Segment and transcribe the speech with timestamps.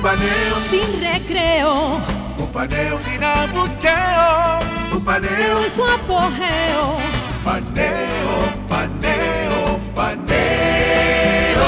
[0.00, 2.00] Un paneo Sin recreo.
[2.38, 4.60] Un paneo sin abucheo.
[4.96, 5.62] Un paneo.
[5.62, 6.96] En su apogeo.
[7.44, 11.66] Paneo, paneo, paneo.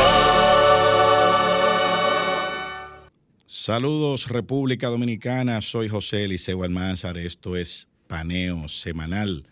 [3.47, 9.45] Saludos República Dominicana, soy José Eliseo Almanzar, esto es Paneo Semanal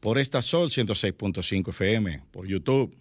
[0.00, 2.94] por esta Sol 106.5 FM, por YouTube,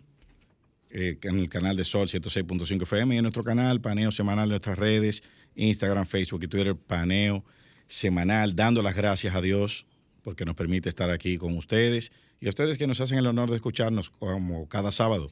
[0.89, 4.49] eh, en el canal de Sol 106.5 FM y en nuestro canal Paneo Semanal en
[4.52, 5.23] nuestras redes,
[5.55, 7.44] Instagram, Facebook y Twitter, Paneo
[7.88, 9.85] Semanal, dando las gracias a Dios
[10.23, 13.49] porque nos permite estar aquí con ustedes y a ustedes que nos hacen el honor
[13.49, 15.31] de escucharnos como cada sábado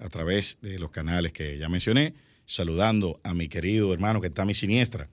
[0.00, 4.42] a través de los canales que ya mencioné, saludando a mi querido hermano que está
[4.42, 5.08] a mi siniestra.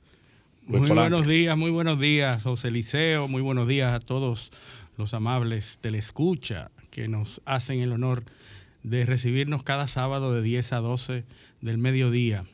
[0.67, 1.09] Luis Muy Polanco.
[1.09, 4.51] buenos días, muy buenos días, José Liceo, muy buenos días a todos
[4.97, 8.31] los amables telescucha que nos hacen el honor de
[8.83, 11.23] recibirnos cada sábado de 10 a 12
[11.61, 12.45] del mediodía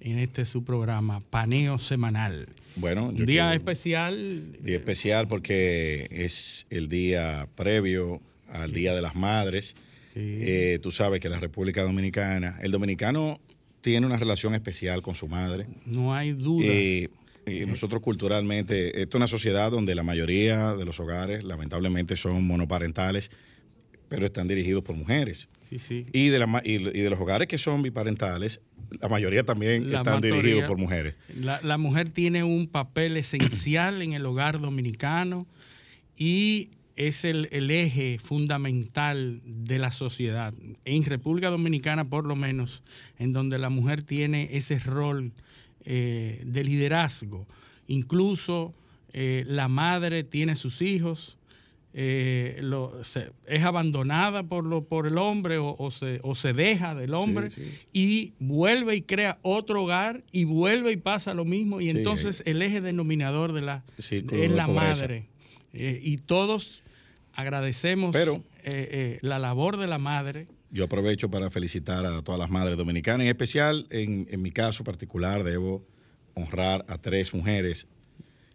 [0.00, 2.48] en este su programa, Paneo Semanal.
[2.76, 4.42] Bueno, yo Un día quiero- especial.
[4.60, 9.76] Día especial porque es el día previo al Día de las Madres.
[10.14, 13.40] Eh, tú sabes que la República Dominicana, el dominicano
[13.80, 15.66] tiene una relación especial con su madre.
[15.86, 16.66] No hay duda.
[16.66, 17.08] Eh,
[17.46, 22.44] y nosotros culturalmente, esto es una sociedad donde la mayoría de los hogares lamentablemente son
[22.46, 23.30] monoparentales,
[24.14, 25.48] pero están dirigidos por mujeres.
[25.68, 26.02] Sí, sí.
[26.12, 28.60] Y de, la y, y de los hogares que son biparentales,
[29.00, 30.42] la mayoría también La están mayoría.
[30.42, 31.14] dirigidos por mujeres.
[31.34, 35.46] La, la mujer tiene un papel esencial en el hogar dominicano
[36.16, 40.52] y es el, el eje fundamental de la sociedad.
[40.84, 42.82] En República Dominicana, por lo menos,
[43.18, 45.32] en donde la mujer tiene ese rol
[45.86, 47.46] eh, de liderazgo.
[47.88, 48.74] Incluso
[49.14, 51.38] eh, la madre tiene sus hijos,
[51.94, 56.52] eh, lo- se- es abandonada por, lo, por el hombre o, o se, o se
[56.54, 57.48] deja del hombre
[57.92, 61.98] y vuelve y crea otro hogar y vuelve y pasa lo mismo y Sí.
[61.98, 65.28] entonces el eje denominador de la es la madre
[65.74, 66.82] Eh, y todos
[67.34, 72.38] agradecemos Pero- eh, eh, la labor de la madre Yo aprovecho para felicitar a todas
[72.38, 73.22] las madres dominicanas.
[73.24, 75.84] En especial, en, en mi caso particular, debo
[76.34, 77.86] honrar a tres mujeres.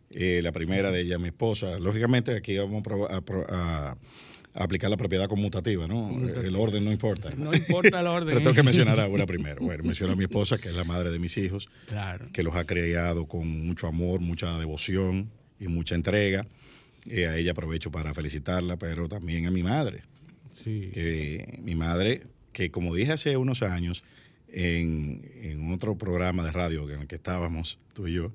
[0.10, 1.80] Eh, la primera de ellas, mi esposa.
[1.80, 6.10] Lógicamente, aquí vamos a- a aplicar la propiedad conmutativa, ¿no?
[6.28, 7.30] El orden no importa.
[7.36, 9.62] no importa el orden Pero tengo que mencionar a una primero.
[9.62, 12.56] Bueno, menciono a mi esposa, que es la madre de mis hijos, claro que los
[12.56, 15.30] ha criado con mucho amor, mucha devoción
[15.60, 16.48] y mucha entrega.
[17.10, 20.02] Eh, a ella aprovecho para felicitarla, pero también a mi madre
[20.64, 20.90] sí.
[20.94, 24.04] que mi madre, que como dije hace unos años
[24.50, 28.32] en, en otro programa de radio en el que estábamos tú y yo,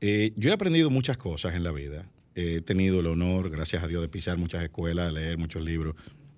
[0.00, 2.06] eh, yo he aprendido muchas cosas en la vida.
[2.34, 5.94] He tenido el honor, gracias a Dios, de pisar muchas escuelas, de leer muchos libros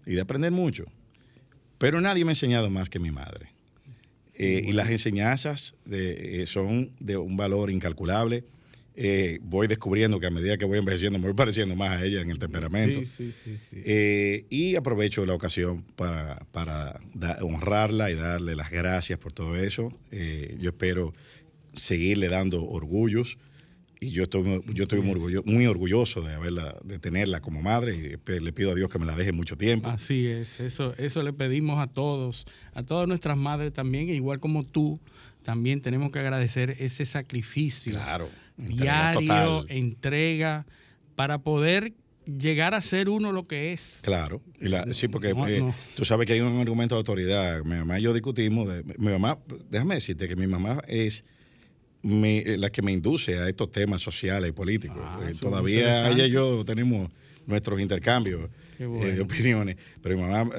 [0.06, 0.84] y de aprender mucho.
[1.78, 3.48] Pero nadie me ha enseñado más que mi madre.
[4.36, 8.42] Eh, y las enseñanzas de- eh, son de un valor incalculable.
[8.96, 12.20] Eh, voy descubriendo que a medida que voy envejeciendo me voy pareciendo más a ella
[12.20, 13.00] en el temperamento.
[13.04, 19.18] sí, sí, sí, y aprovecho la ocasión para, para da- honrarla y darle las gracias
[19.18, 19.92] por todo eso.
[20.58, 21.12] Yo espero
[21.74, 23.38] seguirle dando orgullos
[24.00, 27.96] y yo estoy, yo estoy muy, orgullo- muy orgulloso de haberla, de tenerla como madre
[27.96, 29.88] y le pido a Dios que me la deje mucho tiempo.
[29.88, 34.40] Así es, eso, eso le pedimos a todos, a todas nuestras madres también, e igual
[34.40, 34.98] como tú,
[35.42, 39.64] también tenemos que agradecer ese sacrificio Claro, diario, total.
[39.68, 40.66] entrega,
[41.16, 41.92] para poder
[42.26, 44.00] llegar a ser uno lo que es.
[44.02, 45.74] Claro, y la- sí, porque No, eh, no.
[45.94, 47.62] tú sabes que hay un argumento de autoridad.
[47.64, 48.66] Mi mamá y yo discutimos.
[48.68, 49.38] de- mi mamá,
[49.70, 51.24] déjame decirte que mi mamá es
[52.04, 55.00] eh, la que me induce a estos temas sociales y políticos.
[55.00, 57.10] Ah, Eh, todavía ella y yo tenemos
[57.46, 59.76] nuestros intercambios Qué eh, de opiniones.
[60.02, 60.50] Pero mi mamá,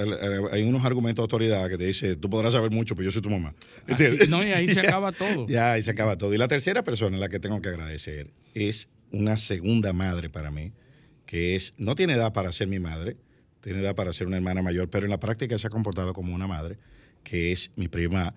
[0.52, 3.22] hay unos argumentos de autoridad que te dice, tú podrás saber mucho, pero yo soy
[3.22, 3.54] tu mamá.
[4.30, 5.48] No, y ahí se acaba todo.
[5.48, 6.34] Ya, ahí se acaba todo.
[6.34, 10.52] Y la tercera persona a la que tengo que agradecer es una segunda madre para
[10.52, 10.72] mí,
[11.26, 13.18] que es, no tiene edad para ser mi madre,
[13.62, 16.34] tiene edad para ser una hermana mayor, pero en la práctica se ha comportado como
[16.34, 16.78] una madre,
[17.24, 18.34] que es mi prima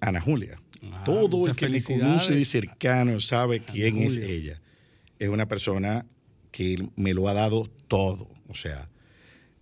[0.00, 0.60] Ana Julia.
[0.90, 2.02] Ah, Todo el que felicidades.
[2.04, 4.60] conoce de cercano sabe quién es ella.
[5.18, 6.06] Es una persona
[6.50, 8.28] que me lo ha dado todo.
[8.48, 8.88] O sea,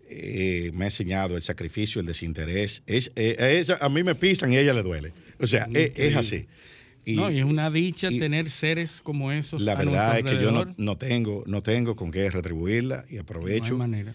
[0.08, 2.82] eh, me ha enseñado el sacrificio, el desinterés.
[2.86, 5.12] Es, eh, a ella- a mí me pisan y a ella le duele.
[5.38, 6.46] O sea, es, es así.
[7.04, 9.62] Y, no, y es una dicha tener seres como esos.
[9.62, 13.76] La verdad es que yo no, no, tengo, no tengo con qué retribuirla y aprovecho.
[13.76, 14.14] manera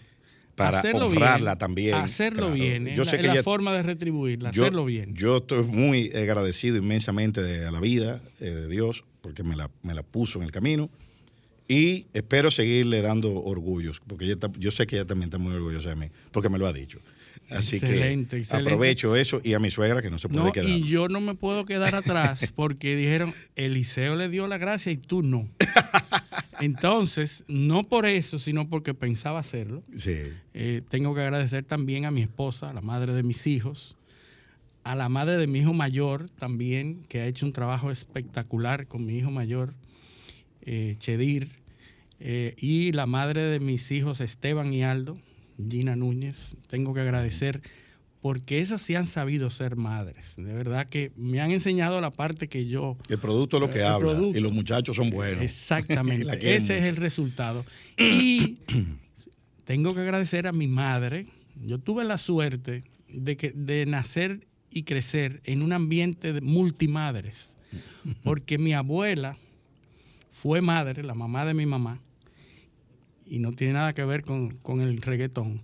[0.56, 1.94] para honrarla también.
[1.94, 5.14] Hacerlo bien, yo sé que la forma de retribuirla, hacerlo bien.
[5.14, 9.70] Yo estoy muy agradecido inmensamente de, a la vida eh, de Dios porque me la,
[9.82, 10.88] me la, puso en el camino
[11.68, 15.96] y espero seguirle dando orgullos, porque yo sé que ella también está muy orgullosa de
[15.96, 17.00] mí, porque me lo ha dicho.
[17.50, 20.68] Así que aprovecho eso y a mi suegra que no se puede quedar.
[20.68, 24.96] Y yo no me puedo quedar atrás porque dijeron, Eliseo le dio la gracia y
[24.96, 25.48] tú no.
[26.60, 29.82] Entonces, no por eso, sino porque pensaba hacerlo.
[30.54, 33.96] Eh, tengo que agradecer también a mi esposa, a la madre de mis hijos,
[34.82, 39.04] a la madre de mi hijo mayor también, que ha hecho un trabajo espectacular con
[39.04, 39.74] mi hijo mayor,
[40.62, 41.50] eh, Chedir,
[42.18, 45.18] eh, y la madre de mis hijos, Esteban y Aldo,
[45.58, 46.56] Gina Núñez.
[46.68, 47.62] Tengo que agradecer
[48.20, 50.34] porque esas sí han sabido ser madres.
[50.36, 52.96] De verdad que me han enseñado la parte que yo...
[53.08, 55.42] El producto es lo que habla y los muchachos son buenos.
[55.42, 57.64] Exactamente, ese es el resultado.
[57.98, 58.56] Y
[59.64, 61.26] tengo que agradecer a mi madre.
[61.64, 67.50] Yo tuve la suerte de, que, de nacer y crecer en un ambiente de multimadres,
[68.22, 69.36] porque mi abuela
[70.32, 72.00] fue madre, la mamá de mi mamá,
[73.26, 75.62] y no tiene nada que ver con, con el reggaetón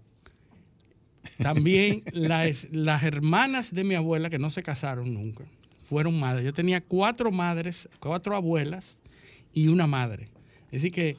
[1.38, 5.44] también las, las hermanas de mi abuela, que no se casaron nunca,
[5.88, 6.44] fueron madres.
[6.44, 8.96] Yo tenía cuatro madres, cuatro abuelas
[9.52, 10.28] y una madre.
[10.72, 11.16] Así que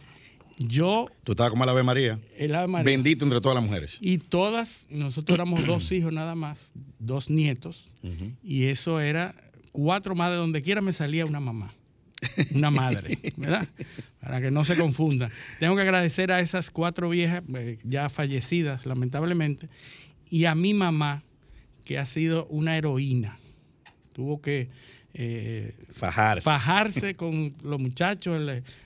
[0.58, 1.08] yo...
[1.24, 2.20] Tú estabas como la Ave María.
[2.38, 2.86] El Ave María.
[2.86, 3.98] Bendito entre todas las mujeres.
[4.02, 7.86] Y todas, nosotros éramos dos hijos nada más, dos nietos,
[8.44, 9.36] y eso era
[9.72, 11.74] cuatro madres, donde quiera me salía una mamá
[12.54, 13.68] una madre, ¿verdad?
[14.20, 15.30] Para que no se confunda.
[15.60, 19.70] Tengo que agradecer a esas cuatro viejas, eh, ya fallecidas lamentablemente,
[20.30, 21.24] y a mi mamá,
[21.86, 23.38] que ha sido una heroína.
[24.14, 24.70] Tuvo que
[25.14, 26.44] eh, fajarse.
[26.44, 28.42] fajarse con los muchachos,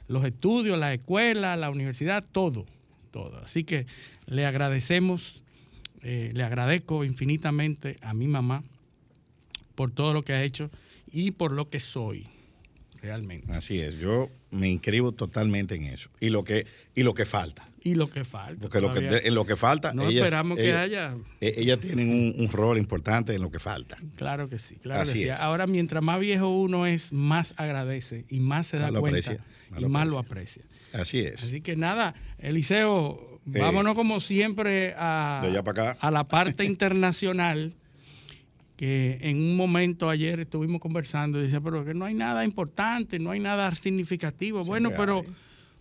[0.08, 2.66] los estudios, la escuela, la universidad, todo,
[3.12, 3.38] todo.
[3.44, 3.86] Así que
[4.26, 5.44] le agradecemos,
[6.02, 8.64] eh, le agradezco infinitamente a mi mamá
[9.76, 10.72] por todo lo que ha hecho
[11.12, 12.28] y por lo que soy
[13.08, 13.54] realmente.
[13.54, 16.10] Así es, yo me inscribo totalmente en eso.
[16.20, 17.70] Y lo que, y lo que falta.
[17.82, 18.60] Y lo que falta.
[18.60, 19.94] Porque lo que, en lo que falta.
[19.94, 21.16] No esperamos que haya.
[21.40, 23.96] E, ellas tienen un, rol importante en lo que falta.
[24.18, 25.30] Claro que sí, claro que sí.
[25.30, 29.38] Ahora, mientras más viejo uno es, más agradece y más se da cuenta
[29.78, 30.64] y más lo aprecia.
[30.92, 31.44] Así es.
[31.44, 35.42] Así que nada, Eliseo, vámonos como siempre a,
[36.00, 37.74] a la parte internacional
[38.78, 43.18] que en un momento ayer estuvimos conversando y decía, pero que no hay nada importante,
[43.18, 44.64] no hay nada significativo.
[44.64, 45.26] Bueno, pero,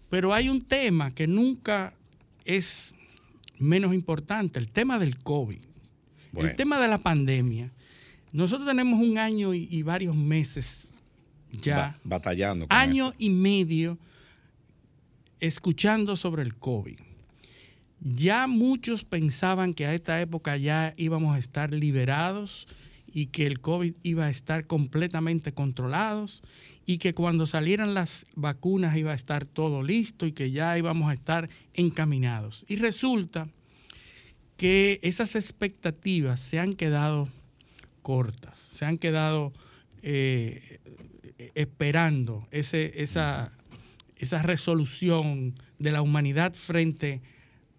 [0.09, 1.93] pero hay un tema que nunca
[2.47, 2.95] es
[3.59, 5.59] menos importante, el tema del COVID,
[6.39, 7.71] el tema de la pandemia.
[8.33, 10.89] Nosotros tenemos un año y, varios meses
[11.53, 11.99] ya.
[12.03, 12.67] batallando.
[12.71, 13.99] año y medio
[15.39, 16.99] escuchando sobre el COVID.
[18.01, 22.69] Ya muchos pensaban que a esta época ya íbamos a estar liberados
[23.17, 26.43] y que el COVID iba a estar completamente controlados
[26.85, 31.09] y que cuando salieran las vacunas iba a estar todo listo y que ya íbamos
[31.09, 32.67] a estar encaminados.
[32.69, 33.49] Y resulta
[34.59, 37.31] que esas expectativas se han quedado
[38.03, 39.55] cortas, se han quedado
[40.03, 40.79] eh,
[41.55, 43.51] esperando ese, esa,
[44.19, 47.23] esa resolución de la humanidad frente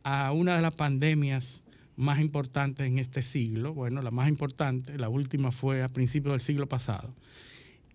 [0.01, 1.61] a una de las pandemias
[1.97, 3.73] más importantes en este siglo.
[3.73, 7.13] Bueno, la más importante, la última fue a principios del siglo pasado.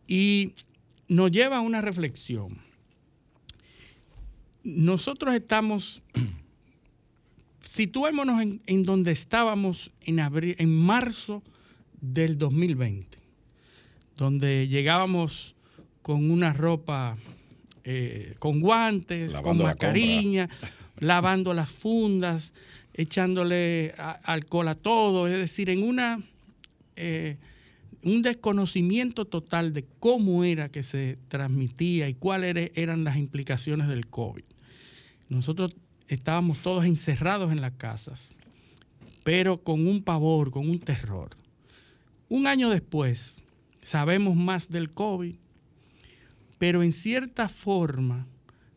[0.07, 0.53] Y
[1.09, 2.59] nos lleva a una reflexión.
[4.65, 6.03] Nosotros estamos,
[7.61, 11.43] situémonos en, donde estábamos en, abril, en marzo
[12.01, 13.19] del 2020,
[14.17, 15.55] donde llegábamos
[16.03, 17.17] con una ropa,
[17.85, 20.49] eh, con guantes, con mascarilla,
[20.99, 22.53] lavando las fundas,
[22.95, 23.95] echándole
[24.25, 26.21] alcohol a todo, es decir, en una
[26.97, 27.37] eh,
[28.05, 34.09] un desconocimiento total de cómo era que se transmitía y cuáles eran las implicaciones del
[34.09, 34.43] COVID.
[35.29, 35.75] Nosotros
[36.09, 38.35] estábamos todos encerrados en las casas,
[39.23, 41.31] pero con un pavor, con un terror.
[42.29, 43.43] Un año después,
[43.83, 45.37] sabemos más del COVID,
[46.59, 48.27] pero en cierta forma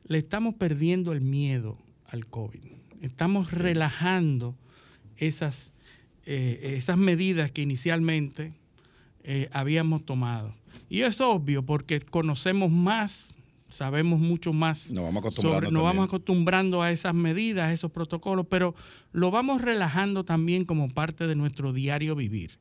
[0.07, 4.55] le estamos perdiendo el miedo al COVID estamos relajando
[5.17, 5.73] esas,
[6.25, 8.53] eh, esas medidas que inicialmente
[9.23, 10.53] eh, habíamos tomado.
[10.89, 13.35] Y es obvio porque conocemos más,
[13.69, 14.91] sabemos mucho más.
[14.91, 18.75] Nos vamos acostumbrando, nos vamos acostumbrando a esas medidas, a esos protocolos, pero
[19.11, 22.51] lo vamos relajando también como parte de nuestro diario vivir.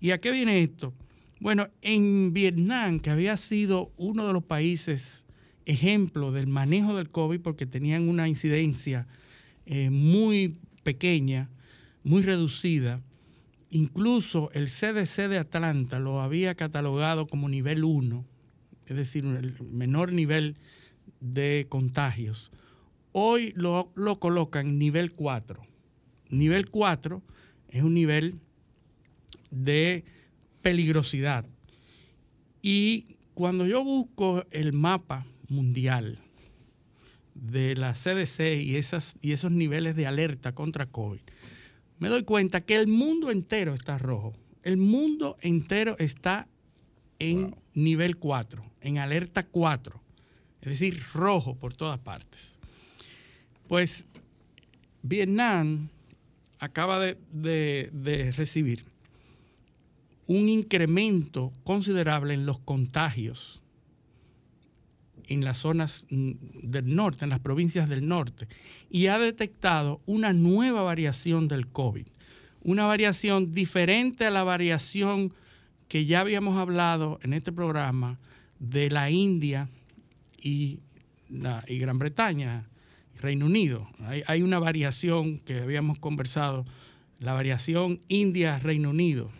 [0.00, 0.92] ¿Y a qué viene esto?
[1.40, 5.24] Bueno, en Vietnam, que había sido uno de los países
[5.66, 9.06] ejemplo del manejo del COVID porque tenían una incidencia
[9.66, 11.50] eh, muy pequeña,
[12.04, 13.02] muy reducida,
[13.70, 18.24] incluso el CDC de Atlanta lo había catalogado como nivel 1,
[18.86, 20.56] es decir, el menor nivel
[21.20, 22.52] de contagios.
[23.10, 25.60] Hoy lo, lo colocan nivel 4.
[26.30, 27.22] Nivel 4
[27.70, 28.38] es un nivel
[29.50, 30.04] de
[30.62, 31.44] peligrosidad.
[32.62, 36.20] Y cuando yo busco el mapa mundial
[37.42, 41.20] de la CDC y, esas, y esos niveles de alerta contra COVID,
[41.98, 44.34] me doy cuenta que el mundo entero está rojo.
[44.62, 46.48] El mundo entero está
[47.18, 50.02] en nivel 4, en alerta 4,
[50.62, 52.58] es decir, rojo por todas partes.
[53.68, 54.06] Pues
[55.02, 55.88] Vietnam
[56.58, 58.84] acaba de, de recibir
[60.26, 63.62] un incremento considerable en los contagios
[65.28, 68.48] en las zonas mm, del norte, en las provincias del norte,
[68.90, 72.06] y ha detectado una nueva variación del COVID,
[72.62, 75.32] una variación diferente a la variación
[75.88, 78.18] que ya habíamos hablado en este programa
[78.58, 79.68] de la India
[80.38, 80.80] y,
[81.28, 82.68] Gran Bretaña,
[83.20, 83.88] Reino Unido.
[84.00, 86.64] Hay, hay una variación que habíamos conversado,
[87.18, 89.30] la variación India-Reino Unido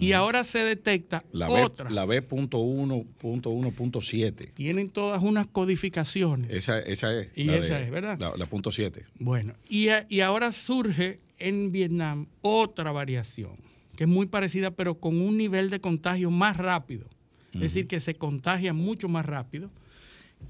[0.00, 1.88] y ahora se detecta la otra.
[1.88, 4.52] B, la B.1.1.7.
[4.54, 6.50] Tienen todas unas codificaciones.
[6.50, 7.28] Esa, esa es.
[7.34, 8.18] Y esa es, ¿verdad?
[8.18, 9.04] La, punto 7.
[9.18, 13.56] Bueno, y, y ahora surge en Vietnam otra variación,
[13.96, 17.06] que es muy parecida, pero con un nivel de contagio más rápido.
[17.52, 19.72] Es decir, que se contagia mucho más rápido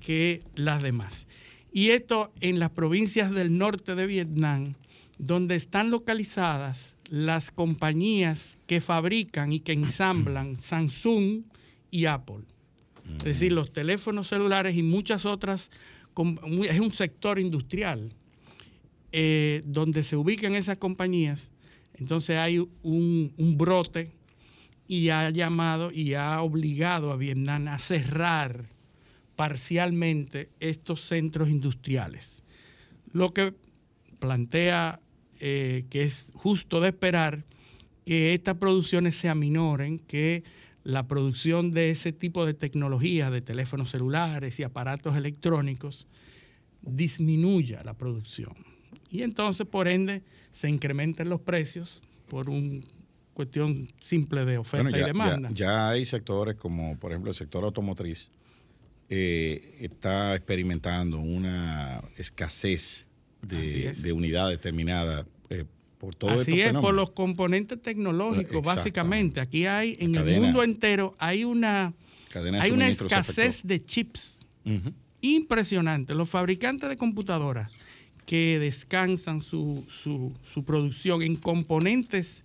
[0.01, 1.27] que las demás.
[1.73, 4.75] Y esto en las provincias del norte de Vietnam,
[5.19, 11.43] donde están localizadas las compañías que fabrican y que ensamblan Samsung
[11.91, 12.45] y Apple.
[13.19, 15.73] Es decir, los teléfonos celulares y muchas otras,
[16.69, 18.13] es un sector industrial
[19.11, 21.51] eh, donde se ubican esas compañías.
[21.95, 24.13] Entonces hay un, un brote
[24.87, 28.67] y ha llamado y ha obligado a Vietnam a cerrar
[29.35, 32.45] parcialmente estos centros industriales.
[33.13, 33.55] Lo que
[34.21, 35.01] plantea
[35.41, 37.45] eh, que es justo de esperar
[38.05, 40.45] que estas producciones se aminoren, que
[40.85, 46.07] la producción de ese tipo de tecnología, de teléfonos celulares y aparatos electrónicos,
[46.83, 48.55] disminuya la producción.
[49.11, 52.81] Y entonces, por ende, se incrementen los precios por una
[53.33, 55.51] cuestión simple de oferta y demanda.
[55.55, 58.31] Ya, hay sectores como, por ejemplo, el sector automotriz,
[59.09, 63.07] eh, está experimentando una escasez
[63.43, 65.65] de, unidades determinadas eh,
[65.99, 69.41] por todo Así es, por los componentes tecnológicos, básicamente.
[69.41, 71.93] Aquí hay, en el mundo entero, hay una,
[72.35, 74.39] hay una escasez de chips.
[75.21, 76.15] Impresionante.
[76.15, 77.71] Los fabricantes de computadoras
[78.25, 82.45] que descansan su, su, su producción en componentes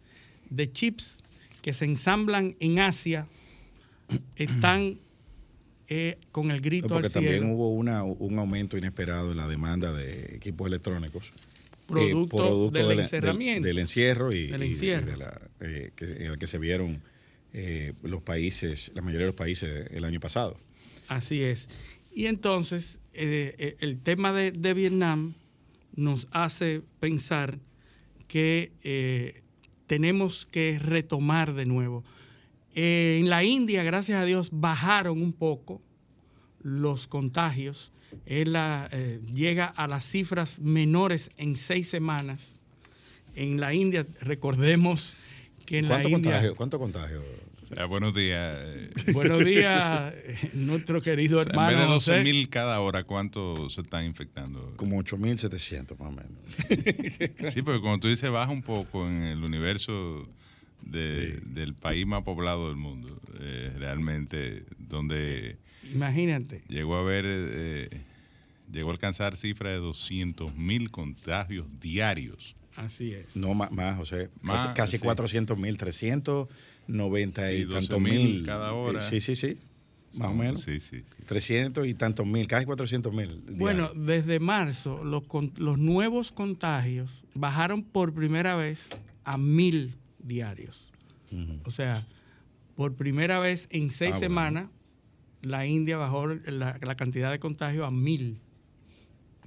[0.49, 1.19] de chips
[1.61, 3.27] que se ensamblan en Asia
[4.35, 4.99] están
[5.87, 10.35] eh, con el grito Porque también hubo una, un aumento inesperado en la demanda de
[10.35, 11.31] equipos electrónicos.
[11.89, 13.67] Eh, producto, del, encerramiento.
[13.67, 17.03] Del, encierro y, en eh, el que se vieron
[18.01, 20.57] los países, la mayoría de los países el año pasado.
[21.07, 21.69] Así es.
[22.13, 25.35] Y entonces el tema de, de, Vietnam
[25.95, 27.59] nos hace pensar
[28.27, 29.43] que
[29.85, 32.03] tenemos que retomar de nuevo
[32.75, 35.81] eh, en la India, gracias a Dios, bajaron un poco
[36.61, 37.91] los contagios.
[38.25, 42.59] Eh, llega a las cifras menores en seis semanas.
[43.33, 45.15] En la India, recordemos
[45.65, 46.53] que en la India...
[46.55, 47.23] ¿Cuánto contagio?
[47.87, 48.57] buenos días.
[49.13, 50.13] Buenos días,
[50.53, 51.71] nuestro querido hermano.
[51.71, 54.73] En vez de 12 mil cada hora, ¿cuánto se están infectando?
[54.77, 57.53] Como 8.700 más o menos.
[57.53, 60.27] sí, porque como tú dices, baja un poco en el universo
[60.81, 65.57] del país más poblado del mundo, eh, realmente, donde...
[65.93, 66.63] Imagínate.
[66.67, 68.01] Llegó a haber, eh,
[68.71, 72.55] llegó a alcanzar cifra de 200 mil contagios diarios.
[72.75, 73.35] Así es.
[73.35, 74.29] No más, más José.
[74.41, 78.43] Más, casi, 400 mil, 390 y tantos mil.
[78.45, 79.01] Cada hora.
[79.01, 79.57] sí, sí, sí.
[80.13, 80.61] Más o menos.
[80.61, 83.43] Sí, sí, 300 y tantos mil, casi 400 mil.
[83.49, 85.23] Bueno, desde marzo los,
[85.57, 88.87] los nuevos contagios bajaron por primera vez
[89.25, 90.91] a mil diarios.
[91.65, 92.05] O sea,
[92.75, 94.69] por primera vez en seis ah, semanas,
[95.41, 98.39] la India bajó la, cantidad de contagios a mil.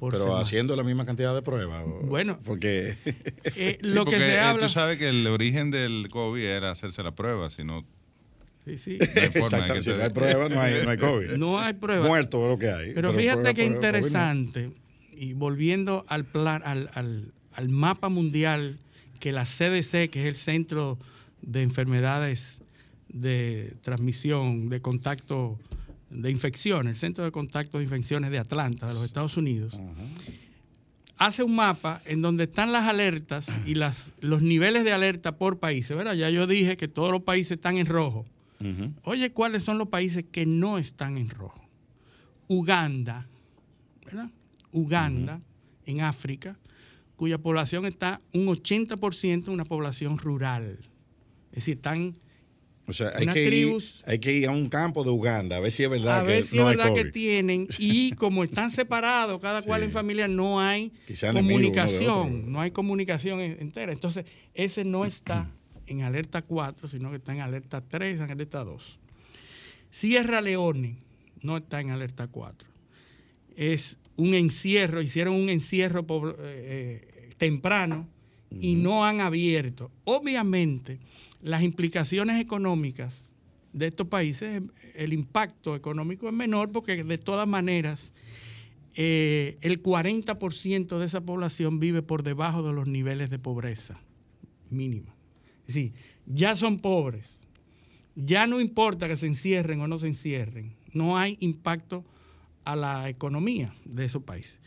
[0.01, 1.85] Pero haciendo la misma cantidad de pruebas.
[2.03, 2.97] Bueno, porque
[3.45, 4.67] eh, lo que se habla.
[4.67, 7.85] Tú sabes que el origen del COVID era hacerse la prueba, sino
[8.65, 8.99] Sí, sí.
[8.99, 9.81] No.
[9.81, 11.31] Si no hay pruebas, no hay, no hay COVID.
[11.39, 12.07] No hay pruebas.
[12.09, 12.93] Muerto es lo que hay.
[12.93, 13.75] Pero fíjate qué prueba- COVID no.
[13.75, 14.71] interesante,
[15.17, 18.79] y volviendo al plan, al, al- al mapa mundial
[19.19, 20.99] que la CDC, que es el Centro
[21.43, 22.59] de Enfermedades
[23.09, 25.59] de Transmisión, de Contacto,
[26.11, 29.79] de Infecciones, el Centro de Contacto de Infecciones de Atlanta, de los Estados Unidos,
[31.19, 35.59] hace un mapa en donde están las alertas y las, los niveles de alerta por
[35.59, 35.97] países.
[35.97, 36.15] ¿verdad?
[36.15, 38.25] Ya yo dije que todos los países están en rojo.
[39.05, 41.65] Oye, ¿cuáles son los países que no están en rojo?
[42.49, 43.29] Uganda,
[44.05, 44.31] ¿verdad?
[44.73, 45.41] Uganda,
[45.87, 46.57] en África,
[47.19, 50.79] cuya población está un 80% una población rural.
[51.51, 52.15] Es decir, están
[52.87, 55.61] O sea, hay que, ir, tribus- hay que ir a un campo de Uganda a
[55.61, 58.45] ver si es verdad a que ver si no es verdad que tienen y como
[58.45, 59.87] están separados, cada cual Sí.
[59.87, 63.93] en familia, no hay Quizá comunicación, no hay comunicación en- entera.
[63.93, 65.51] Entonces, ese no está
[65.89, 68.99] en alerta 4, sino que está en alerta 3, en alerta 2.
[69.91, 70.97] Sierra Leone
[71.43, 72.69] no está en alerta 4.
[73.57, 77.08] Es un encierro, hicieron un encierro eh, eh,
[77.39, 78.07] temprano
[78.51, 79.91] y no han abierto.
[80.05, 80.99] Obviamente,
[81.43, 83.29] las implicaciones económicas
[83.73, 84.63] de estos países,
[84.95, 88.13] el impacto económico es menor porque de todas maneras
[88.95, 94.01] eh, el 40% de esa población vive por debajo de los niveles de pobreza
[94.71, 95.15] mínima.
[95.61, 95.93] Es decir,
[96.27, 97.39] ya son pobres.
[98.17, 100.75] Ya no importa que se encierren o no se encierren.
[100.93, 102.05] No hay impacto
[102.65, 104.59] a la economía de esos países.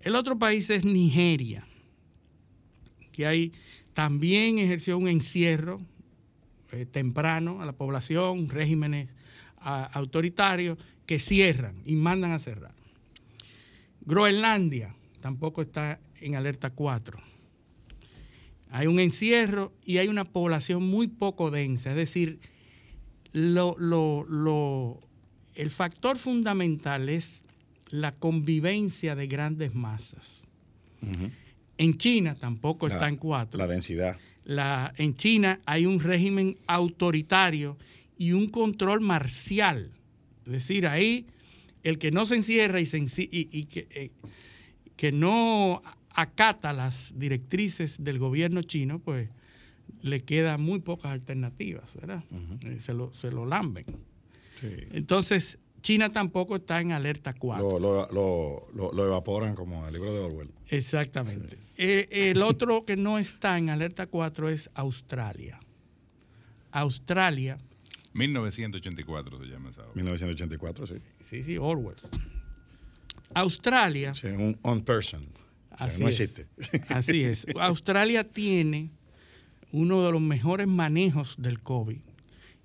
[0.00, 1.66] El otro país es Nigeria,
[3.16, 3.52] que ahí
[3.94, 5.78] también ejerció un encierro
[6.72, 9.08] eh, temprano a la población, regímenes
[9.58, 12.74] autoritarios que cierran y mandan a cerrar.
[14.02, 17.18] Groenlandia tampoco está en alerta 4.
[18.70, 22.38] Hay un encierro y hay una población muy poco densa, es decir,
[23.32, 25.00] lo- lo- lo-
[25.54, 27.42] el factor fundamental es
[27.90, 30.42] la convivencia de grandes masas.
[31.78, 34.16] En China tampoco La- está en 4 La densidad.
[34.44, 37.76] la, en China hay un régimen autoritario
[38.18, 39.90] y un control marcial.
[40.46, 41.26] Es decir, ahí
[41.82, 44.10] el que no se encierra y, se enci- y- y que, eh,
[44.96, 45.82] que no
[46.14, 49.28] acata las directrices del gobierno chino, pues
[50.02, 52.24] le quedan muy pocas alternativas, ¿verdad?
[52.62, 53.84] Eh, se, lo, se lo lamben.
[54.60, 54.68] Sí.
[54.92, 57.68] Entonces, China tampoco está en alerta 4.
[57.70, 60.50] Lo, lo, lo, lo- lo evaporan como el libro de Orwell.
[60.68, 61.58] Exactamente.
[61.76, 65.60] Eh, el otro que no está en alerta 4 es Australia.
[66.72, 67.58] Australia,
[68.14, 69.92] 1984 se llama esa obra.
[69.94, 70.94] 1984, sí.
[71.24, 71.96] sí, sí, Orwell.
[73.34, 75.26] Australia, Sí, un on person.
[75.70, 76.20] Así no es.
[76.20, 76.46] existe.
[76.88, 77.46] así es.
[77.60, 78.90] Australia tiene
[79.72, 81.98] uno de los mejores manejos del COVID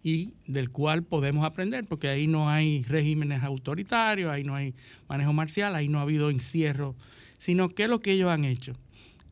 [0.04, 4.74] y del cual podemos aprender, porque ahí no hay regímenes autoritarios, ahí no hay
[5.08, 6.96] manejo marcial, ahí no ha habido encierro,
[7.38, 8.74] sino que lo que ellos han hecho,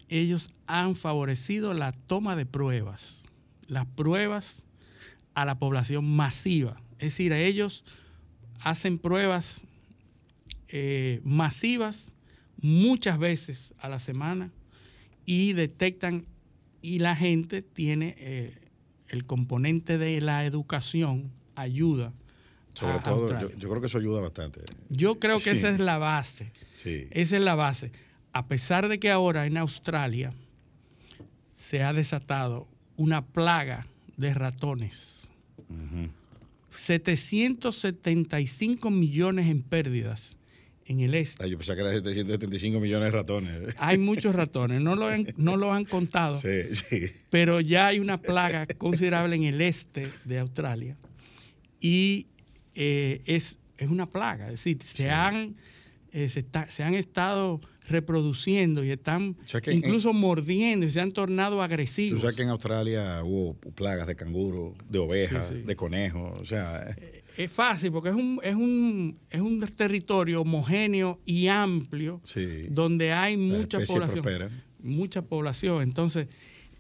[0.10, 3.23] ellos han favorecido la toma de pruebas,
[3.67, 4.63] las pruebas
[5.34, 6.82] a la población masiva.
[6.93, 7.84] Es decir, ellos
[8.62, 9.63] hacen pruebas
[10.67, 12.12] eh, masivas
[12.62, 14.51] muchas veces a la semana
[15.25, 16.25] y detectan
[16.82, 18.68] y la gente tiene eh,
[19.10, 22.13] el componente de la educación ayuda
[22.74, 24.62] Sobre a todo, yo, creo que eso ayuda bastante.
[24.89, 25.58] Yo creo que Sí.
[25.58, 26.52] esa es la base.
[26.78, 27.08] Sí.
[27.12, 27.91] Esa es la base.
[28.32, 30.32] A pesar de que ahora en Australia
[31.58, 33.86] se ha desatado una plaga
[34.17, 35.17] de ratones.
[35.69, 36.10] Ujú.
[36.69, 40.38] 775 millones en pérdidas
[40.89, 41.43] en el este.
[41.43, 43.75] Ay, yo pensaba que era 775 millones de ratones.
[43.78, 47.06] Hay muchos ratones, no lo han, no lo han contado, Sí, sí.
[47.30, 50.97] pero ya hay una plaga considerable en el este de Australia.
[51.80, 52.28] Y
[52.75, 55.56] eh, es, es una plaga, es decir, se, han,
[56.12, 60.89] eh, se, está- se han estado reproduciendo y están O sea en- incluso mordiendo y
[60.89, 62.21] se han tornado agresivos.
[62.21, 65.62] sabes que en Australia hubo plagas de canguro, de ovejas, Sí, sí.
[65.62, 66.38] de conejos.
[66.39, 66.95] O sea,
[67.39, 72.63] Es fácil porque es un, es un, es un territorio homogéneo y amplio sí.
[72.69, 74.52] donde hay mucha población.
[74.84, 75.82] Mucha población.
[75.84, 76.28] Entonces,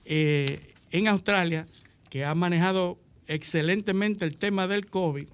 [0.03, 1.65] eh, en Australia,
[2.09, 5.27] que ha manejado excelentemente el tema del COVID,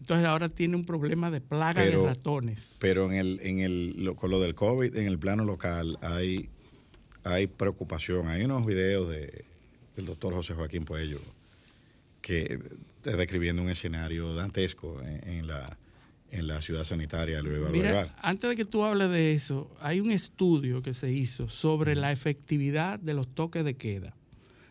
[0.00, 2.76] entonces ahora tiene un problema de plaga Pero- de ratones.
[2.80, 6.48] Pero en el, en el, lo- con lo del COVID, en el plano local, hay,
[7.22, 8.26] hay preocupación.
[8.26, 9.44] Hay unos videos de,
[9.94, 11.20] del doctor José Joaquín Puello
[12.26, 12.58] que
[12.96, 15.78] está describiendo un escenario dantesco en, en la,
[16.32, 20.10] en la ciudad sanitaria Eduardo Mira, antes de que tú hables de eso, hay un
[20.10, 24.16] estudio que se hizo sobre la efectividad de los toques de queda.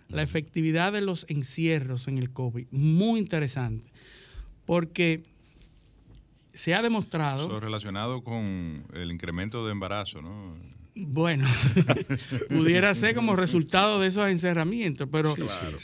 [0.09, 2.67] la efectividad de los encierros en el COVID.
[2.71, 3.85] Muy interesante,
[4.65, 5.23] porque
[6.51, 7.47] se ha demostrado...
[7.47, 10.57] Eso relacionado con el incremento de embarazo, ¿no?
[10.97, 11.45] Bueno,
[12.49, 15.35] pudiera ser como resultado de esos encerramientos, pero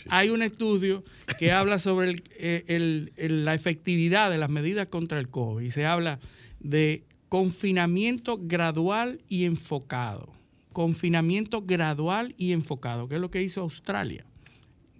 [0.09, 1.03] hay un estudio
[1.37, 6.19] que habla sobre eh, la efectividad de las medidas contra el COVID y se habla
[6.61, 10.31] de confinamiento gradual y enfocado.
[10.71, 14.25] Confinamiento gradual y enfocado, que es lo que hizo Australia.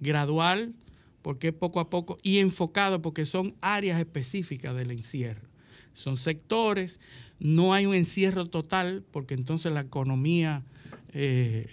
[0.02, 0.74] Gradual,
[1.22, 5.48] porque poco a poco, y enfocado, porque son áreas específicas del encierro.
[5.94, 7.00] Son sectores,
[7.42, 10.64] no hay un encierro total, porque entonces la economía
[11.12, 11.68] eh,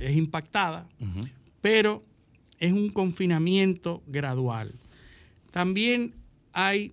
[0.00, 0.88] es impactada,
[1.60, 2.04] pero
[2.60, 4.72] es un confinamiento gradual.
[5.50, 6.14] También
[6.52, 6.92] hay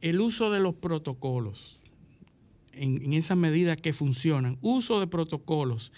[0.00, 1.78] el uso de los protocolos,
[2.72, 5.92] en, en esas medidas que funcionan, uso de protocolos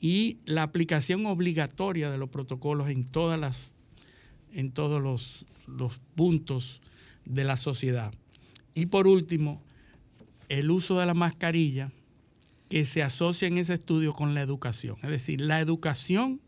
[0.00, 3.72] y la aplicación obligatoria de los protocolos en todas las
[4.52, 6.80] en todos los, los puntos
[7.24, 8.12] de la sociedad.
[8.74, 9.60] Y por último,
[10.48, 11.90] el uso de la mascarilla
[12.68, 14.96] que se asocia en ese estudio con la educación.
[15.02, 16.40] Es decir, la educación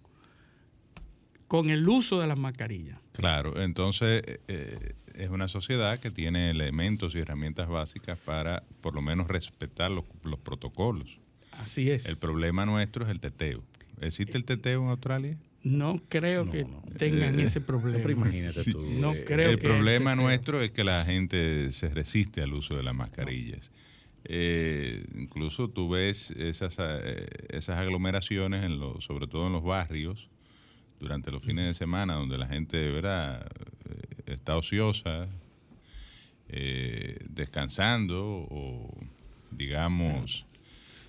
[1.48, 2.98] con el uso de las mascarillas.
[3.12, 9.02] Claro, entonces eh, es una sociedad que tiene elementos y herramientas básicas para por lo
[9.02, 10.04] menos respetar los,
[10.42, 11.18] protocolos.
[11.52, 12.04] Así es.
[12.06, 13.62] El problema nuestro es el teteo.
[14.00, 15.38] ¿Existe el teteo en Australia?
[15.62, 16.66] No creo que
[16.96, 17.96] tengan eh, ese problema.
[17.96, 18.82] Pero imagínate tú.
[18.82, 22.82] No eh, creo el problema nuestro es que la gente se resiste al uso de
[22.82, 23.72] las mascarillas.
[24.24, 26.78] Eh, incluso tú ves esas,
[27.48, 30.28] esas aglomeraciones, en sobre todo en los barrios,
[31.00, 33.46] durante los fines de semana, donde la gente ¿verdad?
[34.26, 35.28] está ociosa,
[37.28, 38.96] descansando o,
[39.50, 40.45] digamos,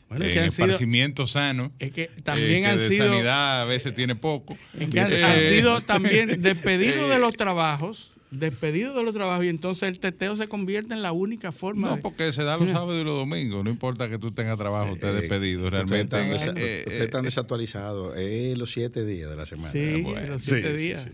[0.09, 1.71] bueno, en esparcimiento sano.
[1.79, 3.07] Es que también han de sido.
[3.07, 4.57] sanidad a veces tiene poco.
[4.79, 8.11] Es que han, eh, sido también despedidos de los trabajos.
[8.29, 11.91] Despedidos de los trabajos y entonces el teteo se convierte en la única forma.
[11.91, 13.63] No, porque se da los sábados y los domingos.
[13.63, 15.69] No importa que tú tengas trabajo, estés eh, despedido.
[15.69, 16.33] Realmente.
[16.33, 18.17] Ustedes están, desactualizados.
[18.17, 19.71] Es los siete días de la semana.
[19.71, 21.07] Sí, los siete días.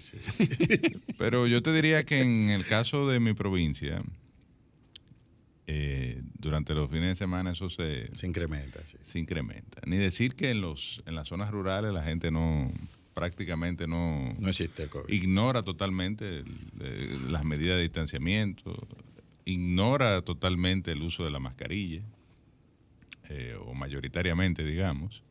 [1.20, 4.02] Pero yo te diría que en el caso de mi provincia
[5.66, 8.82] eh, durante los fines de semana eso se, se incrementa.
[9.02, 9.82] Se incrementa.
[9.86, 12.72] Ni decir que en, los, en las zonas rurales la gente no
[13.14, 15.14] prácticamente no, no existe el COVID.
[15.14, 16.44] ignora totalmente
[17.30, 18.88] las medidas de distanciamiento,
[19.46, 22.02] ignora totalmente el uso de la mascarilla,
[23.30, 25.24] eh, o mayoritariamente, digamos.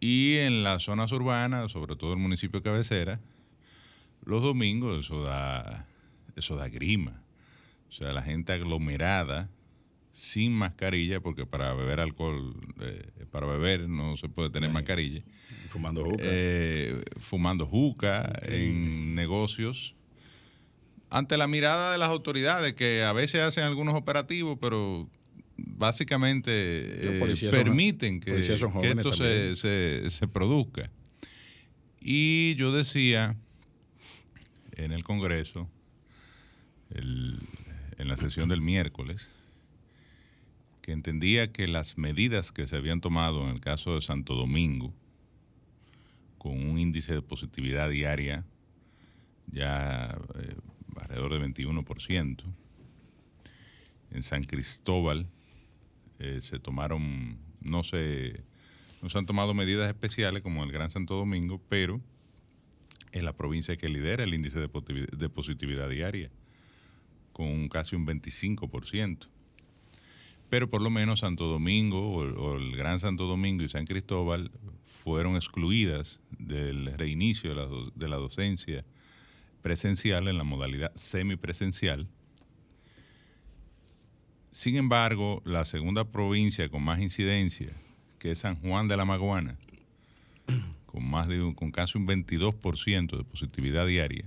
[0.00, 3.20] Y en las zonas urbanas, sobre todo el municipio de cabecera,
[4.24, 5.86] los domingos eso da,
[6.36, 7.21] eso da grima
[7.92, 9.50] o sea, la gente aglomerada,
[10.12, 15.22] sin mascarilla, porque para beber alcohol, eh, para beber no se puede tener mascarilla.
[15.68, 16.22] Fumando juca.
[16.24, 19.94] Eh, fumando juca en negocios.
[21.10, 25.10] Ante la mirada de las autoridades, que a veces hacen algunos operativos, pero
[25.58, 30.90] básicamente eh, permiten que, esto se, se produzca.
[32.00, 33.36] Y yo decía
[34.76, 35.68] en el Congreso,
[36.94, 37.38] el,
[38.02, 39.30] en la sesión del miércoles
[40.82, 44.92] que entendía que las medidas que se habían tomado en el caso de Santo Domingo,
[46.36, 48.44] con un índice de positividad diaria
[49.46, 50.56] ya eh,
[50.96, 52.42] alrededor de 21%,
[54.10, 55.28] en San Cristóbal
[56.18, 58.42] eh, se tomaron, no se,
[59.00, 62.00] no se han tomado medidas especiales como el Gran Santo Domingo, pero
[63.12, 66.32] en la provincia que lidera el índice de positividad diaria
[67.32, 69.28] con casi un 25%.
[70.48, 74.50] Pero por lo menos Santo Domingo o, el Gran Santo Domingo y San Cristóbal
[74.84, 78.84] fueron excluidas del reinicio de la, de la docencia
[79.62, 82.06] presencial en la modalidad semipresencial.
[84.50, 87.72] Sin embargo, la segunda provincia con más incidencia,
[88.18, 89.56] que es San Juan de la Maguana,
[90.84, 94.26] con, más de, con casi un 22% de positividad diaria,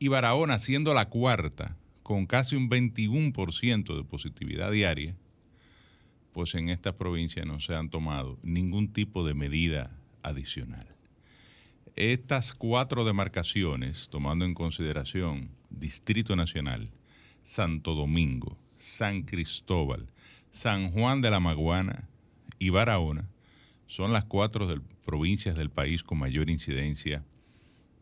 [0.00, 5.16] y Barahona siendo la cuarta, con casi un 21% de positividad diaria,
[6.32, 10.86] pues en esta provincia no se han tomado ningún tipo de medida adicional.
[11.96, 16.90] Estas cuatro demarcaciones, tomando en consideración Distrito Nacional,
[17.44, 20.08] Santo Domingo, San Cristóbal,
[20.52, 22.08] San Juan de la Maguana
[22.58, 23.28] y Barahona,
[23.86, 27.24] son las cuatro provincias del país con mayor incidencia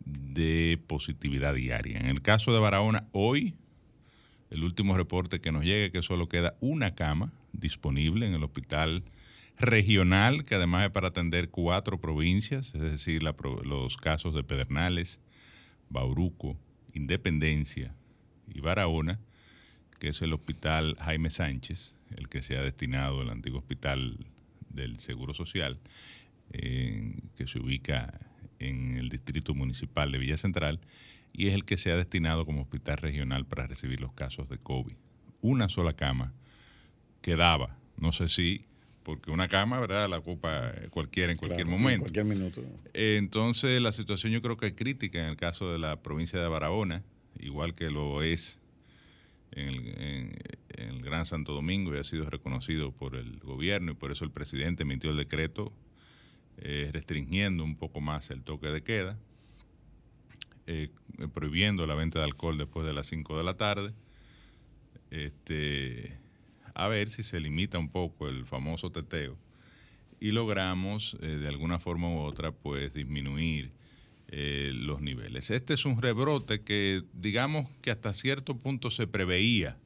[0.04, 1.98] de positividad diaria.
[1.98, 3.54] En el caso de Barahona, hoy
[4.50, 8.44] el último reporte que nos llega es que solo queda una cama disponible en el
[8.44, 9.04] hospital
[9.58, 15.20] regional, que además es para atender cuatro provincias, es decir, los casos de Pedernales,
[15.90, 16.56] Bauruco,
[16.94, 17.94] Independencia
[18.52, 19.18] y Barahona,
[19.98, 24.16] que es el hospital Jaime Sánchez, el que se ha destinado al antiguo hospital
[24.70, 25.78] del Seguro Social,
[26.52, 28.20] que se ubica
[28.58, 30.80] en el distrito municipal de Villa Central,
[31.38, 34.58] y es el que se ha destinado como hospital regional para recibir los casos de
[34.58, 34.96] COVID.
[35.40, 36.32] Una sola cama
[37.22, 38.64] quedaba, no sé si
[39.04, 40.10] porque una cama, ¿verdad?
[40.10, 41.92] La ocupa cualquiera en cualquier momento.
[42.06, 42.60] En cualquier minuto.
[42.92, 46.48] entonces, la situación yo creo que es crítica en el caso de la provincia de
[46.48, 47.04] Barahona,
[47.38, 48.58] igual que lo es
[49.52, 50.36] en
[50.76, 54.32] el, Gran Santo Domingo y ha sido reconocido por el gobierno y por eso el
[54.32, 55.72] presidente emitió el decreto
[56.58, 59.16] eh, restringiendo un poco más el toque de queda,
[60.70, 60.90] eh,
[61.32, 63.94] prohibiendo la venta de alcohol después de las 5 de la tarde.
[65.10, 66.18] Este,
[66.74, 69.38] a ver si se limita un poco el famoso teteo
[70.20, 73.70] y logramos eh, de alguna forma u otra pues disminuir
[74.28, 75.50] eh, los niveles.
[75.50, 79.78] Este es un rebrote que digamos que hasta cierto punto se preveía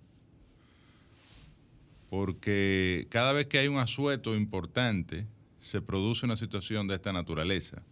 [2.10, 5.28] porque cada vez que hay un asueto importante
[5.60, 7.84] se produce una situación de esta naturaleza.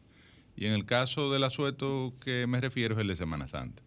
[0.61, 3.83] Y en el caso del asueto que me refiero es el de Semana Santa.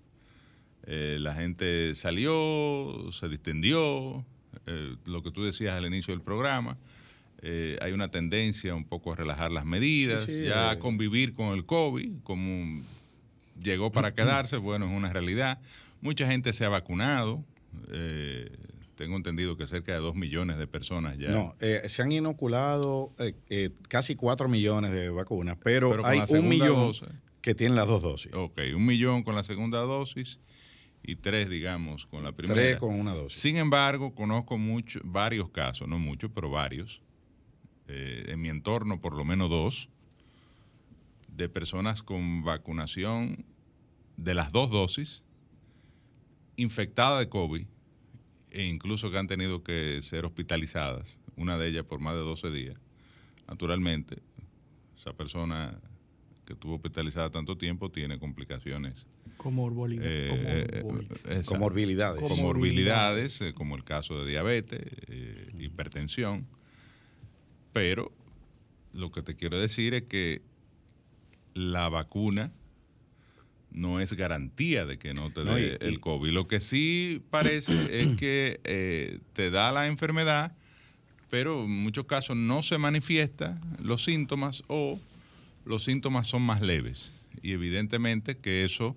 [0.87, 4.25] Eh, la gente salió, se distendió,
[4.65, 6.79] eh, lo que tú decías al inicio del programa,
[7.43, 11.63] eh, hay una tendencia un poco a relajar las medidas, ya a convivir con el
[11.63, 12.81] COVID, como
[13.61, 15.59] llegó para quedarse, bueno, es una realidad.
[16.01, 17.45] Mucha gente se ha vacunado,
[19.03, 21.29] tengo entendido que cerca de dos millones de personas ya.
[21.29, 23.13] No, se han inoculado
[23.89, 26.93] casi cuatro millones de vacunas, pero, hay un millón
[27.41, 28.33] que tienen las dos dosis.
[28.33, 30.39] Ok, un millón con la segunda dosis
[31.03, 32.59] y tres, digamos, con la primera.
[32.59, 33.37] Tres con una dosis.
[33.37, 37.01] Sin embargo, conozco mucho, varios casos, no muchos, pero varios,
[37.89, 39.89] eh, en mi entorno por lo menos dos,
[41.27, 43.45] de personas con vacunación
[44.15, 45.21] de las dos dosis,
[46.55, 47.67] infectadas de COVID,
[48.53, 52.51] e incluso que han tenido que ser hospitalizadas, una de ellas por más de 12
[52.51, 52.77] días.
[53.47, 54.21] Naturalmente,
[54.97, 55.77] esa persona
[56.45, 59.05] que estuvo hospitalizada tanto tiempo tiene complicaciones
[59.43, 60.83] eh, eh,
[61.25, 62.21] eh, comorbilidades.
[62.21, 64.81] Comorbilidades, como el caso de diabetes,
[65.57, 66.47] hipertensión.
[67.73, 68.11] Pero
[68.93, 70.41] lo que te quiero decir es que
[71.53, 72.51] la vacuna
[73.73, 76.31] no es garantía de que no te dé el COVID.
[76.31, 80.55] Lo que sí parece es que te da la enfermedad,
[81.29, 84.99] pero en muchos casos no se manifiesta los síntomas o
[85.65, 87.11] los síntomas son más leves.
[87.41, 88.95] Y evidentemente que eso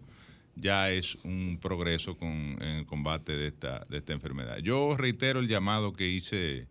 [0.56, 4.58] ya es un progreso con, en el combate de esta, de esta enfermedad.
[4.58, 6.66] Yo reitero el llamado que hice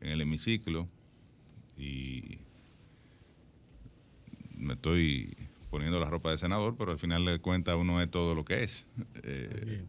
[0.00, 0.88] en el hemiciclo
[1.76, 2.38] y
[4.56, 8.34] me estoy poniendo la ropa de senador, pero al final de cuentas uno es todo
[8.34, 8.86] lo que es.
[9.22, 9.84] Eh,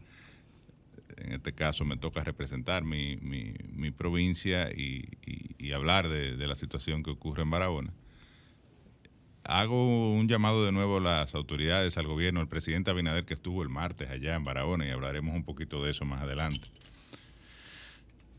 [1.16, 5.08] en este caso me toca representar mi, mi, provincia y,
[5.58, 7.92] y, hablar de, de, la situación que ocurre en Barahona
[9.44, 13.62] hago un llamado de nuevo a las autoridades, al gobierno, al presidente Abinader que estuvo
[13.62, 16.68] el martes allá en Barahona y hablaremos un poquito de eso más adelante,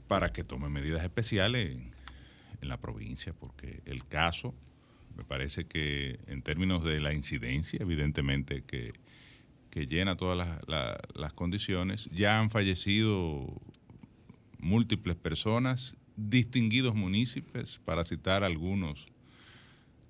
[0.08, 1.92] para que tome medidas especiales en,
[2.62, 4.54] la provincia, porque el caso
[5.16, 8.94] me parece que en términos de la incidencia, evidentemente que,
[9.74, 13.62] llena todas las, las condiciones, ya han fallecido
[14.60, 19.08] múltiples personas, distinguidos municipios, para citar algunos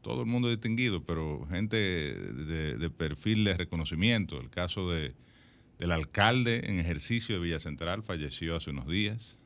[0.01, 4.39] todo el mundo distinguido, pero gente de, perfil de reconocimiento.
[4.39, 5.13] El caso de,
[5.79, 9.37] del alcalde en ejercicio de Villa Central falleció hace unos días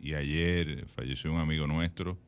[0.00, 2.18] y ayer falleció un amigo nuestro,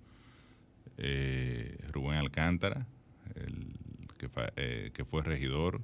[0.98, 2.87] eh, Rubén Alcántara,
[3.35, 3.74] el,
[4.18, 5.81] que, eh, que, fue regidor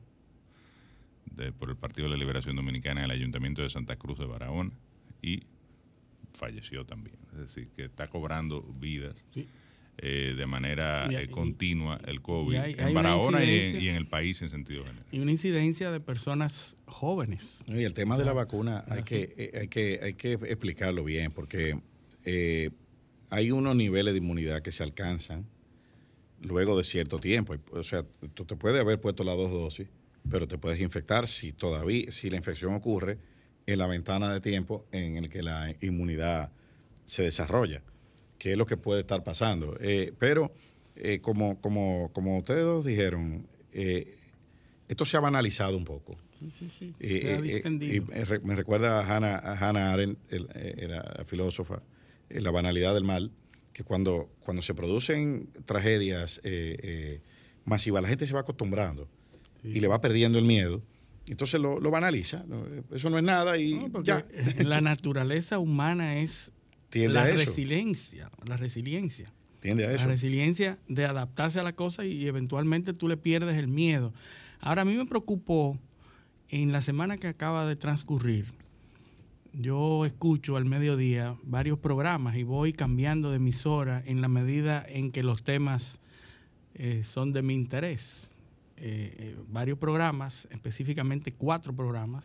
[1.27, 4.27] de, por el Partido de la Liberación Dominicana en el Ayuntamiento de Santa Cruz de
[4.27, 4.73] Barahona
[5.23, 5.43] y
[6.33, 7.17] falleció también.
[7.33, 9.25] Es decir, que está cobrando vidas.
[9.33, 9.47] Sí
[10.01, 14.85] eh, de manera eh, continua el COVID en Barahona y en, el país en sentido
[14.85, 15.05] general.
[15.11, 17.65] Y una incidencia de personas jóvenes.
[17.67, 21.33] Y el tema de la vacuna hay que, eh, hay, que, hay que explicarlo bien
[21.33, 21.81] porque
[23.31, 25.47] hay unos niveles de inmunidad que se alcanzan
[26.41, 27.57] luego de cierto tiempo.
[27.73, 29.89] O sea, tú te puedes haber puesto las dos dosis,
[30.31, 33.19] pero te puedes infectar si todavía, si la infección ocurre
[33.67, 36.51] en la ventana de tiempo en el que la inmunidad
[37.07, 37.83] se desarrolla
[38.39, 39.77] qué es lo que puede estar pasando.
[39.81, 40.53] Eh, pero,
[40.97, 44.17] eh, como, como, como ustedes dos dijeron, eh,
[44.89, 46.17] esto se ha banalizado un poco.
[46.39, 46.95] Sí, sí, sí.
[47.01, 48.01] y
[48.43, 51.83] me recuerda a Hannah, Hannah Arendt, la filósofa,
[52.31, 53.33] la banalidad del mal,
[53.73, 57.21] que cuando, cuando se producen tragedias eh, eh,
[57.65, 59.09] masivas, la gente se va acostumbrando
[59.63, 60.83] y le va perdiendo el miedo.
[61.27, 62.45] Entonces lo, lo banaliza.
[62.91, 64.27] Eso no es nada y No, ya.
[64.59, 66.53] la naturaleza humana es
[66.93, 69.31] la resiliencia, la resiliencia.
[69.61, 70.07] Tiende a La eso.
[70.07, 74.15] resiliencia de adaptarse a la cosa y eventualmente tú le pierdes el miedo.
[74.61, 75.79] Ahora, a mí me preocupó
[76.49, 78.47] en la semana que acaba de transcurrir.
[79.53, 85.11] Yo escucho al mediodía varios programas y voy cambiando de emisora en la medida en
[85.11, 86.01] que los temas
[86.75, 88.31] eh, son de mi interés.
[88.77, 92.25] Eh, eh, varios programas, específicamente cuatro programas,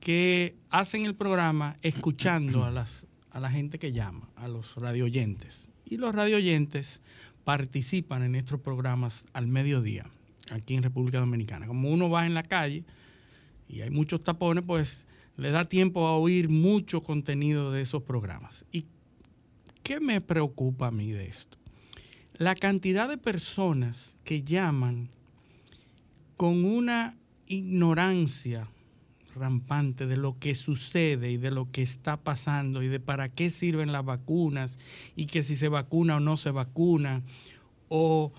[0.00, 5.68] que hacen el programa escuchando a, las, a la gente que llama, a los radioyentes.
[5.84, 7.00] Y los radioyentes
[7.44, 10.06] participan en estos programas al mediodía,
[10.50, 11.66] aquí en República Dominicana.
[11.66, 12.84] Como uno va en la calle
[13.68, 15.04] y hay muchos tapones, pues
[15.36, 18.64] le da tiempo a oír mucho contenido de esos programas.
[18.70, 18.86] ¿Y
[19.82, 21.58] qué me preocupa a mí de esto?
[22.34, 25.10] La cantidad de personas que llaman
[26.36, 27.16] con una
[27.46, 28.68] ignorancia
[29.34, 33.50] rampante de lo que sucede y de lo que está pasando y de para qué
[33.50, 34.78] sirven las vacunas
[35.16, 37.22] y que si se vacuna o no se vacuna
[37.88, 38.32] o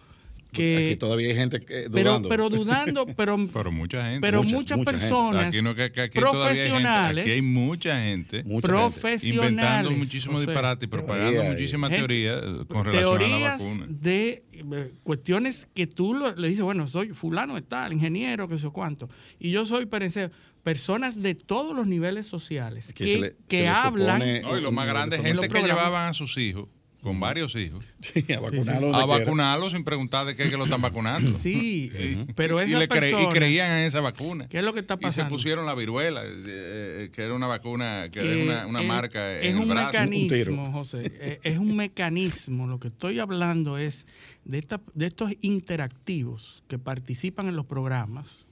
[0.56, 2.30] que Aquí todavía hay gente que- pero dudando.
[2.30, 2.50] pero
[3.06, 4.22] dudando pero Pero mucha gente.
[4.22, 5.00] pero mucha- muchas mucha gente.
[5.08, 9.91] personas Aquí no, aquí todavía hay gente- profesionales aquí hay mucha gente Mucha profesionales inventando
[9.91, 13.86] muchísimos o sea, disparates y propagando muchísimas teorías eh, con relación a la vacuna.
[13.89, 18.58] de eh, cuestiones que tú lo- le dices, bueno, soy fulano está, el ingeniero, que
[18.58, 20.32] sé cuánto, y yo soy perencero.
[20.63, 24.88] Personas de todos los niveles sociales Que que, le- que hablan, No, y lo más
[24.88, 26.68] grande, gente que llevaban a sus hijos,
[27.06, 30.65] con varios hijos, Sí, a vacunarlo a vacunarlos sin preguntar de qué es que lo
[30.65, 31.32] están vacunando.
[31.38, 34.48] sí, Y- pero y, esas le cre- y creían en esa vacuna.
[34.50, 35.30] ¿qué es lo que está Y se pasando?
[35.30, 38.88] pusieron la viruela, eh, eh, que era una vacuna, que que es una, una es-
[38.88, 39.88] marca es un el brazo.
[39.88, 40.72] mecanismo.
[40.74, 42.68] José, eh, es un mecanismo.
[42.68, 44.06] Lo que estoy hablando es
[44.44, 48.48] de, esta- de estos interactivos que participan en los programas.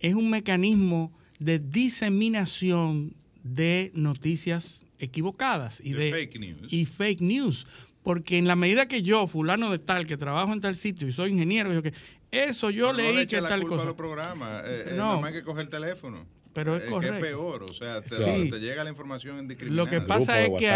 [0.00, 6.72] Es un mecanismo de diseminación de noticias equivocadas y De de fake news.
[6.72, 7.66] y fake news.
[8.02, 11.12] Porque en la medida que yo, fulano de tal, que trabajo en tal sitio y
[11.12, 11.94] soy ingeniero, yo que
[12.32, 13.88] eso yo Pero no leí le que la tal culpa a cosa.
[13.88, 14.62] los programas.
[14.66, 15.06] Eh, eh, No.
[15.10, 16.26] nada más que coger el teléfono.
[16.52, 17.16] Pero es Eh, correcto.
[17.18, 17.62] Que es peor.
[17.64, 18.50] O sea, te, Sí.
[18.50, 20.66] te llega la información en Lo que pasa es que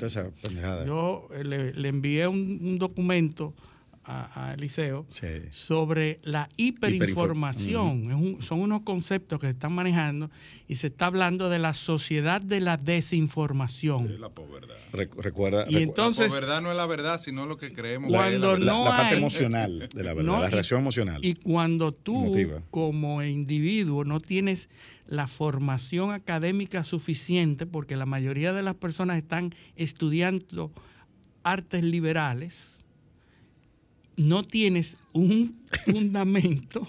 [0.00, 0.86] WhatsApp ahí.
[0.86, 3.54] Yo eh, le, le envié un, un documento
[4.10, 5.26] a, a Eliseo Sí.
[5.50, 8.10] sobre la hiperinformación.
[8.10, 10.30] Es un- son unos conceptos que se están manejando
[10.66, 14.20] y se está hablando de la sociedad de la desinformación.
[14.20, 14.74] la posverdad.
[14.92, 18.10] Rec- recuerda, Y recu- entonces- la verdad no es la verdad, sino lo que creemos.
[18.10, 20.52] la, cuando la la- no la parte hay- emocional de la verdad, No, la y-
[20.52, 21.22] reacción emocional.
[21.24, 22.62] Y cuando tú, Emotiva.
[22.70, 24.70] como individuo, no tienes
[25.06, 30.72] la formación académica suficiente, porque la mayoría de las personas están estudiando
[31.42, 32.77] artes liberales,
[34.18, 36.86] no tienes un fundamento,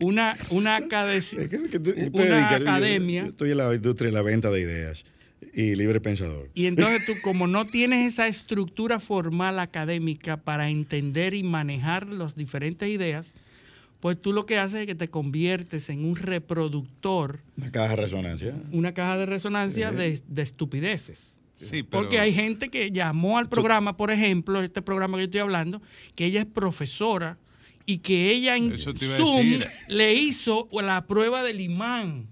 [0.00, 3.22] una, una acade- yo- academia.
[3.24, 5.04] yo estoy en la industria de la venta de ideas
[5.54, 6.50] y libre pensador.
[6.54, 12.34] Y entonces tú, como no tienes esa estructura formal académica para entender y manejar las
[12.36, 13.34] diferentes ideas,
[14.00, 17.96] pues tú lo que haces es que te conviertes en un reproductor, Una caja de
[18.02, 18.54] resonancia.
[18.72, 21.35] una caja de resonancia de, de estupideces.
[21.56, 25.24] Sí, pero- Porque hay gente que llamó al programa, por ejemplo, este programa que yo
[25.26, 25.80] estoy hablando,
[26.14, 27.38] que ella es profesora
[27.86, 32.26] y que ella en Zoom le hizo la prueba del imán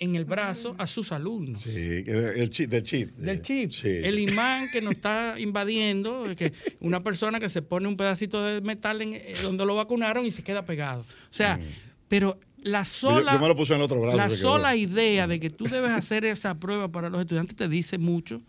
[0.00, 3.10] en el brazo a sus alumnos Sí, el chip, del chip.
[3.16, 3.70] del chip.
[3.70, 8.44] Sí, el imán que nos está invadiendo, que una persona que se pone un pedacito
[8.44, 11.02] de metal en, eh, donde lo vacunaron y se queda pegado.
[11.02, 11.04] O
[11.34, 11.60] sea,
[12.08, 14.16] pero la sola, yo me lo puse en el otro brazo.
[14.16, 14.36] la quedó.
[14.36, 18.42] sola idea de que tú debes hacer esa prueba para los estudiantes te dice mucho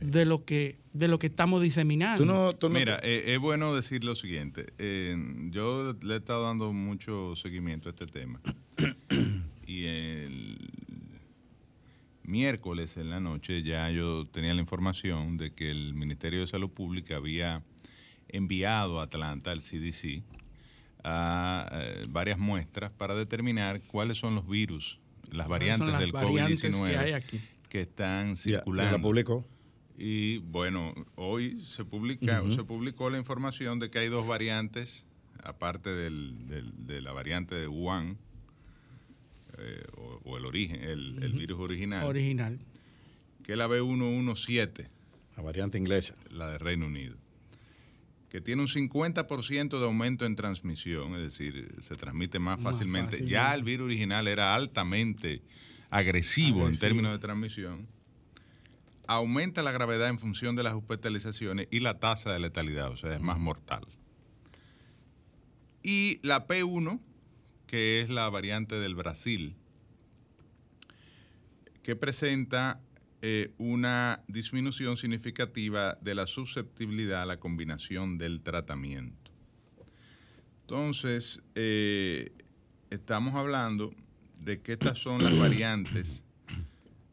[0.00, 2.24] de lo que de lo que estamos diseminando.
[2.24, 4.72] Tú no, tú no- Mira, eh, es bueno decir lo siguiente.
[4.78, 5.16] eh,
[5.50, 8.40] yo le he estado dando mucho seguimiento a este tema.
[9.66, 10.58] y el
[12.22, 16.70] miércoles en la noche ya yo tenía la información de que el Ministerio de Salud
[16.70, 17.62] Pública había
[18.28, 20.22] enviado a Atlanta, al CDC,
[21.04, 24.98] a eh, varias muestras para determinar cuáles son los virus,
[25.30, 28.96] las ¿Cuáles son variantes las del variantes COVID-19 que están ya, ya circulando.
[28.96, 29.46] la publicó.
[29.96, 35.04] Y bueno, hoy se publica, se publicó la información de que hay dos variantes,
[35.42, 38.16] aparte del, del- de la variante de Wuhan,
[39.58, 42.58] eh, o, o el origen, el, el virus original, original.
[43.44, 44.86] que es la B117,
[45.36, 46.14] La variante inglesa.
[46.30, 47.16] la de Reino Unido,
[48.30, 53.10] que tiene un 50% de aumento en transmisión, es decir, se transmite más Más fácilmente.
[53.12, 53.30] fácilmente.
[53.32, 55.42] Ya el virus original era altamente
[55.90, 56.80] agresivo, en Agresivo.
[56.80, 57.88] términos de transmisión.
[59.08, 63.12] aumenta la gravedad en función de las hospitalizaciones y la tasa de letalidad, o sea,
[63.12, 63.84] es más mortal.
[65.82, 67.00] Y la P1,
[67.66, 69.56] que es la variante del Brasil,
[71.82, 72.80] que presenta
[73.22, 79.30] eh, una disminución significativa de la susceptibilidad a la combinación del tratamiento.
[80.62, 82.32] Entonces, eh,
[82.88, 83.92] estamos hablando
[84.38, 86.24] de que estas son las variantes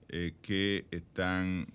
[0.09, 1.67] eh, que están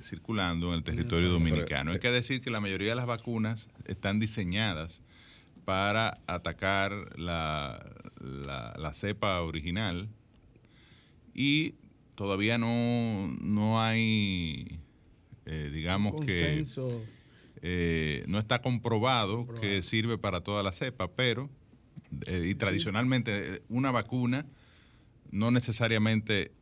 [0.00, 1.92] circulando en el territorio dominicano.
[1.92, 5.02] Hay que decir que la mayoría de las vacunas están diseñadas
[5.66, 7.84] para atacar la,
[8.22, 10.08] la cepa original
[11.34, 11.74] y
[12.16, 14.80] todavía no, no hay,
[15.44, 16.64] eh, digamos que
[17.62, 21.48] eh, no está comprobado, que sirve para toda la cepa, pero
[22.26, 24.46] eh, y tradicionalmente una vacuna
[25.30, 26.52] no necesariamente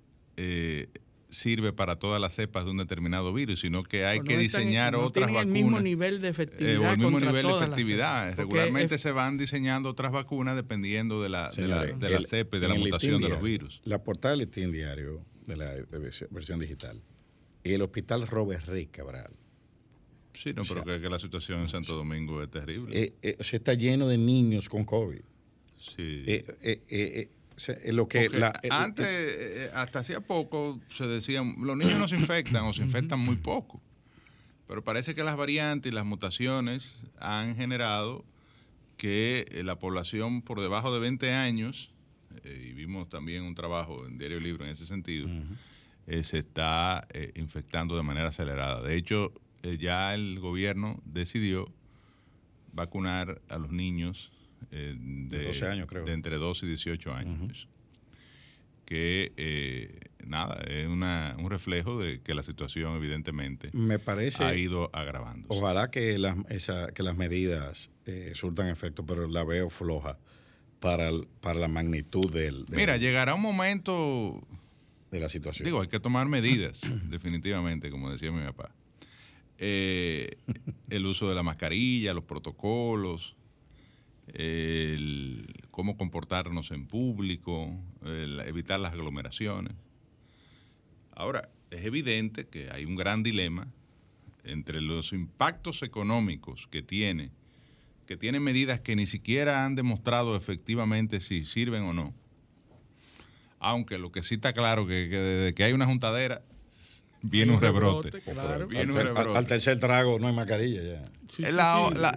[1.30, 5.26] sirve para todas las cepas de un determinado virus, sino que hay que diseñar otras
[5.26, 5.46] vacunas.
[5.46, 6.92] el mismo nivel de efectividad.
[6.92, 8.36] el mismo nivel de efectividad.
[8.36, 12.74] Regularmente se van diseñando otras vacunas dependiendo de la, de la, cepa y de la
[12.74, 13.80] mutación de los virus.
[13.84, 15.74] La portada del listín diario de la
[16.30, 17.00] versión digital.
[17.62, 19.32] El hospital Robert Rey Cabral.
[20.34, 22.98] Sí, no, pero que, la situación en Santo Domingo es terrible.
[22.98, 25.20] Eh, eh, se está lleno de niños con COVID.
[25.78, 26.24] Sí.
[26.26, 27.28] Eh,
[27.92, 28.28] lo que
[28.70, 33.36] antes, hasta hacía poco, se decían, los niños no se infectan o se infectan muy
[33.36, 33.80] poco.
[34.66, 38.24] Pero parece que las variantes y las mutaciones han generado
[38.96, 41.93] que la población por debajo de 20 años
[42.42, 45.28] eh, y vimos también un trabajo en Diario Libre en ese sentido,
[46.06, 48.82] eh, se está eh, infectando de manera acelerada.
[48.82, 49.32] De hecho,
[49.78, 51.72] ya el gobierno decidió
[52.72, 54.30] vacunar a los niños
[54.70, 57.68] de, de entre 12 y 18 años.
[58.84, 64.90] Que nada, es una, un reflejo de que la situación evidentemente Me parece, ha ido
[64.92, 65.46] agravando.
[65.48, 66.36] Ojalá que las,
[66.92, 67.90] que las medidas
[68.34, 70.18] surtan efecto, pero la veo floja
[70.84, 71.10] para,
[71.40, 74.46] para la magnitud del, Mira, llegará un momento...
[75.10, 75.64] De la situación.
[75.64, 78.70] Digo, hay que tomar medidas, definitivamente, como decía mi papá.
[79.56, 80.36] Eh,
[80.90, 83.34] el uso de la mascarilla, los protocolos,
[84.26, 87.74] el, cómo comportarnos en público,
[88.44, 89.72] evitar las aglomeraciones.
[91.12, 93.68] Ahora, es evidente que hay un gran dilema
[94.42, 97.30] entre los impactos económicos que tiene
[98.06, 102.14] que tienen medidas que ni siquiera han demostrado efectivamente si sirven o no.
[103.58, 106.42] Aunque lo que sí está claro que, que desde que hay una juntadera
[107.24, 108.10] viene un rebrote.
[109.34, 111.02] al, tercer trago no hay mascarilla ya.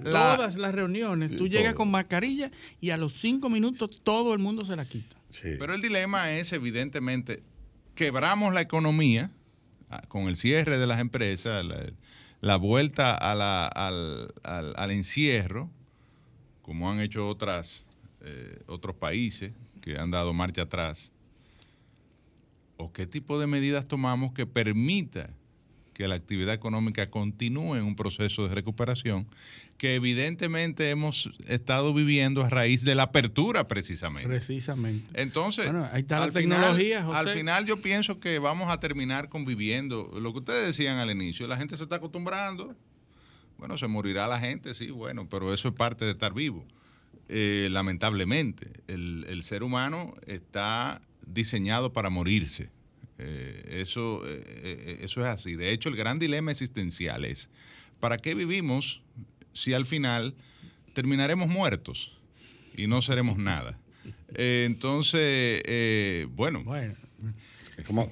[0.04, 4.66] Todas las reuniones, tú llegas con mascarilla y a los cinco minutos todo el mundo
[4.66, 5.16] se la quita.
[5.42, 7.42] Pero el dilema es evidentemente,
[7.96, 9.32] quebramos la economía
[9.90, 11.66] ah, con el cierre de las empresas,
[12.42, 15.70] la, vuelta a la, al, al encierro,
[16.68, 17.86] como han hecho otras,
[18.20, 21.14] eh, otros países que han dado marcha atrás,
[22.76, 25.30] o qué tipo de medidas tomamos que permita
[25.94, 29.28] que la actividad económica continúe en un proceso de recuperación
[29.78, 34.28] que evidentemente hemos estado viviendo a raíz de la apertura precisamente.
[34.28, 35.10] Precisamente.
[35.20, 40.20] Entonces, ahí está la tecnología, al final yo pienso que vamos a terminar conviviendo.
[40.20, 42.76] Lo que ustedes decían al inicio, la gente se está acostumbrando
[43.58, 46.66] bueno, se morirá la gente, sí, bueno, pero eso es parte de estar vivo.
[47.30, 52.70] Eh, lamentablemente, el, ser humano está diseñado para morirse.
[53.18, 55.56] Eh, eso, eh, eso es así.
[55.56, 57.50] De hecho, el gran dilema existencial es,
[58.00, 59.02] ¿para qué vivimos
[59.54, 60.36] si al final
[60.94, 62.12] terminaremos muertos
[62.76, 63.78] y no seremos nada?
[64.34, 65.64] entonces,
[66.30, 66.64] bueno.
[66.64, 66.94] bueno.
[67.86, 68.10] Como, eh,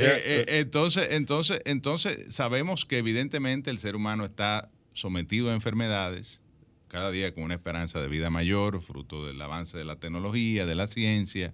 [0.00, 6.40] eh, entonces, entonces, entonces sabemos que evidentemente el ser humano está sometido a enfermedades
[6.88, 10.74] cada día con una esperanza de vida mayor, fruto del avance de la tecnología, de
[10.74, 11.52] la ciencia,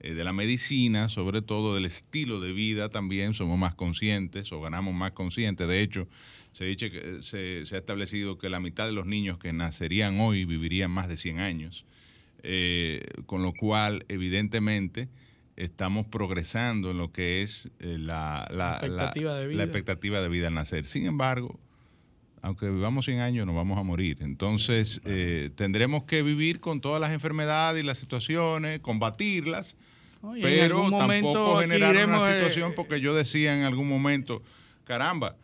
[0.00, 4.62] eh, de la medicina, sobre todo del estilo de vida también, somos más conscientes o
[4.62, 5.68] ganamos más conscientes.
[5.68, 6.08] De hecho,
[6.52, 10.46] se, dice que, se, ha establecido que la mitad de los niños que nacerían hoy
[10.46, 11.84] vivirían más de 100 años,
[13.26, 15.08] con lo cual, evidentemente,
[15.64, 18.48] estamos progresando en lo que es eh, la,
[18.80, 20.48] expectativa de vida.
[20.48, 20.84] al nacer.
[20.84, 21.58] Sin embargo,
[22.42, 24.18] aunque vivamos 100 años, nos vamos a morir.
[24.20, 29.76] Entonces, eh, tendremos que vivir con todas las enfermedades y las situaciones, combatirlas,
[30.40, 34.42] pero tampoco generar una situación, porque yo decía en algún momento,
[34.84, 35.36] caramba,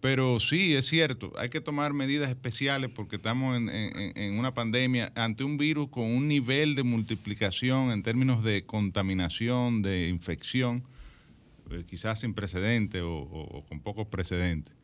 [0.00, 5.42] pero sí, es cierto, hay que tomar medidas especiales porque estamos en, una pandemia ante
[5.42, 10.84] un virus con un nivel de multiplicación en términos de contaminación, de infección,
[11.70, 14.76] eh, quizás sin precedentes o, o con pocos precedentes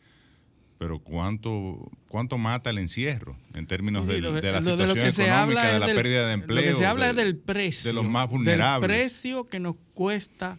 [0.83, 5.87] pero ¿cuánto, cuánto mata el encierro en términos de, de la situación económica, de la
[5.87, 6.61] pérdida de empleo?
[6.61, 7.89] Lo que se habla es del precio.
[7.89, 8.91] De los más vulnerables.
[8.91, 10.59] Del precio que nos cuesta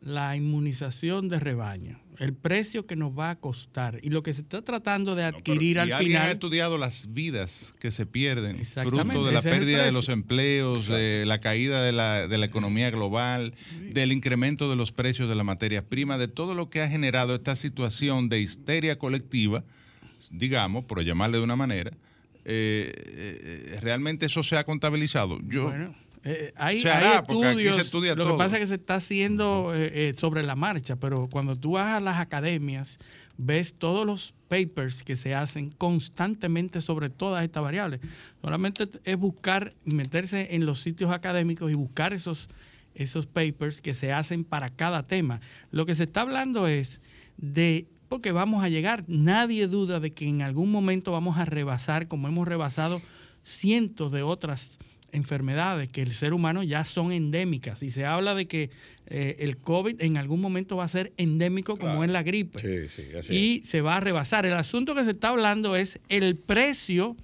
[0.00, 4.42] la inmunización de rebaño el precio que nos va a costar y lo que se
[4.42, 6.22] está tratando de adquirir al final.
[6.22, 11.24] ha estudiado las vidas que se pierden fruto de la pérdida de los empleos, de
[11.24, 13.54] la caída de la, de la economía global,
[13.90, 17.34] del incremento de los precios de la materia prima, de todo lo que ha generado
[17.34, 19.64] esta situación de histeria colectiva,
[20.30, 21.92] digamos, por llamarle de una manera.
[22.44, 25.40] Eh, eh, realmente eso se ha contabilizado.
[25.48, 25.72] Yo.
[26.22, 30.54] Eh, hay, estudios, lo que pasa es que se está haciendo eh, eh, sobre la
[30.54, 32.98] marcha, pero cuando tú vas a las academias,
[33.38, 38.00] ves todos los papers que se hacen constantemente sobre todas estas variables.
[38.42, 42.48] Solamente es buscar, meterse en los sitios académicos y buscar esos,
[42.94, 45.40] esos papers que se hacen para cada tema.
[45.70, 47.00] Lo que se está hablando es
[47.38, 52.08] de porque vamos a llegar, nadie duda de que en algún momento vamos a rebasar,
[52.08, 53.00] como hemos rebasado
[53.44, 54.78] cientos de otras
[55.12, 57.82] enfermedades que el ser humano ya son endémicas.
[57.82, 58.70] Y se habla de que
[59.06, 62.88] eh, el COVID en algún momento va a ser endémico como es la gripe.
[63.30, 64.46] y se va a rebasar.
[64.46, 67.16] El asunto que se está hablando es el precio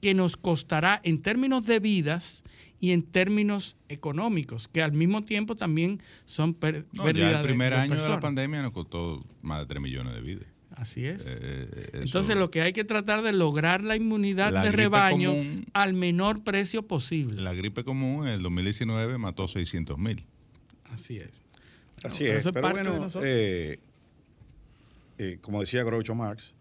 [0.00, 2.42] que nos costará en términos de vidas
[2.78, 6.86] y en términos económicos, que al mismo tiempo también son pérdidas.
[6.94, 10.55] el primer año de la pandemia nos costó más de 3 millones de vidas.
[10.76, 11.26] Así es.
[11.26, 15.32] Eh, eh, Entonces lo que hay que tratar de lograr la inmunidad de rebaño
[15.72, 17.40] al menor precio posible.
[17.40, 20.24] La gripe común en el 2019 mató 600 mil.
[20.84, 21.30] Así es.
[22.04, 22.44] Así es.
[22.52, 23.78] Pero bueno, eh,
[25.40, 26.52] como decía Groucho Marx,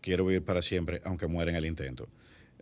[0.00, 2.08] quiero vivir para siempre, aunque muera en el intento.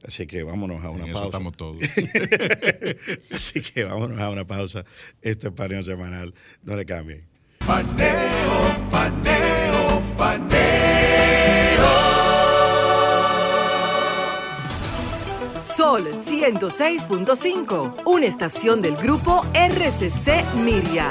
[0.05, 1.27] Así que vámonos a una pausa.
[1.27, 1.83] estamos todos.
[3.31, 4.85] Así que vámonos a una pausa.
[5.23, 6.35] Este paneo semanal.
[6.65, 7.25] No le cambien.
[7.61, 9.62] Paneo, paneo.
[15.77, 21.11] Sol 106.5, una estación del grupo RCC Miria.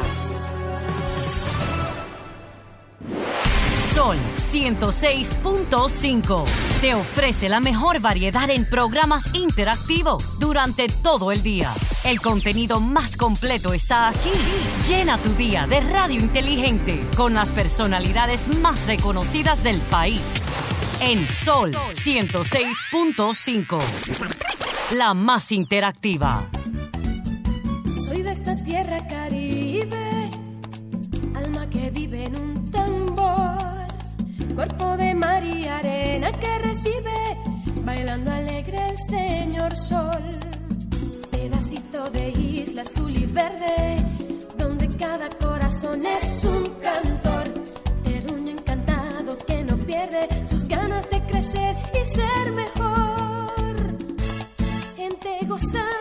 [3.95, 4.18] Sol
[4.51, 6.45] 106.5
[6.80, 11.74] te ofrece la mejor variedad en programas interactivos durante todo el día.
[12.05, 14.30] El contenido más completo está aquí.
[14.88, 20.22] Llena tu día de radio inteligente con las personalidades más reconocidas del país.
[21.04, 23.80] En Sol 106.5,
[24.95, 26.47] la más interactiva.
[28.08, 30.30] Soy de esta tierra caribe,
[31.34, 33.58] alma que vive en un tambor
[34.56, 37.36] cuerpo de mar y arena que recibe,
[37.84, 40.22] bailando alegre el señor sol.
[41.32, 44.06] Pedacito de isla azul y verde,
[44.56, 47.52] donde cada corazón es un cantor.
[48.04, 50.28] Terruño encantado que no pierde
[51.42, 53.76] crecer y ser mejor.
[54.96, 56.01] Gente gozando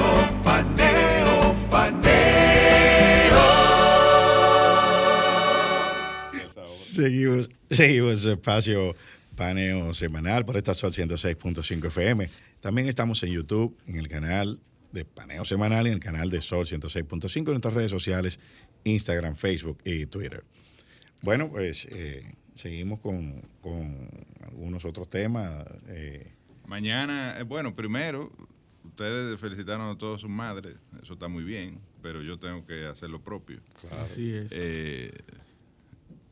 [7.01, 8.95] Seguimos, seguimos su espacio
[9.35, 12.29] paneo semanal por esta Sol 106.5 FM.
[12.59, 14.59] También estamos en YouTube, en el canal
[14.91, 18.39] de Paneo Semanal y en el canal de Sol 106.5 en nuestras redes sociales,
[18.83, 20.43] Instagram, Facebook y Twitter.
[21.23, 23.41] Bueno, pues eh, seguimos con,
[24.43, 25.65] algunos otros temas.
[25.87, 26.31] Eh.
[26.67, 28.31] Mañana, eh, bueno, primero,
[28.83, 33.09] ustedes felicitaron a todas sus madres, eso está muy bien, pero yo tengo que hacer
[33.09, 33.59] lo propio.
[33.89, 34.51] Así es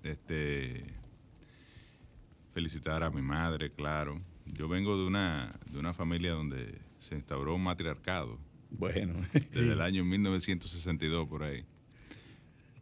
[0.04, 0.86] este,
[2.54, 4.20] felicitar a mi madre, claro.
[4.46, 8.38] Yo vengo de una, de una familia donde se instauró un matriarcado.
[8.72, 9.14] Bueno.
[9.34, 11.64] Desde el año 1962 por ahí.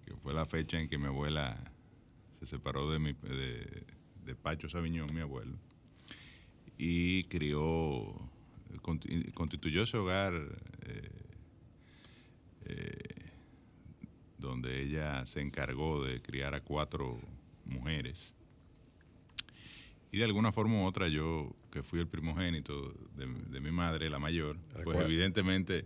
[0.05, 1.71] Que fue la fecha en que mi abuela
[2.39, 3.83] se separó de, mi, de,
[4.25, 5.57] de Pacho Sabiñón, mi abuelo,
[6.77, 8.13] y crió,
[9.33, 10.33] constituyó ese hogar
[10.85, 11.09] eh,
[12.65, 13.16] eh,
[14.47, 17.19] donde ella se encargó de criar a cuatro
[17.65, 18.33] mujeres.
[20.11, 24.09] Y de alguna forma u otra yo, que fui el primogénito de, de mi madre,
[24.09, 25.85] la mayor, pues evidentemente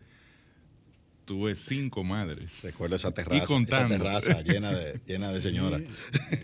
[1.31, 2.61] tuve cinco madres.
[2.61, 5.81] Recuerdo esa terraza, esa terraza llena de, llena de señoras.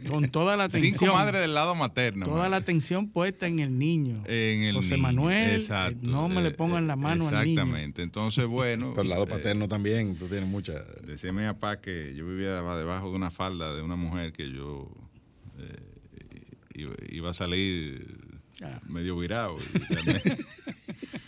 [0.07, 0.99] Con toda la atención.
[0.99, 2.25] Cinco madres del lado materno.
[2.25, 4.23] Toda la atención puesta en el niño.
[4.27, 7.59] En el José Manuel, exacto, no me le pongan la mano al niño.
[7.59, 8.01] Exactamente.
[8.01, 8.93] Entonces, bueno.
[8.95, 10.81] Por el lado eh, paterno también, tú tienes mucha.
[11.05, 14.89] Decía mi papá que yo vivía debajo de una falda de una mujer que yo
[15.59, 18.79] eh, iba, a salir ah.
[18.87, 19.57] medio virado.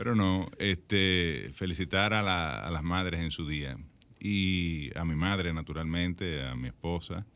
[0.00, 2.22] Pero no, este, felicitar a,
[2.70, 3.76] las madres en su día.
[4.18, 7.26] Y a mi madre, naturalmente, a mi esposa,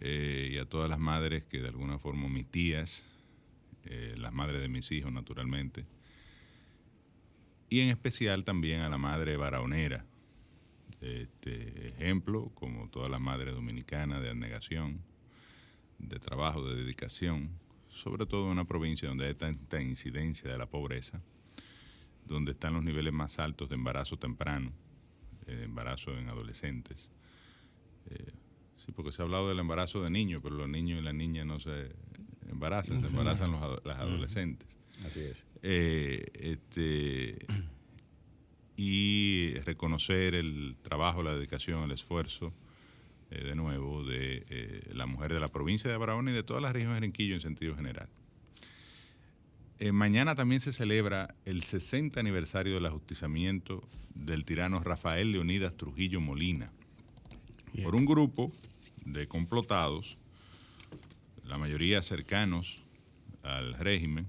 [0.00, 3.04] eh, y a todas las madres que de alguna forma, mis tías,
[3.84, 5.84] eh, las madres de mis hijos, naturalmente.
[7.68, 10.06] Y en especial también a la madre baraonera.
[11.02, 15.02] Este ejemplo, como todas las madres dominicanas de abnegación,
[15.98, 17.50] de trabajo, de dedicación,
[17.90, 21.20] sobre todo en una provincia donde hay tanta incidencia de la pobreza
[22.28, 24.72] donde están los niveles más altos de embarazo temprano,
[25.46, 27.10] eh, embarazo en adolescentes.
[28.10, 28.32] Eh,
[28.76, 31.46] sí, porque se ha hablado del embarazo de niños, pero los niños y las niñas
[31.46, 31.90] no se
[32.48, 34.76] embarazan, se embarazan los, las adolescentes.
[35.06, 35.44] Así es.
[35.62, 37.46] Eh, este,
[38.76, 42.52] y reconocer el trabajo, la dedicación, el esfuerzo,
[43.30, 46.96] de nuevo, de la mujer de la provincia de Barahona y de todas las regiones
[46.96, 48.08] de Renquillo en sentido general.
[49.80, 56.20] Eh, mañana también se celebra el 60 aniversario del ajusticiamiento del tirano Rafael Leonidas Trujillo
[56.20, 56.72] Molina
[57.84, 58.50] por un grupo
[59.04, 60.18] de complotados,
[61.44, 62.82] la mayoría cercanos
[63.44, 64.26] al régimen,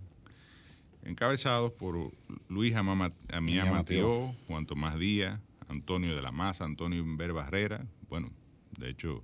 [1.04, 2.12] encabezados por
[2.48, 7.88] Luis Amía Mateo, Juan Tomás Díaz, Antonio de la Maza, Antonio Inver Barrera.
[8.08, 8.30] Bueno,
[8.78, 9.24] de hecho,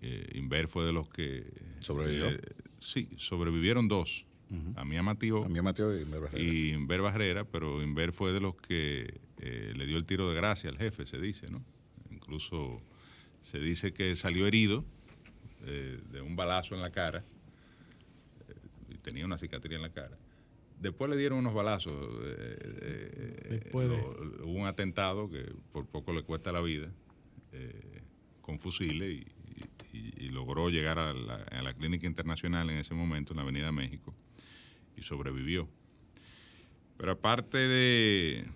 [0.00, 1.44] eh, Inver fue de los que...
[1.80, 2.30] ¿Sobrevivió?
[2.30, 2.40] Eh,
[2.80, 4.24] sí, sobrevivieron dos
[4.76, 5.48] a mí a Matío,
[6.34, 7.44] y Inver Barrera.
[7.44, 11.06] pero Inver fue de los que eh, le dio el tiro de gracia al jefe,
[11.06, 11.62] se dice, ¿no?
[12.10, 12.82] Incluso
[13.40, 14.84] se dice que salió herido
[15.64, 17.24] eh, de un balazo en la cara
[18.48, 18.54] eh,
[18.90, 20.18] y tenía una cicatriz en la cara.
[20.80, 21.92] Después le dieron unos balazos.
[23.72, 26.90] hubo un atentado que por poco le cuesta la vida
[28.40, 29.24] con fusiles
[29.92, 33.70] y, logró llegar a la, a la, clínica internacional en ese momento, en la Avenida
[33.70, 34.14] México
[34.96, 35.68] y sobrevivió.
[36.96, 38.46] Pero aparte de,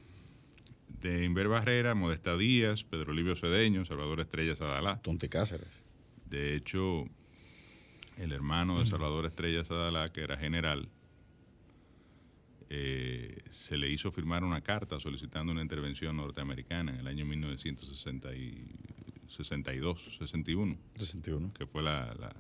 [1.01, 5.01] de Inver Barrera, Modesta Díaz, Pedro Livio Cedeño, Salvador Estrella Sadalá.
[5.03, 5.83] Tonte Cáceres.
[6.27, 7.05] De hecho,
[8.17, 10.89] el hermano de Salvador Estrella Sadalá, que era general,
[12.69, 20.17] eh, se le hizo firmar una carta solicitando una intervención norteamericana en el año 1962,
[20.19, 20.77] 61.
[20.97, 21.53] 61.
[21.53, 22.35] Que fue la,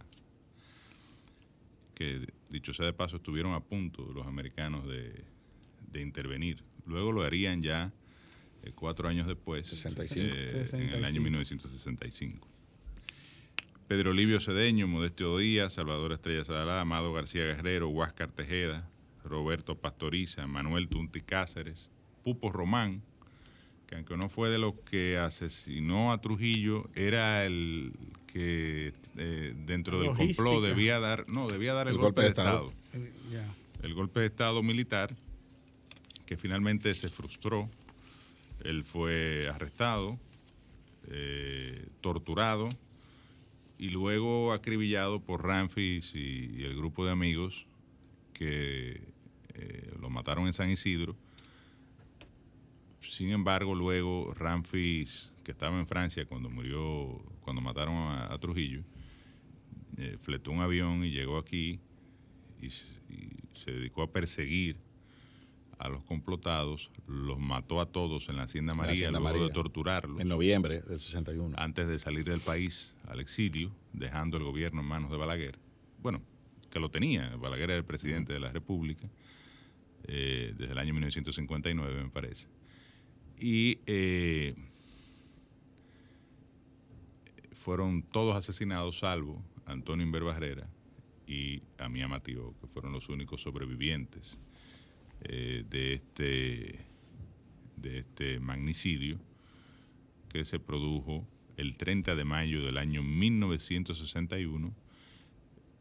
[1.94, 5.24] que dicho sea de paso estuvieron a punto los americanos de,
[6.00, 6.62] intervenir.
[6.84, 7.90] Luego lo harían ya
[8.62, 10.26] eh, cuatro años después, 65.
[10.30, 12.46] Eh, en el año 1965.
[13.88, 18.90] Pedro Livio Cedeño, Modesto Díaz, Salvador Estrella Sadalá, Amado García Guerrero, Huáscar Tejeda,
[19.24, 21.88] Roberto Pastoriza, Manuel Tunti Cáceres,
[22.22, 23.02] Pupo Román,
[23.86, 27.92] que aunque no fue de los que asesinó a Trujillo, era el
[28.36, 32.70] que eh, dentro del complot debía dar, no, debía dar el, golpe, de Estado.
[32.92, 33.10] Eh,
[33.82, 35.16] el golpe de Estado militar,
[36.26, 37.70] que finalmente se frustró.
[38.62, 40.18] Él fue arrestado,
[41.08, 42.68] eh, torturado
[43.78, 47.66] y luego acribillado por Ramfis y, el grupo de amigos
[48.34, 49.00] que
[49.98, 51.16] lo mataron en San Isidro
[53.00, 58.82] sin embargo, luego Ramfis, que estaba en Francia cuando murió, cuando mataron a, Trujillo,
[59.96, 61.78] eh, fletó un avión y llegó aquí
[62.60, 64.76] y, se dedicó a perseguir
[65.78, 70.20] a los complotados, los mató a todos en la Hacienda María, luego de torturarlos.
[70.20, 71.54] En noviembre del 61.
[71.56, 75.56] Antes de salir del país al exilio, dejando el gobierno en manos de Balaguer.
[76.02, 76.20] Bueno,
[76.68, 79.08] que lo tenía, Balaguer era el presidente de la República
[80.08, 82.48] eh, desde el año 1959, me parece
[83.38, 84.54] y eh,
[87.66, 90.68] fueron todos asesinados salvo Antonio Inver Barrera
[91.26, 94.38] y Amía Matío, que fueron los únicos sobrevivientes
[95.22, 96.78] eh, de, este,
[97.74, 99.18] de este magnicidio
[100.28, 104.72] que se produjo el 30 de mayo del año 1961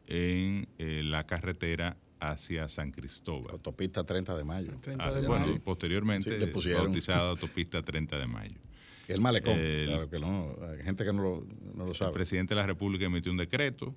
[0.08, 3.52] en eh, la carretera hacia San Cristóbal.
[3.52, 4.72] Autopista 30 de mayo.
[4.98, 8.65] Ah, bueno, posteriormente bautizada Autopista 30 de mayo.
[9.08, 12.10] El malecón, claro que no, hay gente que no lo, no lo sabe.
[12.10, 13.94] El presidente de la República emitió un decreto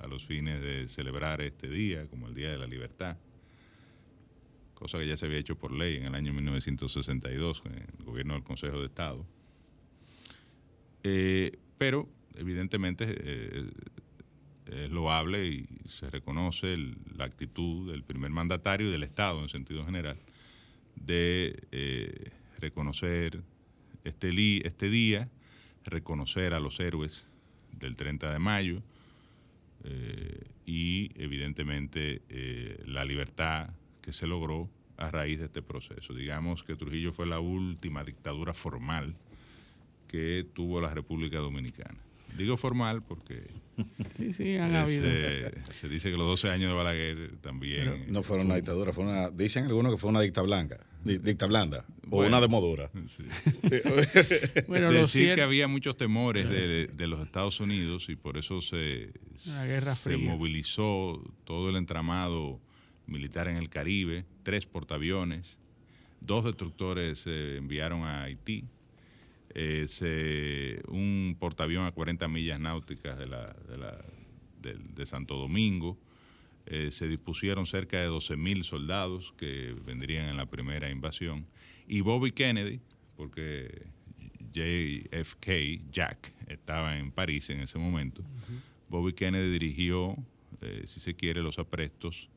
[0.00, 3.16] a los fines de celebrar este día como el Día de la Libertad,
[4.74, 8.34] cosa que ya se había hecho por ley en el año 1962 en el gobierno
[8.34, 9.24] del Consejo de Estado.
[11.02, 13.70] Eh, pero evidentemente eh,
[14.66, 16.76] es loable y se reconoce
[17.16, 20.18] la actitud del primer mandatario y del Estado en sentido general
[20.96, 23.42] de eh, reconocer
[24.06, 25.28] este, este día,
[25.84, 27.26] reconocer a los héroes
[27.72, 28.82] del 30 de mayo
[29.84, 36.14] eh, y evidentemente eh, la libertad que se logró a raíz de este proceso.
[36.14, 39.14] Digamos que Trujillo fue la última dictadura formal
[40.08, 41.98] que tuvo la República Dominicana.
[42.36, 43.46] Digo formal porque
[44.16, 45.06] sí, sí, han habido.
[45.72, 48.06] se dice que los 12 años de Balaguer también...
[48.08, 51.84] no fueron una dictadura, fue una, dicen algunos que fue una dicta blanca, dicta blanda,
[52.10, 52.90] o una demodura.
[53.06, 53.24] Sí.
[54.68, 59.12] bueno, decir que había muchos temores de, de, los Estados Unidos y por eso se,
[59.36, 62.60] se movilizó todo el entramado
[63.06, 65.58] militar en el Caribe, tres portaaviones,
[66.20, 68.64] dos destructores se enviaron a Haití,
[69.58, 73.56] eh, un portaavión a 40 millas náuticas de, la,
[74.60, 75.96] de, Santo Domingo.
[76.66, 81.46] Eh, se dispusieron cerca de 12.000 soldados que vendrían en la primera invasión.
[81.86, 82.80] Y Bobby Kennedy,
[83.16, 83.86] porque
[84.52, 88.22] JFK, Jack, estaba en París en ese momento,
[88.88, 90.16] Bobby Kennedy dirigió,
[90.60, 92.28] eh, si se quiere, los aprestos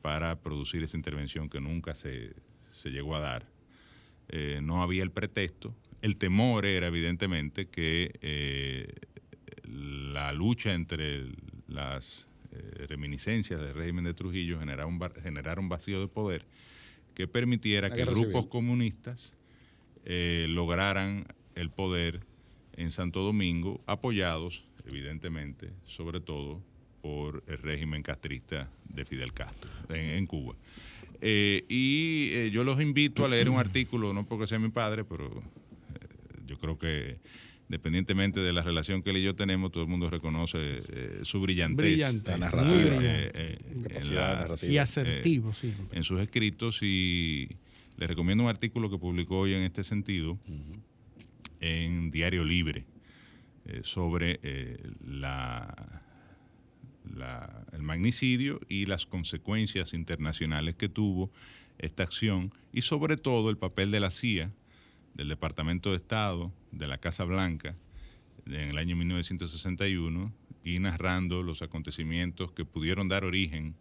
[0.00, 2.34] para producir esa intervención que nunca se,
[2.84, 3.46] llegó a dar.
[4.62, 8.94] no había el pretexto, el temor era evidentemente que eh,
[9.64, 11.26] la lucha entre
[11.66, 15.00] las eh, reminiscencias del régimen de Trujillo generara un,
[15.58, 16.46] un vacío de poder
[17.14, 19.34] que permitiera que grupos comunistas
[20.04, 22.20] eh, lograran el poder
[22.76, 26.62] en Santo Domingo, apoyados evidentemente, sobre todo
[27.02, 30.54] por el régimen castrista de Fidel Castro en, Cuba.
[31.20, 35.42] y yo los invito a leer un artículo, no porque sea mi padre, pero
[36.46, 37.18] yo creo que
[37.68, 40.58] independientemente de la relación que él y yo tenemos, todo el mundo reconoce
[40.88, 41.76] eh, su brillantez.
[41.76, 45.74] Brillante, eh, eh, y asertivo, sí.
[45.92, 47.48] En sus escritos y
[47.98, 50.38] le recomiendo un artículo que publicó hoy en este sentido
[51.60, 52.86] en Diario Libre
[53.82, 54.40] sobre
[55.06, 56.00] la,
[57.14, 61.30] la, el magnicidio y las consecuencias internacionales que tuvo
[61.76, 64.50] esta acción y sobre todo el papel de la CIA
[65.14, 67.74] del Departamento de Estado de la Casa Blanca
[68.46, 70.32] en el año 1961
[70.64, 73.74] y narrando los acontecimientos que pudieron dar origen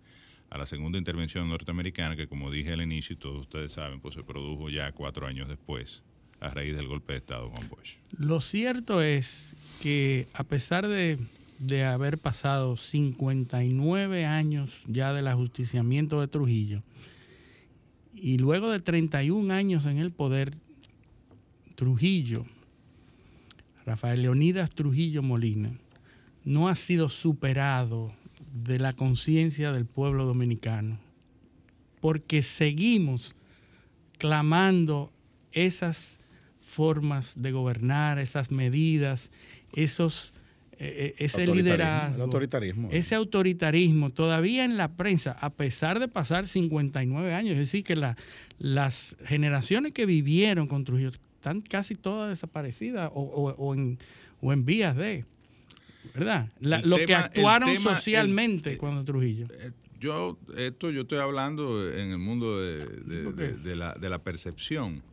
[0.50, 4.16] a la segunda intervención norteamericana, que como dije al inicio y todos ustedes saben, pues
[4.16, 6.04] se produjo ya cuatro años después,
[6.40, 7.96] a raíz del golpe de Estado con Bush.
[8.18, 11.18] Lo cierto es que a pesar de,
[11.60, 16.84] de haber pasado 59 años ya del ajusticiamiento de Trujillo,
[18.14, 20.58] y luego de 31 años en el poder,
[21.76, 22.46] Trujillo,
[23.88, 25.72] Rafael Leonidas Trujillo Molina,
[26.44, 28.14] no ha sido superado
[28.54, 31.00] de la conciencia del pueblo dominicano,
[32.02, 33.34] porque seguimos
[34.18, 35.14] clamando
[35.54, 36.20] esas
[36.60, 39.32] formas de gobernar, esas medidas,
[39.72, 40.34] esos
[40.80, 42.90] eh, eh, ese liderazgo, autoritarismo.
[42.92, 47.96] ese autoritarismo, todavía en la prensa, a pesar de pasar 59 años, es decir, que
[48.60, 51.12] las generaciones que vivieron con Trujillo
[51.48, 55.26] están casi todas desaparecidas o, en, vías de.
[56.14, 56.50] ¿Verdad?
[56.62, 59.48] lo que actuaron socialmente cuando Trujillo.
[59.52, 65.04] Eh, yo, esto yo estoy hablando en el mundo de, la, percepción.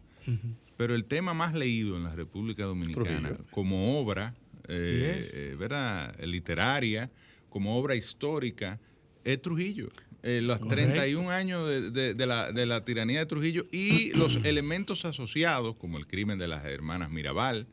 [0.76, 4.34] Pero el tema más leído en la República Dominicana como obra
[4.66, 6.16] eh, eh, ¿verdad?
[6.24, 7.10] literaria,
[7.50, 8.80] como obra histórica,
[9.22, 9.88] es Trujillo.
[10.26, 16.06] Eh, los 31 años de, la, tiranía de Trujillo y los elementos asociados, como el
[16.06, 17.66] crimen de las hermanas Mirabal,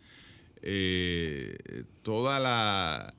[0.62, 1.56] eh,
[2.02, 3.14] toda la,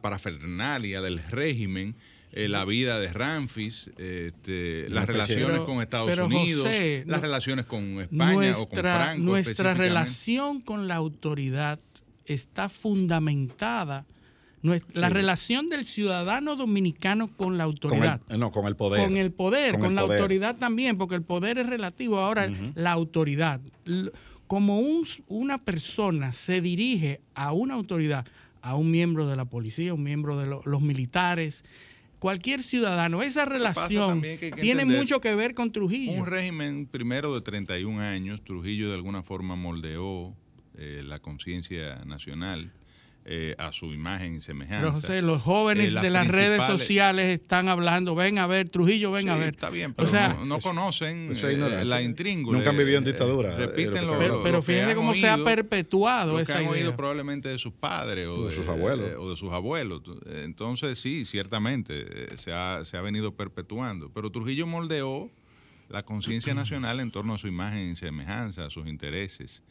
[0.00, 1.94] parafernalia del régimen,
[2.32, 6.68] eh, la vida de Ramfis, este, las relaciones con Estados Unidos,
[7.06, 9.22] las relaciones con España o con Franco.
[9.22, 11.78] Nuestra relación con la autoridad
[12.24, 14.04] está fundamentada
[14.94, 18.20] la relación del ciudadano dominicano con la autoridad.
[18.38, 19.04] no, con el poder.
[19.04, 22.18] Con el poder, con, la autoridad también, porque el poder es relativo.
[22.18, 23.60] Ahora, la autoridad.
[24.46, 28.26] como un- una persona se dirige a una autoridad,
[28.60, 31.64] a un miembro de la policía, un miembro de lo- los militares,
[32.18, 36.12] cualquier ciudadano, esa relación que que tiene entender mucho que ver con Trujillo.
[36.12, 40.34] Un régimen primero de 31 años, Trujillo de alguna forma moldeó
[40.76, 42.70] eh, la conciencia nacional
[43.26, 44.80] eh, a su imagen y semejanza.
[44.82, 48.68] Pero José, los jóvenes Eh, las de las redes sociales están hablando, ven a ver,
[48.68, 49.54] Trujillo, ven a ver.
[49.54, 52.58] Está bien, o pero sea, no, no conocen eso es eh, la intríngula.
[52.58, 56.32] Nunca han vivido en dictadura, eh, Repiten lo pero, pero fíjense cómo se ha perpetuado
[56.32, 56.72] lo que esa han idea.
[56.72, 59.10] oído probablemente de sus padres o De de, sus abuelos.
[59.10, 60.02] eh, o de sus abuelos.
[60.26, 64.10] Entonces, sí, ciertamente eh, se ha, se ha venido perpetuando.
[64.12, 65.30] Pero Trujillo moldeó
[65.88, 69.62] la conciencia nacional en torno a su imagen y semejanza, a sus intereses.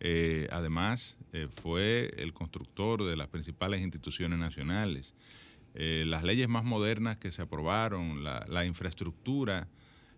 [0.00, 5.14] Eh, además, eh, fue el constructor de las principales instituciones nacionales.
[5.74, 9.68] Eh, las leyes más modernas que se aprobaron, la, la infraestructura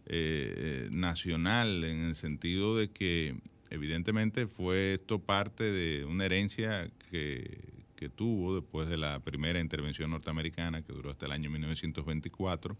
[0.06, 3.36] eh, nacional, en el sentido de que
[3.70, 7.58] evidentemente fue esto parte de una herencia que,
[7.96, 12.76] que tuvo después de la primera intervención norteamericana, que duró hasta el año 1924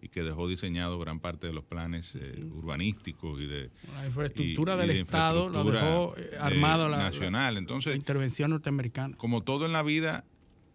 [0.00, 4.74] y que dejó diseñado gran parte de los planes eh, urbanísticos y de La infraestructura
[4.74, 7.56] y- y del de Estado lo dejó eh, eh, armado la, nacional.
[7.56, 9.16] Entonces, la intervención norteamericana.
[9.16, 10.24] como todo en la vida,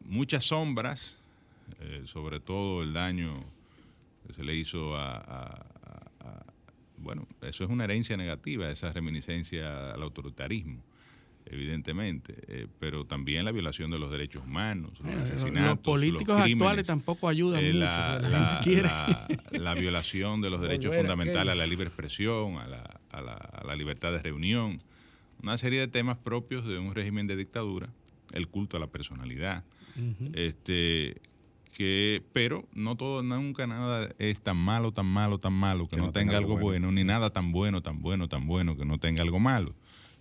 [0.01, 1.17] muchas sombras,
[1.79, 3.45] eh, sobre todo el daño
[4.27, 6.45] que se le hizo a, a- a- a-
[6.97, 10.83] Bueno, eso es una herencia negativa, esa reminiscencia al autoritarismo,
[11.45, 16.35] evidentemente, eh, pero también la violación de los derechos humanos, los Bueno, asesinatos, los políticos
[16.41, 17.79] crímenes, actuales tampoco ayudan eh, mucho.
[17.79, 18.83] la, la la- gente quiere.
[18.83, 23.21] la- la violación de los derechos Volver fundamentales a la libre expresión, a la, a
[23.21, 24.81] la- a la libertad de reunión,
[25.41, 27.89] una serie de temas propios de un régimen de dictadura,
[28.31, 29.63] el culto a la personalidad,
[30.33, 31.21] este
[31.75, 36.11] que pero no todo nunca nada es tan malo tan malo tan malo que, no,
[36.11, 36.91] tenga, algo bueno.
[36.91, 39.73] ni nada tan bueno tan bueno tan bueno que no tenga algo malo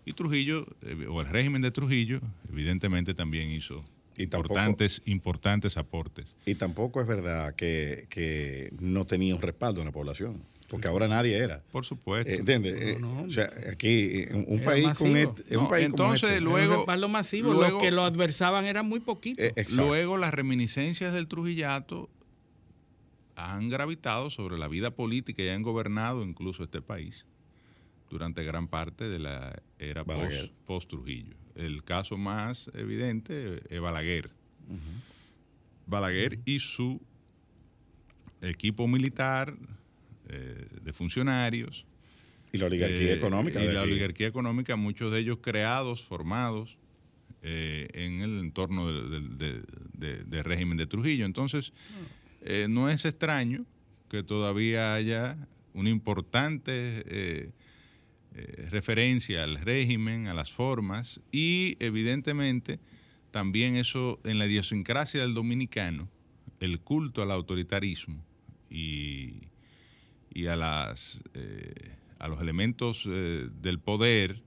[0.04, 3.84] y Trujillo eh, o el régimen de Trujillo evidentemente también hizo
[4.16, 9.80] Y tampoco- importantes importantes aportes Y tampoco es verdad que, que no tenía un respaldo
[9.80, 11.62] en la población, porque ahora nadie era.
[11.70, 12.74] por supuesto Eh, ¿Entiendes?
[12.80, 15.56] Eh, O sea, aquí, un, Era país con este.
[15.56, 18.04] un No, país como entonces, este- luego- Era un respaldo masivo, luego- los que lo
[18.04, 19.44] adversaban eran muy poquitos.
[19.44, 19.64] Eh.
[19.76, 22.10] Luego las reminiscencias del Trujillato
[23.36, 27.26] han gravitado sobre la vida política y han gobernado incluso este país
[28.12, 31.34] durante gran parte de la era post- post-Trujillo.
[31.54, 34.30] El caso más evidente es Balaguer.
[35.86, 37.00] Balaguer y su
[38.42, 39.56] equipo militar
[40.28, 41.86] eh, de funcionarios.
[42.52, 43.64] y la oligarquía eh, económica.
[43.64, 43.90] Y la aquí.
[43.92, 46.76] oligarquía económica, muchos de ellos creados, formados
[47.42, 49.62] eh, en el entorno de- de- de-
[49.94, 51.24] de- del régimen de Trujillo.
[51.24, 51.72] Entonces,
[52.42, 53.64] eh, no es extraño
[54.10, 55.36] que todavía haya
[55.74, 57.02] una importante
[58.34, 62.80] eh, referencia al régimen, a las formas y evidentemente
[63.30, 66.08] también eso en la idiosincrasia del dominicano,
[66.60, 68.24] el culto al autoritarismo
[68.70, 69.48] y,
[70.32, 74.42] y a, las, eh, a los elementos eh, del poder,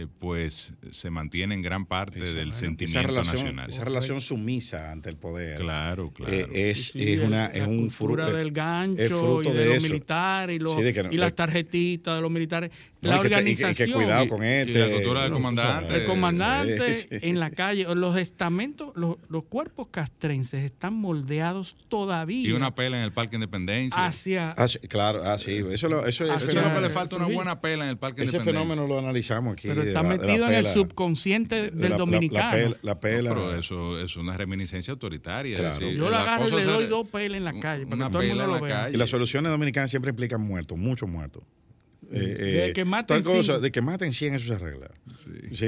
[0.00, 3.68] eh, pues se mantiene en gran parte del sentimiento esa relación, nacional.
[3.70, 5.58] Esa relación sumisa ante el poder.
[5.58, 6.32] Claro, claro.
[6.32, 9.42] eh, es, Sí, es, el- una, la es un cultura fruto del gancho es fruto
[9.50, 9.82] y de, de los eso.
[9.82, 12.70] militares y, los, Sí, no- y las de- tarjetitas de los militares.
[13.00, 13.74] No, la y que y que- y organización.
[13.88, 14.72] que cuidado con Y este.
[14.78, 15.94] la cultura del comandante.
[15.96, 17.16] El comandante Sí, sí.
[17.22, 22.98] en la calle, los estamentos, los, los cuerpos castrenses están moldeados todavía Y una pela
[22.98, 24.04] en el Parque Independencia.
[24.04, 25.62] hacia Ah, claro, ah, sí.
[25.70, 27.90] Eso, lo- eso, Ah, Eso ese es lo que le falta, una buena pela en
[27.90, 28.60] el Parque ese Independencia.
[28.74, 29.68] fenómeno lo analizamos aquí.
[29.68, 32.50] pero de está la- de la metido en el subconsciente de del la- dominicano.
[32.50, 32.76] La, pela.
[32.82, 35.54] la pela- No, pero eso es una reminiscencia autoritaria.
[35.54, 35.78] es Claro.
[35.78, 38.06] decir, Yo lo la agarro y le doy dos pelas en la calle para una
[38.06, 38.82] que todo el mundo en lo la vea.
[38.84, 38.94] calle.
[38.94, 41.42] Y las soluciones dominicanas siempre implican muertos, muchos muertos.
[42.10, 44.90] Eh, De eh, que maten cosa, de que maten 100, eso se arregla.
[45.18, 45.66] Sí,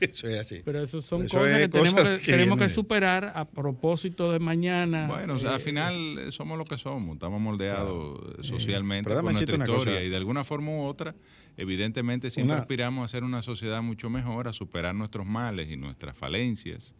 [0.00, 0.60] eso es así.
[0.64, 3.44] Pero eso son Eso cosas es que tenemos, cosas que, que tenemos que superar a
[3.48, 5.06] propósito de mañana.
[5.06, 9.22] Bueno, o sea, al Eh, final eh, somos lo que somos, estamos moldeados socialmente por
[9.22, 11.14] nuestra historia y de alguna forma u otra,
[11.56, 15.76] evidentemente siempre Una- aspiramos a ser una sociedad mucho mejor, a superar nuestros males y
[15.76, 16.94] nuestras falencias,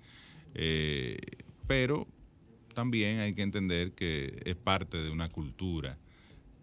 [0.54, 1.18] eh,
[1.66, 2.06] pero
[2.74, 5.98] también hay que entender que es parte de una cultura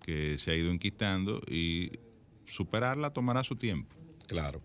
[0.03, 1.91] que se ha ido enquistando y
[2.45, 3.95] superarla tomará su tiempo.
[4.27, 4.61] Claro,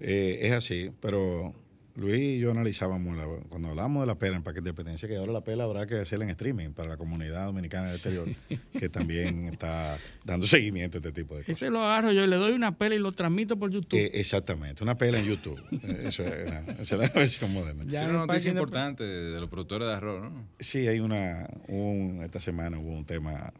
[0.00, 1.52] Eh, es así, pero
[1.96, 5.32] Luis y yo analizábamos, la- cuando hablábamos de la pela en Parque Independencia, que ahora
[5.32, 8.28] la pela habrá que hacerla en streaming para la comunidad dominicana del exterior,
[8.78, 11.56] que también está dando seguimiento a este tipo de cosas.
[11.60, 13.98] Ese lo agarro yo, le doy una pela y lo transmito por YouTube.
[13.98, 15.60] Eh, exactamente, una pela en YouTube.
[15.82, 17.82] Eh, Eso es, una- esa es la versión moderna.
[17.88, 20.46] Ya en una noticia importante de los productores de arroz, ¿no?
[20.60, 23.52] Sí, hay una, un- esta semana hubo un tema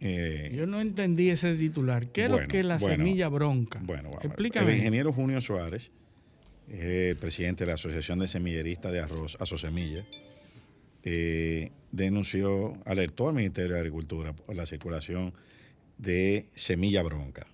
[0.00, 2.08] Eh, Yo no entendí ese titular.
[2.08, 3.80] ¿Qué es lo que es la bueno, semilla bronca?
[3.82, 4.10] Bueno.
[4.22, 4.72] Explícame.
[4.72, 5.90] El ingeniero Junio Suárez,
[6.68, 10.04] eh, presidente de la Asociación de Semilleristas de Arroz, Asosemilla,
[11.02, 15.32] eh, denunció, alertó al Ministerio de Agricultura por la circulación
[15.96, 17.46] de semilla bronca.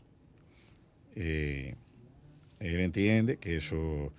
[1.17, 1.77] Eh,
[2.61, 4.13] él entiende que eso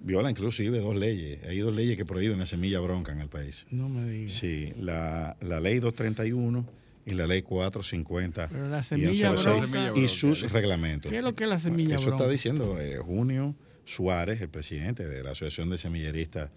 [0.00, 1.44] viola inclusive dos leyes.
[1.46, 3.66] Hay dos leyes que prohíben la semilla bronca en el país.
[3.70, 4.32] No me digas.
[4.32, 9.92] Sí, la, la ley 231 y la ley 450 Pero la y semilla 106 bronca-
[10.00, 11.10] y sus reglamentos.
[11.10, 12.24] ¿Qué es lo que es la semilla Eso bronca?
[12.24, 16.50] está diciendo eh, Junio Suárez, el presidente de la Asociación de Semilleristas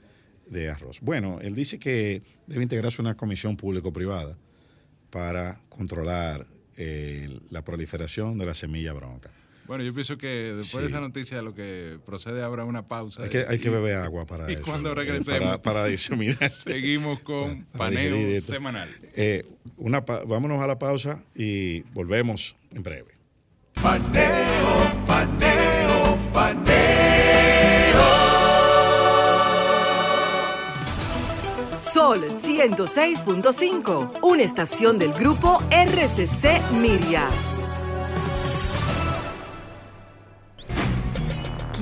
[0.47, 0.99] de Arroz.
[1.01, 4.37] Bueno, él dice que debe integrarse una comisión público-privada
[5.09, 9.31] para controlar eh, la proliferación de la semilla bronca.
[9.66, 10.78] Bueno, yo pienso que después Sí.
[10.80, 13.24] de esa noticia lo que procede ahora es una pausa.
[13.24, 14.64] Hay que, hay que Y- beber agua para y eso.
[14.64, 16.49] cuando eh, regresemos, Para, para diseminar.
[16.49, 18.89] seguimos con para paneo semanal.
[19.16, 19.45] Eh,
[19.78, 23.14] una pa- vámonos a la pausa y volvemos en breve.
[23.82, 26.84] Paneo, paneo, paneo.
[31.80, 37.28] Sol 106.5, una estación del grupo RCC Miria.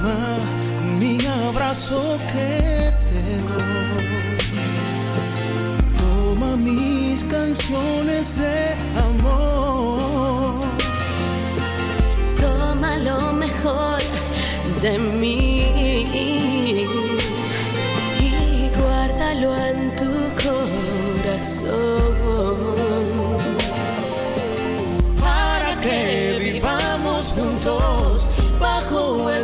[0.00, 0.38] Toma
[0.98, 4.38] mi abrazo que te doy.
[5.98, 10.00] Toma mis canciones de amor.
[12.40, 14.00] Toma lo mejor
[14.80, 16.49] de mí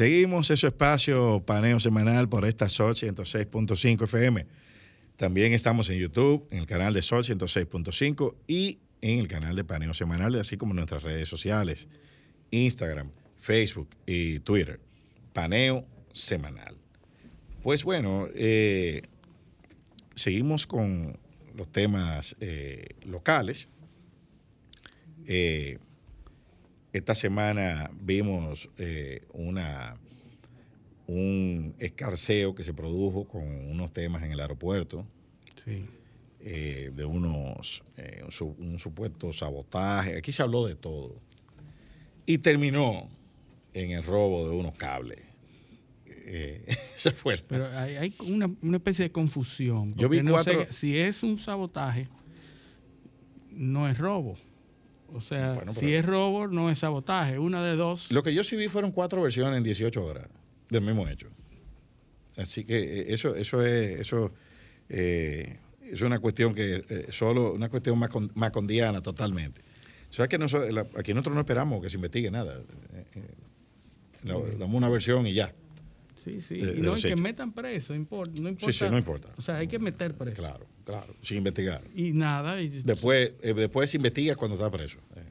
[0.00, 4.46] Seguimos ese espacio paneo semanal por esta Sol 106.5 FM.
[5.18, 9.62] También estamos en YouTube, en el canal de Sol 106.5 y en el canal de
[9.62, 11.86] Paneo Semanal, así como en nuestras redes sociales,
[12.50, 14.80] Instagram, Facebook y Twitter.
[15.34, 15.84] Paneo
[16.14, 16.78] Semanal.
[17.62, 19.02] Pues bueno, eh,
[20.14, 21.18] seguimos con
[21.54, 23.68] los temas eh, locales.
[25.26, 25.76] Eh,
[26.92, 29.96] esta semana vimos eh, una,
[31.06, 35.06] un escarceo que se produjo con unos temas en el aeropuerto
[35.64, 35.86] Sí.
[36.40, 40.16] eh, de unos eh, un, su- un supuesto sabotaje.
[40.16, 41.20] Aquí se habló de todo.
[42.26, 43.08] Y terminó
[43.74, 45.18] en el robo de unos cables.
[46.06, 46.64] Eh,
[46.96, 49.94] ese fue Pero hay, hay una, una especie de confusión.
[49.96, 52.08] Yo vi no sé cuatro- si es un sabotaje,
[53.50, 54.38] no es robo.
[55.12, 57.38] O sea, Bueno, si es robo, no es sabotaje.
[57.38, 58.10] Una de dos.
[58.12, 60.28] Lo que yo sí vi fueron cuatro versiones en 18 horas
[60.68, 61.28] del mismo hecho.
[62.36, 64.32] Así que eh, eso, eso es, eso
[64.88, 69.62] eh, es una cuestión que eh, solo, una cuestión más macondiana totalmente.
[70.10, 72.58] O sea que nosotros, la- aquí nosotros no esperamos que se investigue nada.
[72.94, 73.22] Eh, eh,
[74.24, 75.52] la- damos una versión y ya.
[76.14, 76.58] Sí, sí.
[76.60, 78.72] de- y no, y que metan preso, import- no importa.
[78.72, 79.28] sí, no importa.
[79.38, 80.42] O sea, hay que meter preso.
[80.42, 81.82] Claro, claro, sin investigar.
[81.94, 82.60] Y nada.
[82.60, 84.98] Y, Después, eh, después se investiga cuando está preso.
[85.16, 85.22] eh.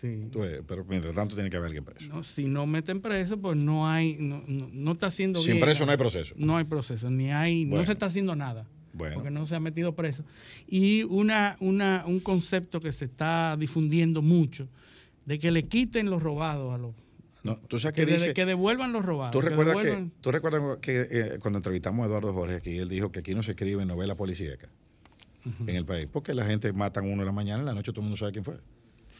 [0.00, 0.28] sí.
[0.66, 2.06] Pero mientras tanto tiene que haber alguien preso.
[2.08, 5.64] No, si no meten preso, pues no hay, no, no, no está haciendo Sin bien.
[5.64, 6.34] preso no hay proceso.
[6.36, 7.78] No hay proceso, ni hay, Bueno.
[7.82, 8.66] no se está haciendo nada.
[8.92, 9.16] Bueno.
[9.16, 10.24] Porque no se ha metido preso.
[10.66, 14.68] Y una, una, un concepto que se está difundiendo mucho,
[15.26, 16.94] de que le quiten los robados a los,
[17.44, 18.34] No, tú sabes Que, que de- dice.
[18.34, 19.32] que devuelvan los robados.
[19.32, 22.76] ¿Tú que recuerdas que, devuelvan- tú recuerdas que eh, cuando entrevistamos a Eduardo Jorge aquí,
[22.78, 24.68] él dijo que aquí no se escribe novela policíaca
[25.66, 28.00] en el país, porque la gente matan uno en la mañana, en la noche todo
[28.00, 28.56] el mundo sabe quién fue.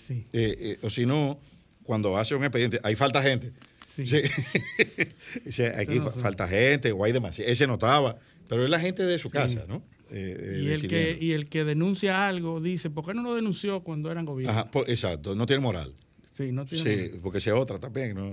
[0.07, 0.27] Sí.
[0.33, 1.39] Eh, eh, o si no,
[1.83, 3.53] cuando hace un expediente, ahí falta gente.
[3.85, 4.05] Sí.
[5.77, 7.51] Aquí no falta gente o hay demasiado.
[7.51, 8.19] Ese notaba,
[8.49, 9.83] pero es la gente de su casa, ¿no?
[10.11, 13.81] Eh, Y el, que, y el que denuncia algo dice, ¿por qué no lo denunció
[13.81, 14.53] cuando eran gobierno?
[14.59, 15.95] Ajá, por- exacto, no tiene moral.
[16.33, 18.31] Sí, no tiene Sí, porque sea otra también, no,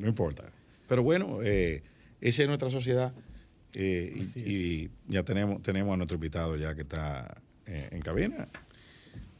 [0.00, 0.44] no importa.
[0.88, 1.82] Pero bueno, eh,
[2.20, 3.14] esa es nuestra sociedad
[3.74, 8.48] eh, y, y ya tenemos, tenemos a nuestro invitado ya que está eh, en cabina.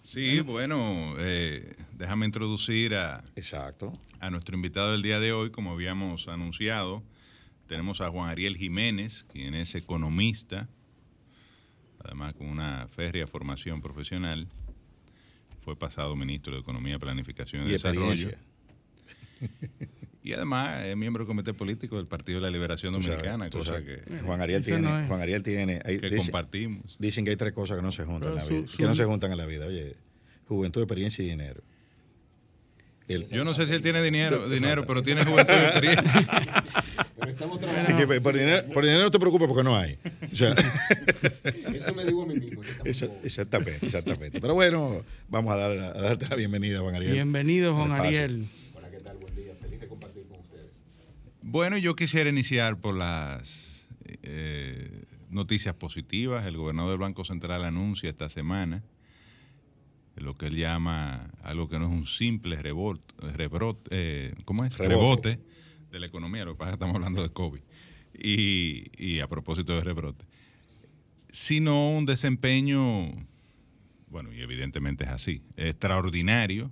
[0.03, 3.93] Sí, bueno, eh, déjame introducir a, Exacto.
[4.21, 7.03] a nuestro invitado del día de hoy, como habíamos anunciado.
[7.67, 10.69] Tenemos a Juan Ariel Jiménez, quien es economista,
[12.05, 14.47] además con una férrea formación profesional.
[15.65, 18.31] Fue pasado ministro de Economía, Planificación y, Y Desarrollo.
[20.25, 23.85] Y además es miembro del Comité Político del Partido de la Liberación sabes, Dominicana, cosa
[23.85, 25.07] que, Juan Ariel tiene, no.
[25.07, 26.97] Juan Ariel tiene, que dice- compartimos.
[26.99, 28.89] dicen que hay tres cosas que no se juntan en la vida, su- que su-
[28.89, 29.67] no se juntan en la vida.
[29.67, 29.97] Oye,
[30.49, 31.61] juventud, experiencia y dinero.
[33.07, 36.65] El- Yo no sé si él tiene dinero, dinero pero tiene juventud y experiencia.
[37.21, 38.07] Pero estamos trabajando.
[38.09, 39.99] que por, dinero, por dinero no te preocupes porque no hay.
[40.33, 40.55] O sea,
[41.75, 42.63] Eso me digo a mí mismo.
[42.83, 44.41] exactamente, exactamente.
[44.41, 47.13] Pero bueno, vamos a, dar, a darte la bienvenida, Juan Ariel.
[47.13, 47.93] Bienvenido, Juan.
[47.93, 48.47] Ariel.
[48.75, 49.19] Hola, ¿qué tal?
[49.19, 49.53] Buen día.
[49.61, 50.71] Feliz de compartir con ustedes.
[51.47, 53.87] Bueno, yo quisiera iniciar por las
[54.23, 56.47] eh, noticias positivas.
[56.47, 58.83] El gobernador del Banco Central anuncia esta semana
[60.17, 64.79] lo que él llama algo que no es un simple rebot- rebrote, eh, ¿cómo es?
[64.79, 65.33] Rebote.
[65.33, 65.45] Rebote
[65.91, 66.47] de la economía.
[66.47, 67.61] Lo que pasa es que estamos hablando de COVID.
[68.19, 70.25] Y, y a propósito de rebrote.
[71.31, 73.11] Sino un desempeño,
[74.07, 76.71] bueno, y evidentemente es así, extraordinario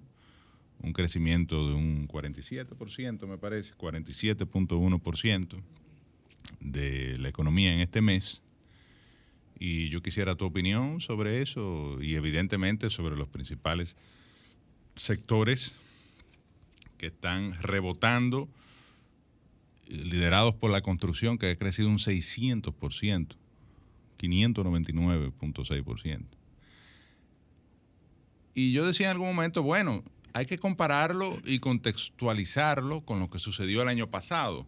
[0.82, 5.62] un crecimiento de un 47%, me parece, 47.1%
[6.60, 8.42] de la economía en este mes.
[9.58, 13.96] Y yo quisiera tu opinión sobre eso y evidentemente sobre los principales
[14.96, 15.74] sectores
[16.98, 18.48] que están rebotando,
[19.88, 23.36] liderados por la construcción, que ha crecido un 600%,
[24.18, 26.24] 599.6%.
[28.54, 30.04] Y yo decía en algún momento, bueno,
[30.34, 34.66] hay que compararlo y contextualizarlo con lo que sucedió el año pasado.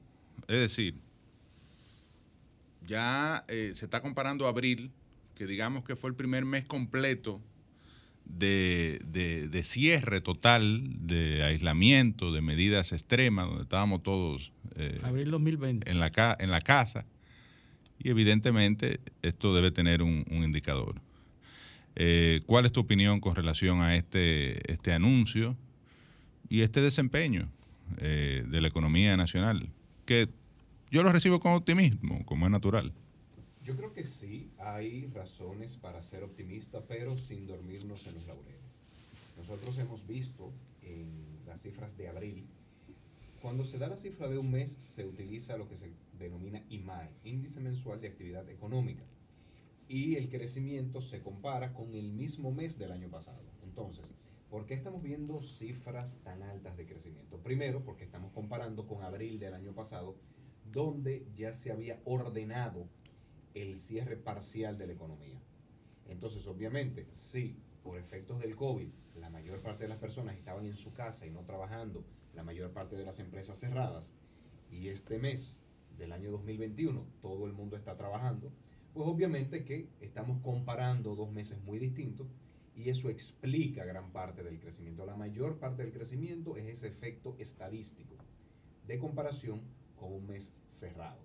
[0.49, 0.95] Es decir,
[2.87, 4.91] ya eh, se está comparando abril,
[5.35, 7.41] que digamos que fue el primer mes completo
[8.27, 15.31] de, de- de cierre total, de aislamiento, de medidas extremas, donde estábamos todos eh, Abril
[15.31, 15.91] 2020.
[15.91, 17.07] en la, ca- en la casa.
[17.99, 21.01] Y evidentemente esto debe tener un, un indicador.
[21.97, 25.57] Eh, ¿Cuál es tu opinión con relación a este, este anuncio
[26.49, 27.49] y este desempeño
[27.99, 29.69] eh, de la economía nacional?
[30.07, 30.29] Que
[30.91, 32.93] yo lo recibo con optimismo, como es natural.
[33.65, 38.55] Yo creo que sí, hay razones para ser optimista, pero sin dormirnos en los laureles.
[39.39, 41.07] Nosotros hemos visto en
[41.47, 42.45] las cifras de abril,
[43.41, 47.11] cuando se da la cifra de un mes, se utiliza lo que se denomina IMAE,
[47.25, 49.03] Índice Mensual de Actividad Económica,
[49.89, 53.43] y el crecimiento se compara con el mismo mes del año pasado.
[53.63, 54.15] Entonces,
[54.51, 57.39] ¿por qué estamos viendo cifras tan altas de crecimiento?
[57.39, 60.17] Primero, porque estamos comparando con abril del año pasado,
[60.73, 62.89] donde ya se había ordenado
[63.55, 65.41] el cierre parcial de la economía.
[66.09, 70.77] Entonces, obviamente, si por efectos del COVID la mayor parte de las personas estaban en
[70.77, 72.05] su casa y no trabajando,
[72.35, 74.13] la mayor parte de las empresas cerradas,
[74.71, 75.61] y este mes
[75.97, 78.53] del año 2021 todo el mundo está trabajando,
[78.95, 82.29] pues obviamente que estamos comparando dos meses muy distintos
[82.77, 85.05] y eso explica gran parte del crecimiento.
[85.05, 88.15] La mayor parte del crecimiento es ese efecto estadístico
[88.87, 89.61] de comparación
[89.97, 91.19] con un mes cerrado.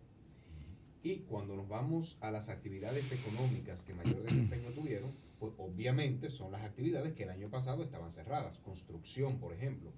[1.03, 6.51] Y cuando nos vamos a las actividades económicas que mayor desempeño tuvieron, pues obviamente son
[6.51, 8.59] las actividades que el año pasado estaban cerradas.
[8.59, 9.91] Construcción, por ejemplo.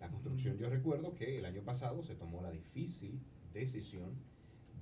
[0.00, 3.20] La construcción, yo recuerdo que el año pasado se tomó la difícil
[3.52, 4.14] decisión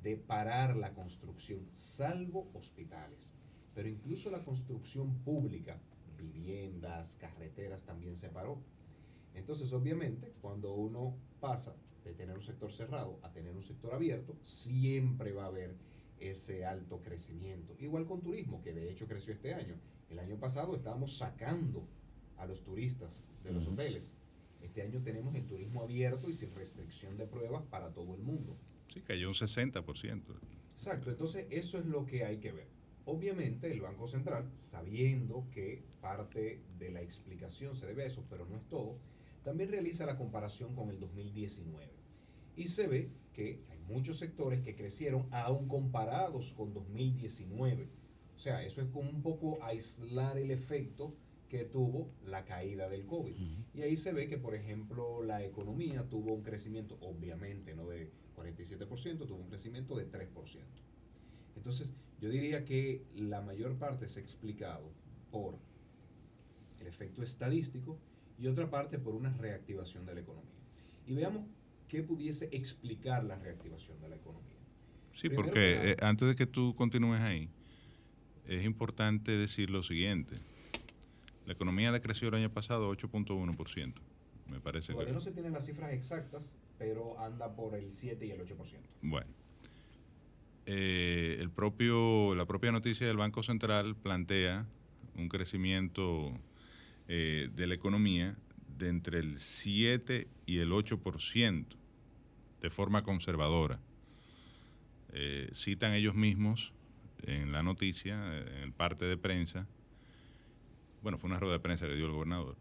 [0.05, 3.32] de parar la construcción, salvo hospitales.
[3.74, 5.81] Pero incluso la construcción pública,
[6.18, 8.59] viviendas, carreteras, también se paró.
[9.35, 11.74] Entonces, obviamente, cuando uno pasa
[12.05, 15.74] de tener un sector cerrado a tener un sector abierto, siempre va a haber
[16.20, 17.74] ese alto crecimiento.
[17.78, 19.74] Igual con turismo, que de hecho creció este año.
[20.10, 21.89] El año pasado estábamos sacando
[22.36, 23.72] a los turistas de los Ujú.
[23.72, 24.12] hoteles.
[24.60, 28.55] Este año tenemos el turismo abierto y sin restricción de pruebas para todo el mundo.
[28.93, 30.23] Sí, cayó un 60%.
[30.73, 32.69] Exacto, entonces eso es lo que hay que ver.
[33.06, 38.47] Obviamente el Banco Central, sabiendo que parte de la explicación se debe a eso, pero
[38.47, 38.98] no es todo,
[39.43, 41.93] también realiza la comparación con el 2019.
[42.56, 47.89] Y se ve que hay muchos sectores que crecieron aún comparados con 2019.
[48.35, 51.15] O sea, eso es como un poco aislar el efecto
[51.48, 53.35] que tuvo la caída del COVID.
[53.74, 58.11] Y ahí se ve que, por ejemplo, la economía tuvo un crecimiento, obviamente, no de
[58.36, 60.28] 47%, tuvo un crecimiento de 3%.
[61.56, 64.90] Entonces, yo diría que la mayor parte se ha explicado
[65.31, 65.59] por
[66.81, 67.98] el efecto estadístico
[68.39, 70.51] y otra parte por una reactivación de la economía.
[71.06, 71.47] Y veamos
[71.89, 74.51] qué pudiese explicar la reactivación de la economía.
[75.12, 77.48] Sí, Primero porque nada- eh, antes de que tú continúes ahí,
[78.47, 80.36] es importante decir lo siguiente.
[81.47, 83.94] La economía decreció el año pasado 8.1%,
[84.48, 85.15] me parece Todavía que...
[85.15, 88.56] no se tienen las cifras exactas, pero anda por el 7 y el 8%.
[89.02, 89.28] Bueno,
[90.66, 94.66] eh, el propio, la propia noticia del Banco Central plantea
[95.16, 96.32] un crecimiento
[97.06, 98.36] eh, de la economía
[98.78, 101.66] de entre el 7 y el 8%
[102.60, 103.78] de forma conservadora.
[105.12, 106.72] Eh, citan ellos mismos
[107.22, 109.66] en la noticia, en el parte de prensa,
[111.02, 112.56] bueno, fue una rueda de prensa que dio el gobernador,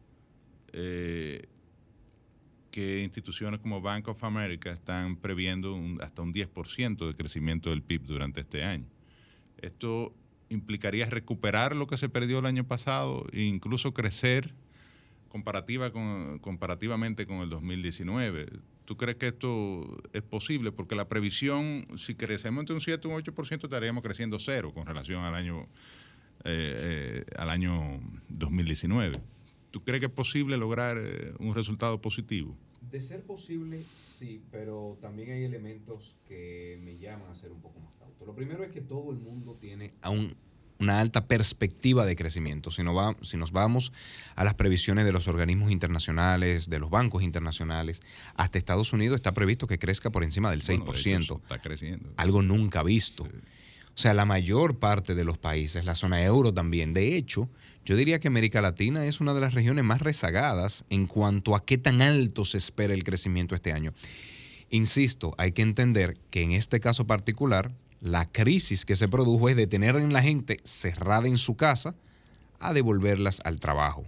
[2.73, 7.83] que instituciones como Bank of America están previendo un- hasta un 10% de crecimiento del
[7.83, 8.87] PIB durante este año.
[9.61, 10.11] Esto
[10.49, 14.55] implicaría recuperar lo que se perdió el año pasado e incluso crecer
[15.29, 18.47] comparativa con, comparativamente con el 2019.
[18.85, 20.71] ¿Tú crees que esto es posible?
[20.71, 24.87] Porque la previsión, si crecemos entre un 7 y un 8%, estaríamos creciendo cero con
[24.87, 25.67] relación al año,
[26.43, 29.21] eh, eh, al año 2019.
[29.73, 32.55] ¿Tú crees que es posible lograr eh, un resultado positivo?
[32.79, 37.79] De ser posible, sí, pero también hay elementos que me llaman a ser un poco
[37.79, 38.23] más cauto.
[38.23, 40.35] Lo primero es que todo el mundo tiene a un-
[40.77, 42.69] una alta perspectiva de crecimiento.
[42.69, 43.91] Si, no va- si nos vamos
[44.35, 48.01] a las previsiones de los organismos internacionales, de los bancos internacionales,
[48.35, 50.85] hasta Estados Unidos está previsto que crezca por encima del 6%.
[50.85, 52.13] Bueno, de hecho, está creciendo.
[52.17, 53.27] algo nunca visto.
[53.95, 56.93] O sea, la mayor parte de los países, la zona euro también.
[56.93, 57.49] De hecho,
[57.85, 61.63] yo diría que América Latina es una de las regiones más rezagadas en cuanto a
[61.63, 63.93] qué tan alto se espera el crecimiento este año.
[64.71, 67.71] Insisto, hay que entender que en este caso particular,
[68.01, 71.93] la crisis que se produjo es de tener a la gente cerrada en su casa
[72.59, 74.01] a devolverlas al trabajo.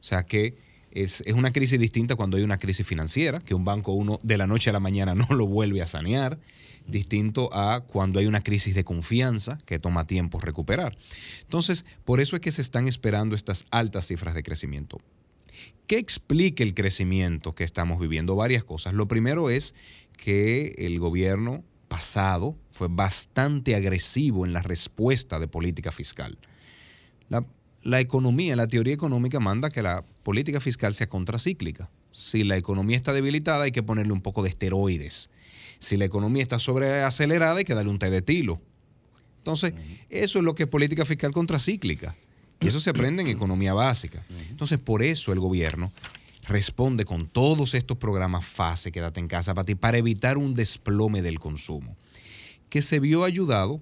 [0.00, 0.56] O sea que
[1.04, 4.36] es, es una crisis distinta cuando hay una crisis financiera, que un banco uno de
[4.36, 6.38] la noche a la mañana no lo vuelve a sanear,
[6.86, 10.96] distinto a cuando hay una crisis de confianza que toma tiempo recuperar.
[11.42, 14.98] Entonces, por eso es que se están esperando estas altas cifras de crecimiento.
[15.86, 18.36] ¿Qué explica el crecimiento que estamos viviendo?
[18.36, 18.94] Varias cosas.
[18.94, 19.74] Lo primero es
[20.16, 26.38] que el gobierno pasado fue bastante agresivo en la respuesta de política fiscal.
[27.28, 27.44] La,
[27.82, 31.88] la economía, la teoría económica manda que la política fiscal sea contracíclica.
[32.10, 35.30] Si la economía está debilitada hay que ponerle un poco de esteroides.
[35.78, 38.60] Si la economía está sobreacelerada hay que darle un té de tilo.
[39.38, 39.72] Entonces,
[40.10, 42.14] eso es lo que es política fiscal contracíclica.
[42.60, 44.22] Y eso se aprende en economía básica.
[44.50, 45.94] Entonces, por eso el gobierno
[46.46, 51.22] responde con todos estos programas FASE, quédate en casa para ti, para evitar un desplome
[51.22, 51.96] del consumo,
[52.68, 53.80] que se vio ayudado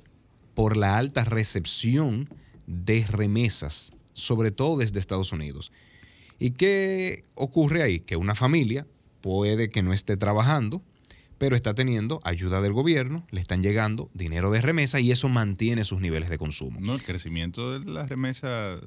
[0.55, 2.29] por la alta recepción
[2.69, 5.73] de remesas, sobre todo desde Estados Unidos.
[6.39, 8.01] ¿Y qué ocurre ahí?
[8.01, 8.87] Que una familia
[9.21, 10.83] puede que no esté trabajando,
[11.39, 15.85] pero está teniendo ayuda del gobierno, le están llegando dinero de remesa y eso mantiene
[15.85, 16.81] sus niveles de consumo.
[16.81, 18.79] No, el crecimiento de la remesa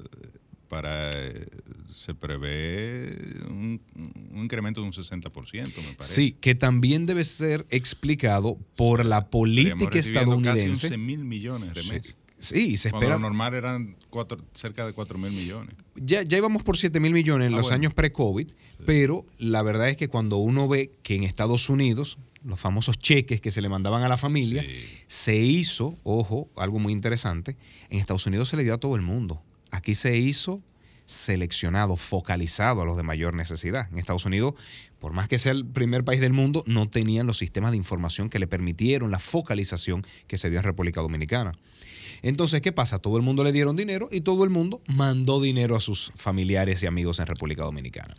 [0.68, 1.46] para eh,
[1.94, 3.12] se prevé
[3.48, 3.80] un,
[4.32, 6.14] un incremento de un 60%, me parece.
[6.14, 10.88] Sí, que también debe ser explicado por la política estadounidense.
[10.88, 12.06] Casi 11 mil millones de remesas.
[12.06, 13.14] Sí, se Cuando espera.
[13.16, 15.74] lo normal eran cuatro, cerca de 4 mil millones.
[15.96, 17.74] Ya, ya íbamos por 7 mil millones en Ah, los bueno.
[17.76, 18.48] años pre-COVID,
[18.86, 23.42] pero la verdad es que cuando uno ve que en Estados Unidos los famosos cheques
[23.42, 24.64] que se le mandaban a la familia,
[25.06, 27.56] se hizo, ojo, algo muy interesante,
[27.90, 29.42] en Estados Unidos se le dio a todo el mundo.
[29.70, 30.62] Aquí se hizo
[31.04, 33.88] seleccionado, focalizado a los de mayor necesidad.
[33.92, 34.54] En Estados Unidos,
[35.00, 38.30] por más que sea el primer país del mundo, no tenían los sistemas de información
[38.30, 41.52] que le permitieron la focalización que se dio en República Dominicana.
[42.22, 42.98] Entonces, ¿qué pasa?
[42.98, 46.82] Todo el mundo le dieron dinero y todo el mundo mandó dinero a sus familiares
[46.82, 48.16] y amigos en República Dominicana.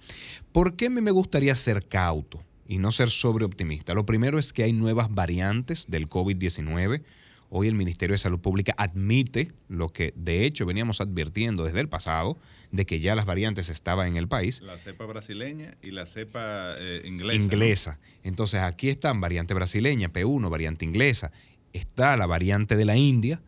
[0.52, 3.94] ¿Por qué me me gustaría ser cauto y no ser sobreoptimista?
[3.94, 7.02] Lo primero es que hay nuevas variantes del COVID-19.
[7.50, 11.90] Hoy el Ministerio de Salud Pública admite lo que de hecho veníamos advirtiendo desde el
[11.90, 12.38] pasado,
[12.72, 14.62] de que ya las variantes estaban en el país.
[14.62, 17.38] La cepa brasileña y la cepa eh, inglesa.
[17.38, 17.44] ¿no?
[17.44, 18.00] Inglesa.
[18.24, 21.34] Entonces aquí están variante brasileña, P1, variante inglesa,
[21.74, 23.42] está la variante de la India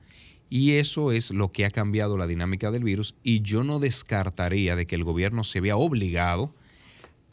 [0.54, 4.76] y eso es lo que ha cambiado la dinámica del virus y yo no descartaría
[4.76, 6.54] de que el gobierno se vea obligado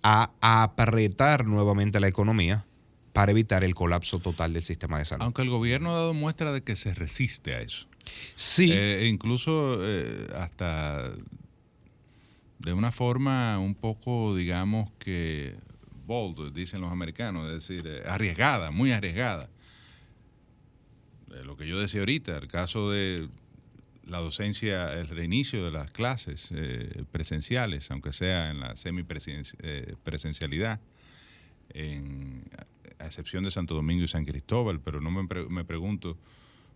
[0.02, 2.64] a, apretar nuevamente la economía
[3.12, 5.22] para evitar el colapso total del sistema de salud.
[5.22, 7.86] Aunque el gobierno ha dado muestra de que se resiste a eso.
[8.36, 8.70] Sí.
[8.72, 11.12] Eh, incluso eh, hasta
[12.58, 15.56] de una forma un poco, digamos que
[16.06, 19.50] bold, dicen los americanos, es decir, eh, arriesgada, muy arriesgada.
[21.32, 23.28] Eh, lo que yo decía ahorita, el caso de
[24.06, 30.80] la docencia, el reinicio de las clases eh, presenciales, aunque sea en la semipresencialidad,
[31.72, 32.44] en,
[32.98, 36.16] a excepción de Santo Domingo y San Cristóbal, pero no me, pre- me pregunto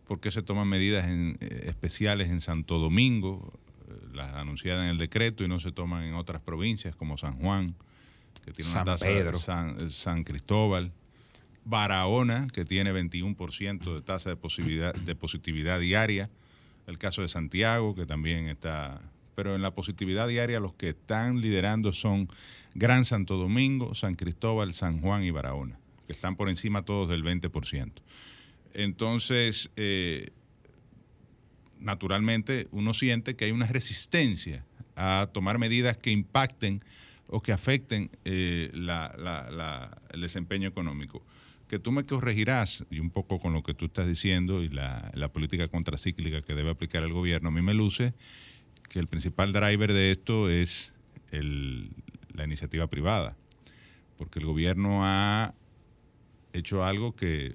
[0.07, 3.53] por qué se toman medidas en- eh, especiales en Santo Domingo,
[3.89, 7.37] eh, las anunciadas en el decreto, y no se toman en otras provincias como San
[7.39, 7.75] Juan,
[8.45, 9.39] que tiene San una tasa Pedro.
[9.39, 10.93] San, eh, San Cristóbal,
[11.65, 14.37] Barahona, que tiene 21% de tasa de
[15.17, 16.31] positividad, diaria,
[16.87, 19.01] el caso de Santiago, que también está,
[19.35, 22.29] pero en la positividad diaria los que están liderando son
[22.75, 27.25] Gran Santo Domingo, San Cristóbal, San Juan y Barahona, que están por encima todos del
[27.25, 27.93] 20%.
[28.75, 30.31] Entonces, eh,
[31.79, 34.65] naturalmente, uno siente que hay una resistencia
[34.97, 36.83] a tomar medidas que impacten
[37.29, 41.23] o que afecten eh, el desempeño económico.
[41.69, 45.11] Que tú me corregirás, y un poco con lo que tú estás diciendo y la,
[45.15, 48.15] la política contracíclica que debe aplicar el gobierno, a mí me luce
[48.89, 50.93] que el principal driver de esto es
[51.31, 51.91] el-
[52.35, 53.37] la iniciativa privada,
[54.19, 55.55] porque el gobierno ha
[56.53, 57.55] hecho algo que,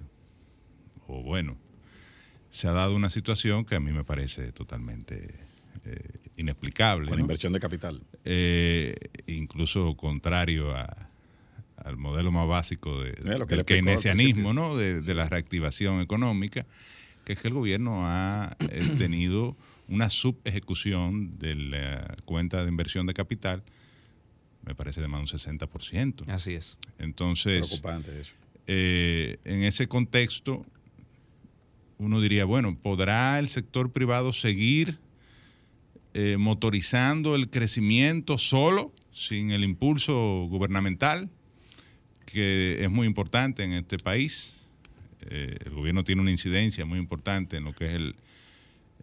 [1.07, 1.57] o bueno,
[2.49, 5.35] se ha dado una situación que a mí me parece totalmente
[5.85, 7.07] eh, inexplicable.
[7.09, 7.21] Con ¿no?
[7.21, 8.01] inversión de capital.
[8.25, 8.95] Eh,
[9.27, 11.08] incluso contrario a-
[11.85, 14.75] al modelo más básico de, Eh, lo que del keynesianismo, ¿no?
[14.75, 16.65] de, de la reactivación económica,
[17.25, 19.55] que es que el gobierno ha eh, tenido
[19.87, 23.63] una subejecución de la cuenta de inversión de capital,
[24.65, 26.27] me parece de más de un 60%.
[26.29, 26.77] Así es.
[26.99, 28.31] Entonces, Preocupante eso.
[28.67, 30.65] eh, en ese contexto,
[31.97, 34.99] uno diría, bueno, ¿podrá el sector privado seguir
[36.13, 41.29] eh, motorizando el crecimiento solo, sin el impulso gubernamental,
[42.31, 44.53] que es muy importante en este país?
[45.21, 48.15] Eh, el gobierno tiene una incidencia muy importante en lo que es el,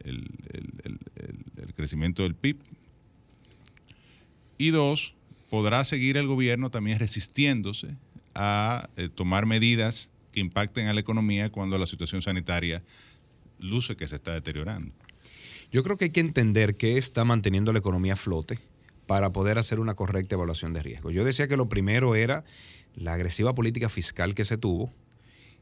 [0.05, 0.31] el-
[1.74, 2.57] crecimiento del PIB.
[4.59, 5.15] Y dos,
[5.51, 7.94] podrá seguir el gobierno también resistiéndose
[8.35, 12.82] a eh, tomar medidas que impacten a la economía cuando la situación sanitaria
[13.59, 14.93] luce que se está deteriorando.
[15.70, 18.59] Yo creo que hay que entender qué está manteniendo la economía a flote
[19.07, 21.11] para poder hacer una correcta evaluación de riesgo.
[21.11, 22.44] Yo decía que lo primero era
[22.97, 24.93] la agresiva política fiscal que se tuvo,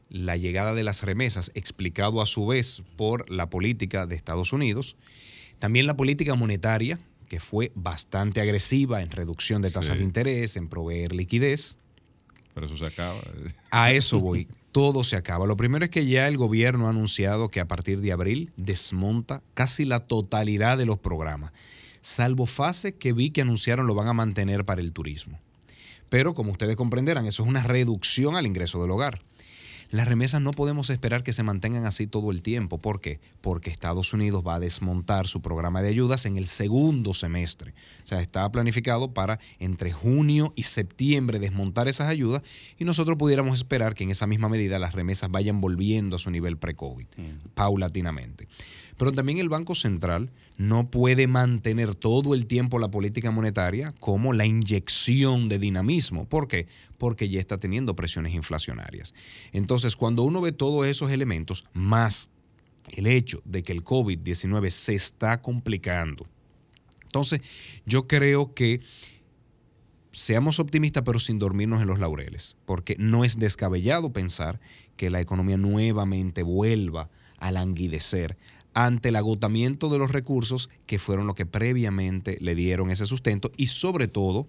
[0.09, 4.95] la llegada de las remesas, explicado a su vez por la política de Estados Unidos,
[5.59, 9.99] también la política monetaria, que fue bastante agresiva en reducción de tasas Sí.
[9.99, 11.77] de interés, en proveer liquidez.
[12.53, 13.19] Pero eso se acaba.
[13.71, 14.47] A eso voy.
[14.71, 15.47] Todo se acaba.
[15.47, 19.41] Lo primero es que ya el gobierno ha anunciado que a partir de abril desmonta
[19.53, 21.51] casi la totalidad de los programas,
[22.01, 25.39] salvo fase que vi que anunciaron lo van a mantener para el turismo.
[26.15, 29.21] Pero como ustedes comprenderán, eso es una reducción al ingreso del hogar.
[29.89, 32.77] Las remesas no podemos esperar que se mantengan así todo el tiempo.
[32.77, 33.19] ¿Por qué?
[33.41, 37.73] Porque Estados Unidos va a desmontar su programa de ayudas en el segundo semestre.
[38.05, 42.43] O sea, está planificado para entre junio y septiembre desmontar esas ayudas
[42.77, 46.31] y nosotros pudiéramos esperar que en esa misma medida las remesas vayan volviendo a su
[46.31, 47.07] nivel pre-COVID,
[47.55, 48.47] paulatinamente.
[48.97, 54.33] Pero también el Banco Central no puede mantener todo el tiempo la política monetaria como
[54.33, 56.27] la inyección de dinamismo.
[56.27, 56.67] ¿Por qué?
[56.97, 59.13] Porque ya está teniendo presiones inflacionarias.
[59.51, 62.29] Entonces, cuando uno ve todos esos elementos, más
[62.91, 66.27] el hecho de que el COVID-19 se está complicando,
[67.03, 67.41] entonces
[67.85, 68.81] yo creo que
[70.11, 74.59] seamos optimistas pero sin dormirnos en los laureles, porque no es descabellado pensar
[74.95, 78.37] que la economía nuevamente vuelva a languidecer
[78.75, 83.51] ante el agotamiento de los recursos que fueron lo que previamente le dieron ese sustento
[83.57, 84.45] y sobre todo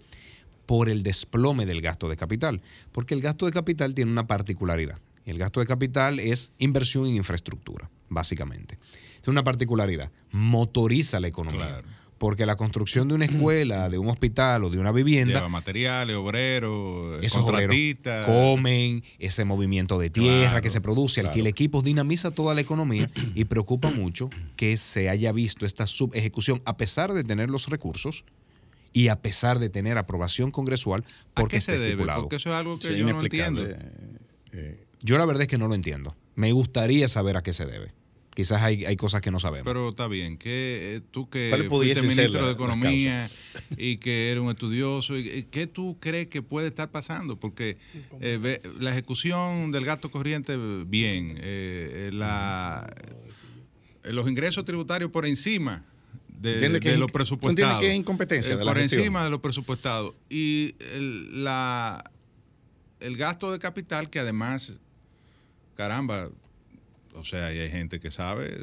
[0.67, 4.99] por el desplome del gasto de capital, porque el gasto de capital tiene una particularidad.
[5.25, 8.79] El gasto de capital es inversión en infraestructura, básicamente.
[9.23, 11.83] Tiene una particularidad, motoriza la economía.
[12.19, 16.17] Porque la construcción de una escuela, de un hospital o de una vivienda Lleva materiales,
[16.17, 18.27] obreros, esos obreros contratistas.
[18.27, 21.51] comen, ese movimiento de tierra Claro, que se produce, alquila claro.
[21.51, 26.77] equipos, dinamiza toda la economía y preocupa mucho que se haya visto esta subejecución a
[26.77, 28.25] pesar de tener los recursos
[28.93, 31.89] y a pesar de tener aprobación congresual ¿A porque qué está se debe?
[31.91, 32.23] estipulado.
[32.23, 33.63] Porque eso es algo que Sí, yo no entiendo.
[35.03, 36.17] Yo la verdad es que no lo entiendo.
[36.35, 37.93] Me gustaría saber a qué se debe.
[38.37, 39.65] Quizás hay, hay cosas que no sabemos.
[39.65, 43.31] Pero está bien, que eh, tú que ¿Cuáles fuiste ministro la- de Economía
[43.79, 47.41] y que eres un estudioso, y- y ¿qué tú crees que puede estar pasando?
[47.41, 47.79] Porque
[48.21, 50.55] eh, ve- la ejecución del gasto corriente,
[50.87, 52.87] bien, eh, eh, la,
[54.05, 55.87] eh, los ingresos tributarios por encima
[56.29, 57.51] de, ¿Entiendes que de lo presupuestado.
[57.73, 59.01] entiendes que es incompetencia de la por gestión?
[59.01, 60.15] encima de lo presupuestado.
[60.29, 62.05] Y el, la,
[63.01, 64.75] el gasto de capital que además,
[65.75, 66.29] caramba,
[67.17, 68.63] o sea, y hay gente que sabe,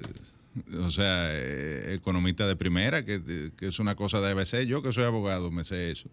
[0.79, 4.67] o sea, eh, economista de primera, que, es una cosa debe ser.
[4.67, 6.09] Yo que soy abogado me sé eso.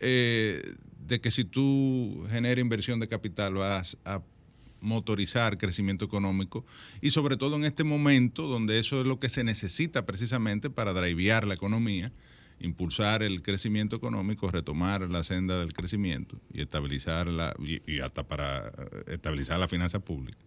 [0.00, 0.74] Eh,
[1.06, 4.22] de que si tú generas inversión de capital vas a
[4.80, 6.64] motorizar crecimiento económico
[7.00, 10.92] y sobre todo en este momento donde eso es lo que se necesita precisamente para
[10.92, 12.12] drivear la economía,
[12.60, 18.24] impulsar el crecimiento económico, retomar la senda del crecimiento y estabilizar la y, y hasta
[18.24, 20.38] para eh, estabilizar la finanza pública.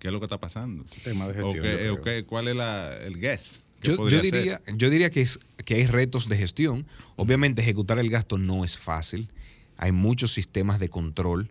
[0.00, 0.84] ¿Qué es lo que está pasando?
[1.04, 3.60] Tema de ¿O gestión, qué- yo o qué- ¿Cuál es la- el guess?
[3.82, 4.22] ¿Qué Yo, ser?
[4.22, 6.86] diría, yo diría que, es, que hay retos de gestión.
[7.16, 9.28] Obviamente ejecutar el gasto no es fácil.
[9.76, 11.50] Hay muchos sistemas de control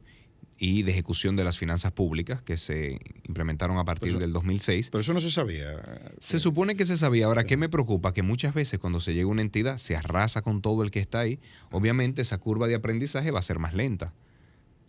[0.57, 4.89] y de ejecución de las finanzas públicas que se implementaron a partir Pero del 2006.
[4.91, 5.73] Pero eso no se sabía.
[6.19, 7.27] Se supone que se sabía.
[7.27, 8.13] Ahora, ¿qué me preocupa?
[8.13, 10.99] Que muchas veces cuando se llega a una entidad se arrasa con todo el que
[10.99, 11.39] está ahí.
[11.71, 14.13] Obviamente esa curva de aprendizaje va a ser más lenta.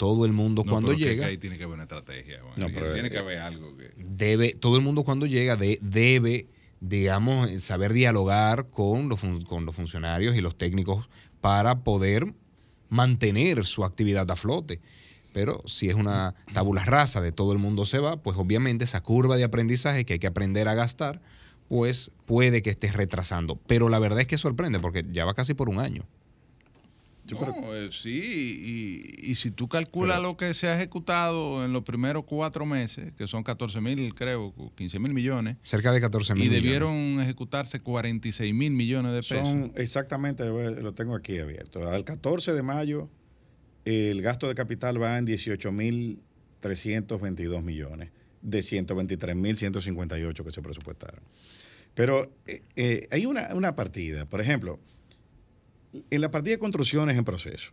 [0.00, 1.24] Todo el mundo No, cuando pero llega...
[1.24, 2.40] que ahí tiene que haber una estrategia.
[2.40, 2.54] Juan.
[2.56, 3.92] No, pero, tiene eh, que haber algo que...
[3.98, 6.48] debe, todo el mundo cuando llega de- debe,
[6.80, 11.10] digamos, saber dialogar con los, con los funcionarios y los técnicos
[11.42, 12.32] para poder
[12.88, 14.80] mantener su actividad a flote.
[15.34, 19.02] Pero si es una tabula rasa de todo el mundo se va, pues obviamente esa
[19.02, 21.20] curva de aprendizaje que hay que aprender a gastar,
[21.68, 23.56] pues puede que esté retrasando.
[23.66, 26.04] Pero la verdad es que sorprende porque ya va casi por un año.
[27.38, 31.84] No, eh, sí, y, y si tú calculas lo que se ha ejecutado en los
[31.84, 36.44] primeros cuatro meses, que son 14 mil, creo, 15 mil millones, Cerca de 14 mil
[36.44, 39.48] y debieron ejecutarse 46 mil millones de pesos.
[39.48, 41.88] Son exactamente, lo tengo aquí abierto.
[41.88, 43.08] Al 14 de mayo,
[43.84, 48.10] el gasto de capital va en 18.322 millones,
[48.42, 51.20] de 123.158 que se presupuestaron.
[51.94, 54.78] Pero eh, eh, hay una, una partida, por ejemplo,
[55.92, 57.70] en la partida de construcciones en proceso,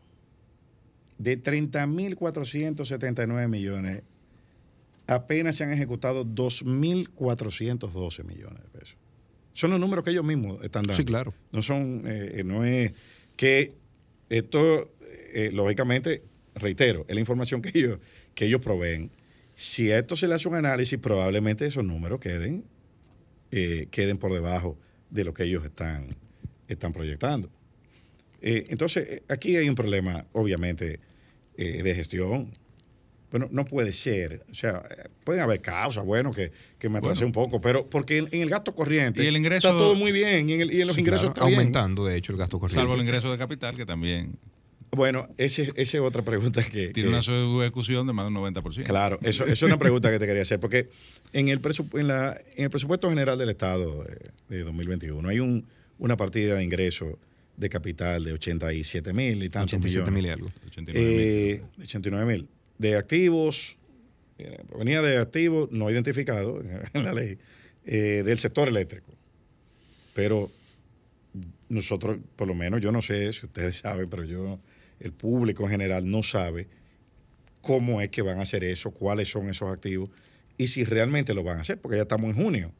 [1.17, 4.03] de 30.479 millones,
[5.07, 8.95] apenas se han ejecutado 2.412 millones de pesos.
[9.53, 10.93] Son los números que ellos mismos están dando.
[10.93, 11.33] Sí, claro.
[11.51, 12.93] No son, eh, no es
[13.35, 13.73] que
[14.29, 14.91] esto,
[15.33, 16.23] eh, lógicamente,
[16.53, 17.99] reitero, es la información que ellos,
[18.35, 19.11] que ellos proveen.
[19.55, 22.65] Si a esto se le hace un análisis, probablemente esos números queden,
[23.51, 24.77] eh, queden por debajo
[25.09, 26.09] de lo que ellos están,
[26.67, 27.49] están proyectando.
[28.41, 30.99] Eh, entonces, eh, aquí hay un problema, obviamente,
[31.57, 32.51] eh, de gestión.
[33.31, 34.43] Bueno, no puede ser.
[34.51, 37.27] O sea, eh, pueden haber causas, bueno, que, que me atrasé Bueno.
[37.27, 40.11] un poco, pero porque en, en el gasto corriente Y el ingreso- está todo muy
[40.11, 41.59] bien y en, el- y en los Sí, ingresos claro, está bien.
[41.59, 42.79] aumentando, de hecho, el gasto corriente.
[42.81, 44.37] Salvo el ingreso de capital, que también
[44.91, 46.87] Bueno, ese- esa es otra pregunta que...
[46.89, 48.83] tiene que- una ejecución de más del 90%.
[48.85, 50.87] Claro, eso, eso es una pregunta que te quería hacer, porque
[51.33, 55.39] en el, presupu- en la- en el presupuesto general del Estado de, de 2021 hay
[55.41, 55.65] un,
[55.99, 57.19] una partida de ingreso
[57.57, 60.47] de capital de 87 mil y tantos 87 mil y algo.
[60.67, 62.47] 89 Eh, 89 mil.
[62.77, 63.75] De activos,
[64.37, 66.63] eh, provenía de activos no identificados
[66.93, 67.37] en la ley,
[67.85, 69.11] eh, del sector eléctrico.
[70.13, 70.51] Pero
[71.69, 74.59] nosotros, por lo menos, yo no sé si ustedes saben, pero yo,
[74.99, 76.67] el público en general no sabe
[77.61, 80.09] cómo es que van a hacer eso, cuáles son esos activos
[80.57, 82.71] y si realmente lo van a hacer, porque ya estamos en junio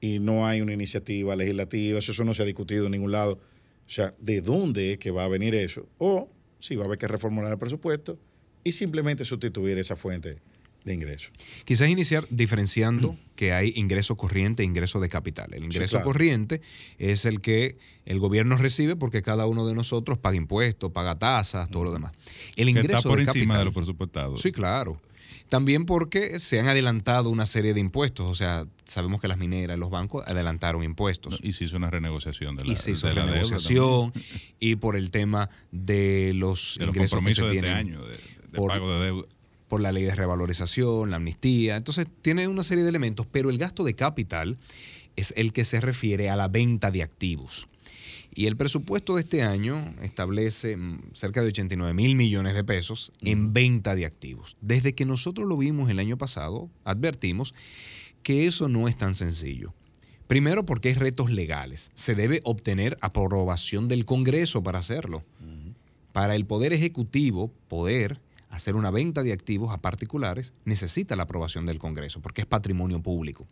[0.00, 3.40] y no hay una iniciativa legislativa, eso no se ha discutido en ningún lado.
[3.86, 5.86] O sea, ¿de dónde es que va a venir eso?
[5.98, 8.18] O si va a haber que reformular el presupuesto
[8.64, 10.38] y simplemente sustituir esa fuente
[10.84, 11.30] de ingresos.
[11.64, 15.52] Quizás iniciar diferenciando que hay ingreso corriente e ingreso de capital.
[15.52, 16.06] El ingreso claro.
[16.06, 16.62] corriente
[16.98, 17.76] es el que
[18.06, 22.12] el gobierno recibe porque cada uno de nosotros paga impuestos, paga tasas, todo lo demás.
[22.56, 24.36] El Que ingreso está por de encima capital, de lo presupuestado.
[24.36, 25.00] Sí, claro.
[25.48, 28.26] También porque se han adelantado una serie de impuestos.
[28.26, 31.38] O sea, sabemos que las mineras, los bancos adelantaron impuestos.
[31.42, 34.12] Y se hizo una renegociación de la, y se hizo de renegociación
[34.58, 38.04] y por el tema de los De los ingresos que se de este tienen año,
[38.04, 38.18] de, de
[38.56, 39.28] por- pago de deuda.
[39.68, 41.76] por la ley de revalorización, la amnistía.
[41.76, 44.56] Entonces, tiene una serie de elementos, pero el gasto de capital
[45.16, 47.68] es el que se refiere a la venta de activos.
[48.36, 53.10] Y el presupuesto de este año establece mm, cerca de 89 mil millones de pesos
[53.22, 54.58] en venta de activos.
[54.60, 57.54] Desde que nosotros lo vimos el año pasado, advertimos
[58.22, 59.72] que eso no es tan sencillo.
[60.26, 61.90] Primero porque hay retos legales.
[61.94, 65.24] Se debe obtener aprobación del Congreso para hacerlo.
[66.12, 71.66] Para el Poder Ejecutivo poder hacer una venta de activos a particulares, necesita la aprobación
[71.66, 73.46] del Congreso, porque es patrimonio público.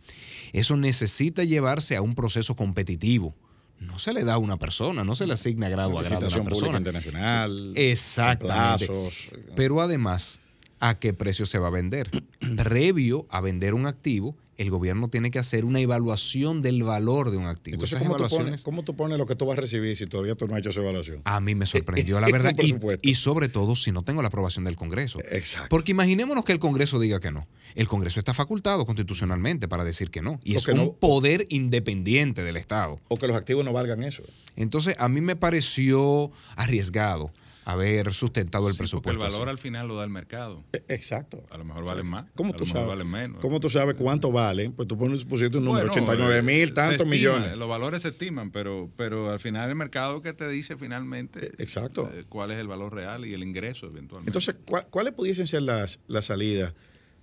[0.53, 3.35] Eso necesita llevarse a un proceso competitivo.
[3.87, 6.35] No se le da a una persona, no se le asigna grado a grado a
[6.35, 6.79] una persona.
[6.79, 8.87] internacional, Exactamente.
[8.87, 9.31] plazos.
[9.55, 10.41] Pero además,
[10.81, 12.11] ¿a qué precio se va a vender?
[12.57, 17.37] Previo a vender un activo, el gobierno tiene que hacer una evaluación del valor de
[17.37, 17.75] un activo.
[17.75, 20.35] Entonces, ¿cómo tú, pones, cómo tú pones lo que tú vas a recibir si todavía
[20.35, 21.23] tú no has hecho esa evaluación?
[21.25, 22.55] a mí me sorprendió, la verdad.
[23.03, 25.21] Y, sobre todo si no tengo la aprobación del Congreso.
[25.31, 25.69] Exacto.
[25.71, 27.47] Porque imaginémonos que el Congreso diga que no.
[27.75, 30.39] El Congreso está facultado constitucionalmente para decir que no.
[30.45, 30.93] Y O es un no.
[30.93, 33.01] poder independiente del Estado.
[33.09, 34.23] O que los activos no valgan eso.
[34.57, 37.33] Entonces, a mí me pareció arriesgado
[37.65, 39.25] haber sustentado el Sí, porque presupuesto.
[39.25, 39.51] el valor así.
[39.51, 40.65] al final lo da el mercado.
[40.89, 41.45] Exacto.
[41.51, 42.27] A lo mejor valen más.
[42.35, 42.89] ¿Cómo a tú lo mejor sabes?
[42.89, 43.41] valen menos.
[43.41, 44.73] ¿Cómo tú sabes cuánto valen?
[44.73, 47.57] Pues tú pones, pusiste un número, Bueno, 89 eh, mil, tantos estima, millones.
[47.57, 52.11] Los valores se estiman, pero, pero al final el mercado que te dice finalmente Exacto.
[52.15, 54.29] eh, cuál es el valor real y el ingreso eventualmente.
[54.31, 56.75] Entonces, ¿cuál- ¿cuáles pudiesen ser las, las salidas?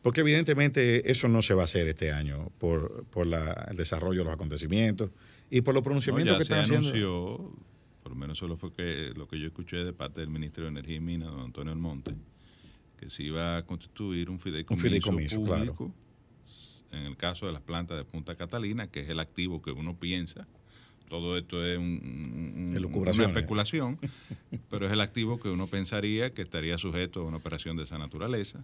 [0.01, 4.21] Porque evidentemente eso no se va a hacer este año por, por la- el desarrollo
[4.21, 5.11] de los acontecimientos
[5.51, 7.53] y por los No, pronunciamientos ya que se están haciendo.
[8.11, 10.69] Por lo menos eso fue que, lo que yo escuché de parte del ministro de
[10.71, 12.13] Energía y Minas, don Antonio Almonte,
[12.99, 15.59] que se iba a constituir un fideicomiso, fideicomiso, claro.
[15.73, 15.93] público
[16.91, 19.95] en el caso de las plantas de Punta Catalina, que es el activo que uno
[19.95, 20.45] piensa.
[21.07, 22.73] Todo esto es un- un- un-
[23.27, 23.97] una especulación,
[24.69, 27.97] pero es el activo que uno pensaría que estaría sujeto a una operación de esa
[27.97, 28.61] naturaleza,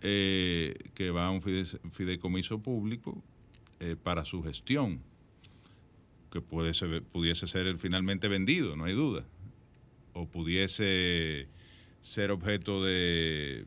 [0.00, 3.20] eh, que va a un fide- fideicomiso público
[3.80, 5.00] eh, para su gestión
[6.34, 9.24] que puede ser- pudiese ser finalmente vendido, no hay duda,
[10.14, 11.46] o pudiese
[12.00, 13.66] ser objeto de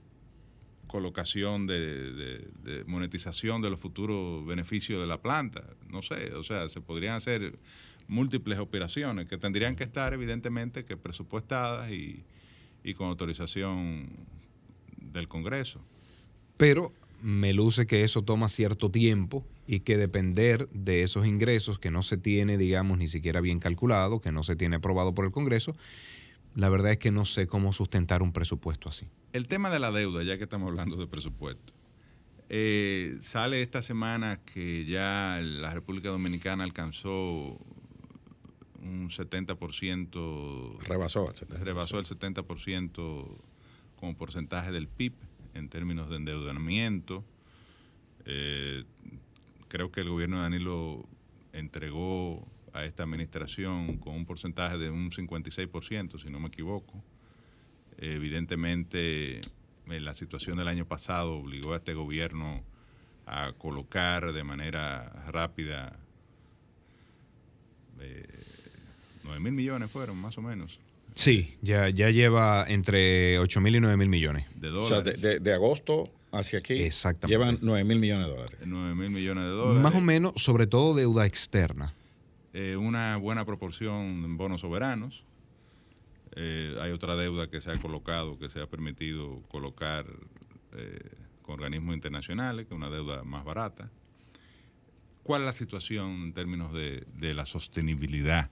[0.87, 6.43] colocación de, de- de monetización de los futuros beneficios de la planta, no sé, o
[6.43, 7.57] sea, se podrían hacer
[8.09, 12.25] múltiples operaciones que tendrían que estar evidentemente que presupuestadas y,
[12.83, 14.09] y con autorización
[14.97, 15.79] del Congreso.
[16.57, 16.91] Pero
[17.21, 22.03] me luce que eso toma cierto tiempo y que depender de esos ingresos que no
[22.03, 25.75] se tiene, digamos, ni siquiera bien calculado, que no se tiene aprobado por el Congreso,
[26.55, 29.07] la verdad es que no sé cómo sustentar un presupuesto así.
[29.33, 31.73] El tema de la deuda, ya que estamos hablando de presupuesto,
[32.49, 37.59] eh, sale esta semana que ya la República Dominicana alcanzó
[38.81, 41.59] un 70%, Rebasó el 70%.
[41.59, 43.27] rebasó el 70%
[43.97, 45.13] como porcentaje del PIB
[45.57, 47.23] en términos de endeudamiento.
[48.25, 48.83] Eh,
[49.67, 51.05] creo que el gobierno de Danilo
[51.53, 57.03] entregó a esta administración con un porcentaje de un 56%, si no me equivoco.
[57.97, 62.61] Evidentemente, eh, la situación del año pasado obligó a este gobierno
[63.25, 65.99] a colocar de manera rápida
[67.99, 68.25] eh,
[69.23, 70.79] 9 mil millones fueron más o menos
[71.17, 74.45] Sí, ya, ya lleva entre 8 mil y 9 mil millones.
[74.55, 75.21] de O sea, de, dólares.
[75.21, 77.27] de- de agosto hacia aquí Exactamente.
[77.39, 78.57] llevan 9 mil millones de dólares.
[78.63, 79.81] 9 mil millones de dólares.
[79.83, 81.91] Más o menos, sobre todo deuda externa.
[82.53, 85.23] Eh, una buena proporción en bonos soberanos.
[86.35, 90.05] Eh, hay otra deuda que se ha colocado, que se ha permitido colocar
[90.73, 90.99] eh,
[91.41, 93.89] con organismos internacionales, que es una deuda más barata.
[95.23, 98.51] ¿Cuál es la situación en términos de, de la sostenibilidad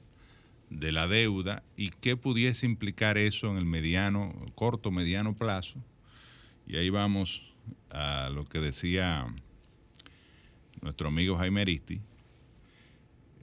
[0.70, 5.80] de la deuda y qué pudiese implicar eso en el mediano, corto, mediano plazo?
[6.68, 7.54] Y ahí vamos
[7.90, 9.28] a lo que decía
[10.82, 12.02] nuestro amigo Jaime Aristi,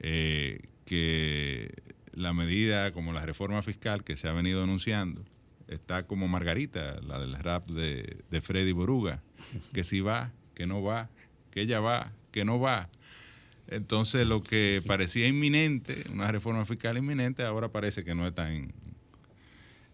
[0.01, 1.73] eh, que
[2.13, 5.25] la medida como la reforma fiscal que se ha venido anunciando
[5.69, 9.23] está como Margarita, la del rap de, de Freddy Boruga,
[9.73, 11.09] que si va, que no va,
[11.51, 12.89] que ella va, que no va.
[13.73, 18.73] Entonces lo que parecía inminente, una reforma fiscal inminente, ahora parece que no es tan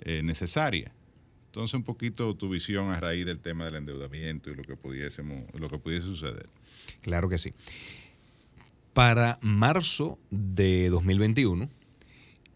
[0.00, 0.92] eh, necesaria.
[1.46, 5.44] Entonces un poquito tu visión a raíz del tema del endeudamiento y lo que pudiésemos,
[5.54, 6.48] lo que pudiese suceder.
[7.02, 7.54] Claro que sí.
[8.92, 11.70] Para marzo de 2021,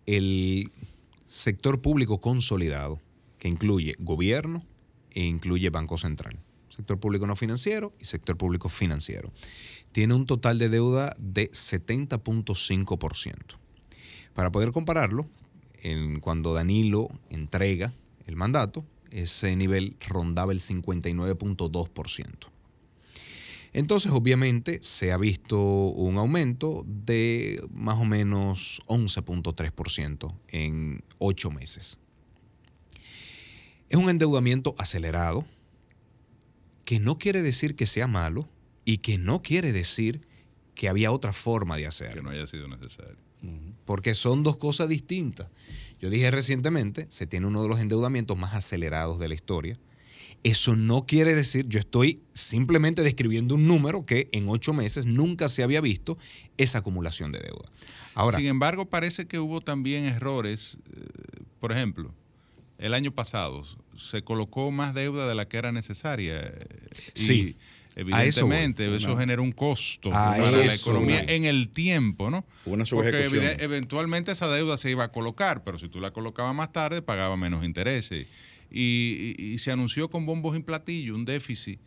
[0.07, 0.73] el
[1.27, 3.01] sector público consolidado,
[3.39, 4.65] que incluye gobierno
[5.11, 6.39] e incluye Banco Central,
[6.69, 9.33] sector público no financiero y sector público financiero,
[9.93, 13.37] tiene un total de deuda de 70.5%.
[14.35, 15.29] Para poder compararlo,
[16.21, 17.93] cuando Danilo entrega
[18.27, 22.49] el mandato, ese nivel rondaba el 59.2%.
[23.75, 31.99] Entonces, obviamente, se ha visto un aumento de más o menos 11.3% en ocho meses.
[33.89, 35.45] Es un endeudamiento acelerado,
[36.85, 38.49] que no quiere decir que sea malo
[38.85, 40.21] y que no quiere decir
[40.75, 42.15] que había otra forma de hacerlo.
[42.15, 43.17] Que no haya sido necesario.
[43.85, 45.49] Porque son dos cosas distintas.
[46.01, 49.77] Yo dije recientemente, se tiene uno de los endeudamientos más acelerados de la historia.
[50.45, 55.49] Eso no quiere decir, yo estoy simplemente describiendo un número que en ocho meses nunca
[55.49, 56.19] se había visto
[56.57, 57.69] esa acumulación de deuda.
[58.15, 60.79] Ahora, Sin embargo, parece que hubo también errores.
[60.97, 61.05] eh,
[61.61, 62.13] Por ejemplo,
[62.79, 63.65] el año pasado
[63.97, 66.41] se colocó más deuda de la que era necesaria.
[66.41, 66.67] eh,
[67.15, 67.57] y Sí,
[67.97, 68.57] a eso voy.
[68.57, 72.45] Evidentemente, eso, generó un costo A para la economía en el tiempo, ¿no?
[72.65, 73.29] Una Porque
[73.61, 77.37] eventualmente esa deuda se iba a colocar, pero si tú la colocabas más tarde, pagaba
[77.37, 78.27] menos intereses.
[78.71, 81.79] Y, y- y se anunció con bombos y platillos un déficit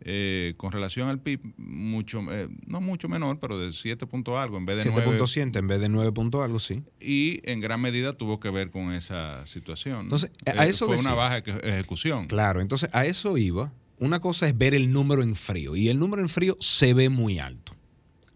[0.00, 4.58] eh, con relación al PIB, mucho, eh, no mucho menor, pero de 7 punto algo
[4.58, 5.18] en vez de 9.
[5.18, 6.82] 7.7 en vez de 9 punto algo, sí.
[7.00, 10.00] Y en gran medida tuvo que ver con esa situación.
[10.02, 11.12] Entonces, a Eh, eso fue decía.
[11.12, 12.26] una baja eje- ejecución.
[12.26, 13.72] Claro, entonces a eso iba.
[13.98, 17.08] Una cosa es ver el número en frío y el número en frío se ve
[17.08, 17.74] muy alto.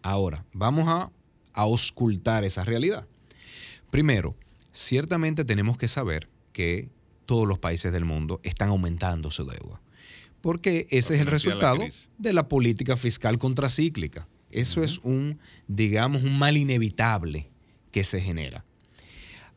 [0.02, 1.12] Ahora, vamos a,
[1.52, 3.06] a auscultar esa realidad.
[3.90, 4.36] Primero,
[4.72, 6.88] ciertamente tenemos que saber que
[7.26, 9.80] todos los países del mundo están aumentando su deuda.
[10.40, 11.84] Porque ese es el la resultado
[12.18, 14.26] de la política fiscal contracíclica.
[14.50, 15.38] Eso es un,
[15.68, 17.50] digamos, un mal inevitable
[17.92, 18.64] que se genera.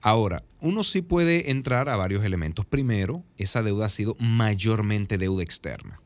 [0.05, 2.65] Ahora, uno sí puede entrar a varios elementos.
[2.65, 5.97] Primero, esa deuda ha sido mayormente deuda externa.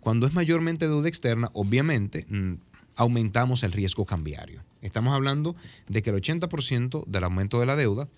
[0.00, 2.54] Cuando es mayormente deuda externa, obviamente mm,
[2.96, 4.64] aumentamos el riesgo cambiario.
[4.80, 5.54] Estamos hablando
[5.88, 8.08] de que el 80% del aumento de la deuda,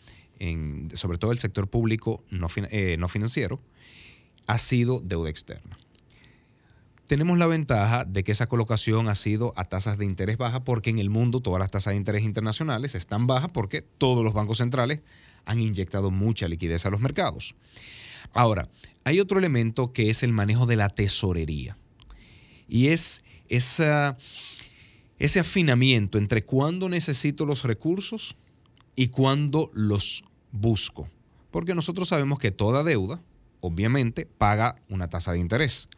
[0.94, 3.60] sobre todo el sector público no, eh, no financiero,
[4.46, 5.76] ha sido deuda externa.
[7.10, 10.90] Tenemos la ventaja de que esa colocación ha sido a tasas de interés bajas porque
[10.90, 14.58] en el mundo todas las tasas de interés internacionales están bajas porque todos los bancos
[14.58, 15.00] centrales
[15.44, 17.56] han inyectado mucha liquidez a los mercados.
[18.32, 18.68] Ahora,
[19.02, 21.76] hay otro elemento que es el manejo de la tesorería
[22.68, 23.80] y es ese
[25.18, 28.36] afinamiento entre cuándo necesito los recursos
[28.94, 30.22] y cuándo los
[30.52, 31.08] busco.
[31.50, 33.20] Porque nosotros sabemos que toda deuda,
[33.58, 35.88] obviamente, paga una tasa de interés.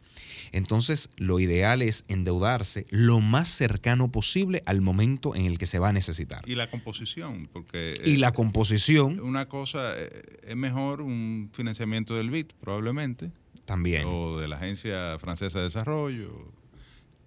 [0.51, 5.79] Entonces, lo ideal es endeudarse lo más cercano posible al momento en el que se
[5.79, 6.47] va a necesitar.
[6.47, 7.95] Y la composición, porque...
[8.05, 10.09] Y eh, la composición Una cosa, eh,
[10.47, 13.31] es mejor un financiamiento del BID, probablemente,
[13.65, 14.03] también.
[14.07, 16.31] o de la Agencia Francesa de Desarrollo,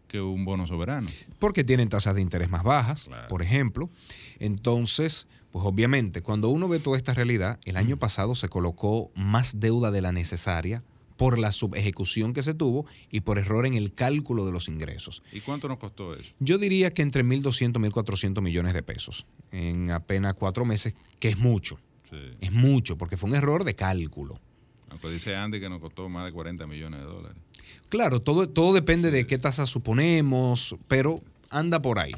[0.09, 1.09] que un bono soberano.
[1.41, 3.27] porque tienen tasas de interés más bajas, Claro.
[3.29, 3.91] por ejemplo.
[4.39, 9.59] Entonces, pues obviamente, cuando uno ve toda esta realidad, el año pasado se colocó más
[9.59, 10.83] deuda de la necesaria
[11.17, 15.23] por la subejecución que se tuvo y por error en el cálculo de los ingresos.
[15.33, 16.31] ¿Y cuánto nos costó eso?
[16.39, 21.29] Yo diría que entre 1.200 y 1.400 millones de pesos en apenas cuatro meses, que
[21.29, 21.79] es mucho.
[22.11, 22.17] Sí.
[22.41, 24.41] Es mucho, porque fue un error de cálculo.
[24.91, 27.39] Aunque dice Andy que nos costó más de 40 millones de dólares.
[27.89, 31.21] Claro, todo, todo depende de qué tasa suponemos, pero
[31.51, 32.13] anda por ahí.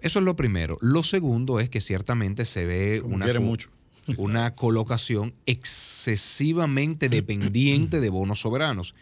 [0.00, 0.78] Eso es lo primero.
[0.80, 3.70] Lo segundo es que ciertamente se ve Como una, mucho.
[4.16, 8.94] Una colocación excesivamente dependiente de bonos soberanos,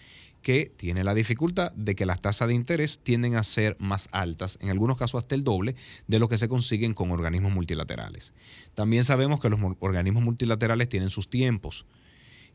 [0.43, 4.56] que tiene la dificultad de que las tasas de interés tienden a ser más altas,
[4.62, 5.74] en algunos casos hasta el doble,
[6.06, 8.32] de lo que se consiguen con organismos multilaterales.
[8.74, 11.85] También sabemos que los mo- organismos multilaterales tienen sus tiempos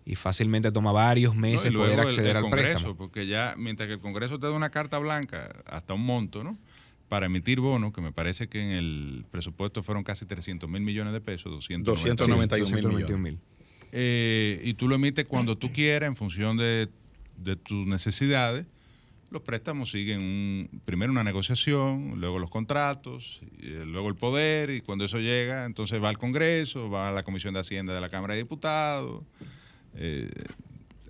[0.04, 2.96] y fácilmente toma varios meses poder el- acceder el al Congreso, préstamo.
[2.98, 6.58] Porque ya, mientras que el Congreso te da una carta blanca hasta un monto, ¿no?
[7.10, 11.14] Para emitir bonos, que me parece que en el presupuesto fueron casi 300 mil millones
[11.14, 11.92] de pesos, 290.
[11.92, 13.34] 291 mil 291 millones.
[13.34, 13.40] mil.
[13.92, 16.90] Eh, y tú lo emites cuando tú quieras, en función de,
[17.38, 18.66] de tus necesidades.
[19.32, 24.70] Los préstamos siguen un- primero una negociación, luego los contratos, y, eh, luego el poder,
[24.70, 28.02] y cuando eso llega, entonces va al Congreso, va a la Comisión de Hacienda de
[28.02, 29.24] la Cámara de Diputados.
[29.96, 30.30] Eh,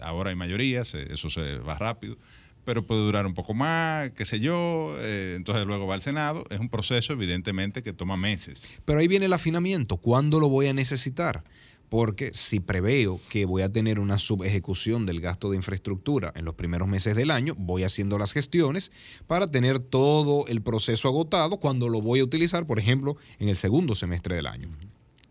[0.01, 2.17] ahora hay mayorías, eso se va rápido,
[2.65, 6.43] pero puede durar un poco más, qué sé yo, eh, entonces luego va al Senado.
[6.49, 8.79] Es un proceso, evidentemente, que toma meses.
[8.83, 9.97] Pero ahí viene el afinamiento.
[9.97, 11.43] ¿Cuándo lo voy a necesitar?
[11.89, 16.55] Porque si preveo que voy a tener una subejecución del gasto de infraestructura en los
[16.55, 18.91] primeros meses del año, voy haciendo las gestiones
[19.27, 23.55] para tener todo el proceso agotado cuando lo voy a utilizar, por ejemplo, en el
[23.55, 24.69] segundo semestre del año.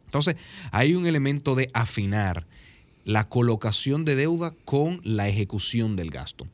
[0.05, 0.37] Entonces,
[0.71, 2.47] hay un elemento de afinar
[3.05, 6.47] la colocación de deuda con la ejecución del gasto.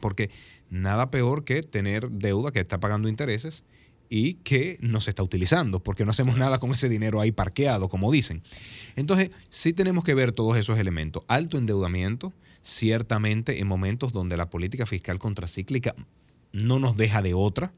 [0.00, 0.30] Porque
[0.70, 3.64] nada peor que tener deuda que está pagando intereses
[4.08, 7.88] y que no se está utilizando, porque no hacemos nada con ese dinero ahí parqueado,
[7.88, 8.42] como dicen.
[8.94, 11.24] Entonces, sí tenemos que ver todos esos elementos.
[11.28, 12.32] Alto endeudamiento,
[12.62, 15.94] ciertamente en momentos donde la política fiscal contracíclica
[16.52, 17.72] no nos deja de otra,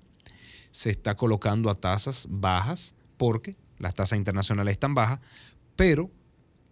[0.71, 5.21] se está colocando a tasas bajas, porque las tasas internacionales están bajas,
[5.77, 6.11] pero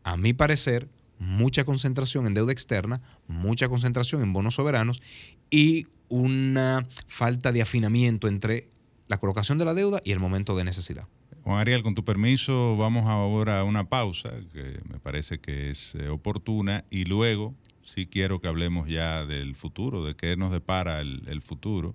[0.04, 5.02] a mi parecer, mucha concentración en deuda externa, mucha concentración en bonos soberanos
[5.50, 8.68] y una falta de afinamiento entre
[9.08, 11.06] la colocación de la deuda y el momento de necesidad.
[11.44, 15.94] Juan Ariel, con tu permiso, vamos ahora a una pausa que me parece que es
[15.94, 21.00] eh, oportuna y luego sí quiero que hablemos ya del futuro, de qué nos depara
[21.00, 21.94] el, futuro.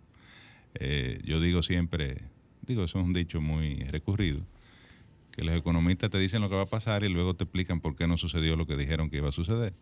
[0.75, 2.21] Eh, yo digo siempre,
[2.65, 4.39] digo, eso es un dicho muy recurrido,
[5.31, 7.95] que los economistas te dicen lo que va a pasar y luego te explican por
[7.95, 9.73] qué no sucedió lo que dijeron que iba a suceder.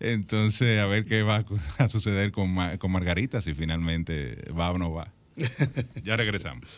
[0.00, 1.44] Entonces, a ver qué va
[1.78, 5.12] a suceder con, con Margarita, si finalmente va o no va.
[6.02, 6.68] ya regresamos.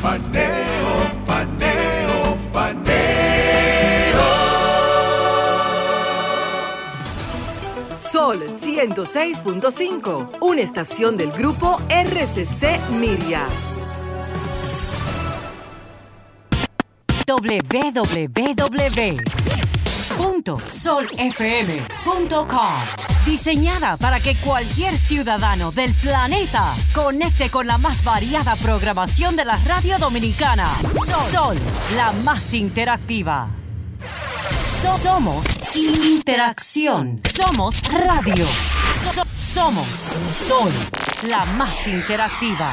[0.00, 3.22] Paneo, paneo, paneo.
[7.96, 13.46] Sol 106.5, una estación del grupo RCC Miria.
[21.42, 22.74] www.solfm.com
[23.24, 29.56] Diseñada para que cualquier ciudadano del planeta conecte con la más variada programación de la
[29.58, 30.68] radio dominicana.
[31.30, 31.56] Sol,
[31.96, 33.48] la más interactiva.
[34.82, 35.44] So- somos
[35.76, 37.20] interacción.
[37.32, 38.46] Somos radio.
[39.14, 39.86] So- somos
[40.48, 40.72] Sol,
[41.28, 42.72] la más interactiva.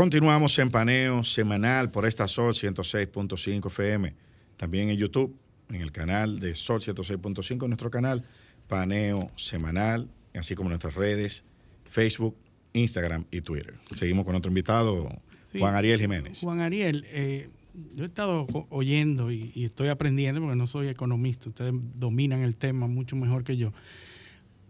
[0.00, 4.14] Continuamos en paneo semanal por esta Sol 106.5 FM.
[4.56, 5.36] También en YouTube,
[5.68, 8.24] en el canal de Sol 106.5, nuestro canal
[8.66, 11.44] Paneo Semanal, así como nuestras redes,
[11.84, 12.34] Facebook,
[12.72, 13.74] Instagram y Twitter.
[13.94, 15.58] Seguimos con otro invitado, Sí.
[15.58, 16.40] Juan Ariel Jiménez.
[16.40, 17.50] Juan Ariel, eh,
[17.94, 22.56] yo he estado oyendo y, y estoy aprendiendo porque no soy economista, ustedes dominan el
[22.56, 23.74] tema mucho mejor que yo,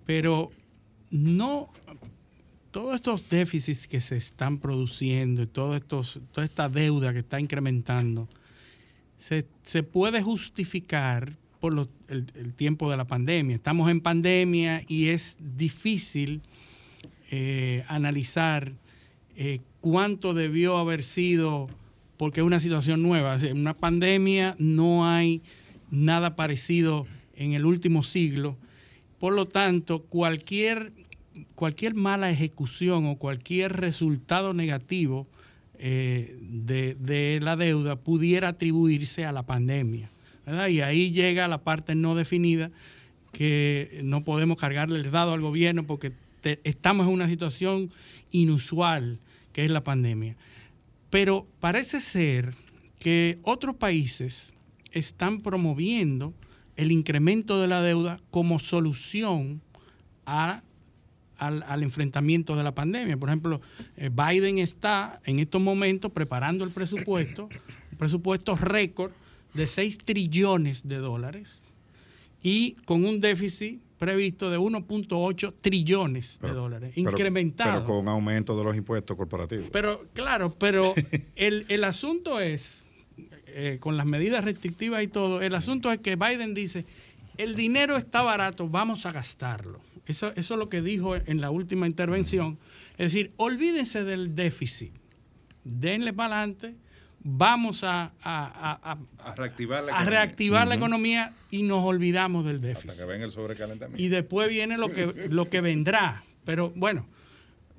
[0.06, 0.50] pero
[1.12, 1.70] no,
[2.70, 7.40] todos estos déficits que se están produciendo y todo estos, toda esta deuda que está
[7.40, 8.28] incrementando,
[9.18, 13.56] se, se puede justificar por los- el, tiempo de la pandemia.
[13.56, 16.40] Estamos en pandemia y es difícil
[17.30, 18.72] eh, analizar
[19.36, 21.68] eh, cuánto debió haber sido,
[22.16, 23.36] porque es una situación nueva.
[23.36, 25.42] En una pandemia no hay
[25.90, 28.56] nada parecido en el último siglo.
[29.18, 30.92] Por lo tanto, cualquier,
[31.54, 35.26] cualquier mala ejecución o cualquier resultado negativo
[35.78, 40.10] eh, de, de la deuda pudiera atribuirse a la pandemia.
[40.68, 42.70] Y ahí llega la parte no definida
[43.32, 46.12] que no podemos cargarle el dado al gobierno porque
[46.64, 47.90] estamos en una situación
[48.32, 49.20] inusual
[49.52, 50.36] que es la pandemia.
[51.10, 52.54] Pero parece ser
[52.98, 54.52] que otros países
[54.92, 56.34] están promoviendo
[56.76, 59.60] el incremento de la deuda como solución
[60.26, 60.62] a-
[61.40, 63.16] al, al enfrentamiento de la pandemia.
[63.16, 63.60] Por ejemplo,
[63.96, 67.48] eh, Biden está en estos momentos preparando el presupuesto,
[67.92, 69.10] un presupuesto récord
[69.54, 71.60] de 6 trillones de dólares
[72.42, 77.84] y con un déficit previsto de 1.8 trillones de dólares, Pero- incrementado.
[77.84, 79.68] Pero con aumento de los impuestos corporativos.
[79.72, 80.94] Pero claro, pero
[81.36, 82.84] el, el asunto es,
[83.46, 86.86] eh, con las medidas restrictivas y todo, el asunto es que Biden dice,
[87.42, 89.80] el dinero está barato, vamos a gastarlo.
[90.06, 92.58] Eso, eso es lo que dijo en la última intervención.
[92.98, 94.92] Es decir, olvídense del déficit,
[95.64, 96.74] denle para adelante,
[97.22, 100.10] vamos a, a- a- a- A reactivar la a economía.
[100.10, 100.84] reactivar la Ujú.
[100.84, 102.90] economía y nos olvidamos del déficit.
[102.90, 104.02] Hasta que venga el sobrecalentamiento.
[104.02, 106.24] Y después viene lo que, lo que vendrá.
[106.44, 107.06] Pero bueno,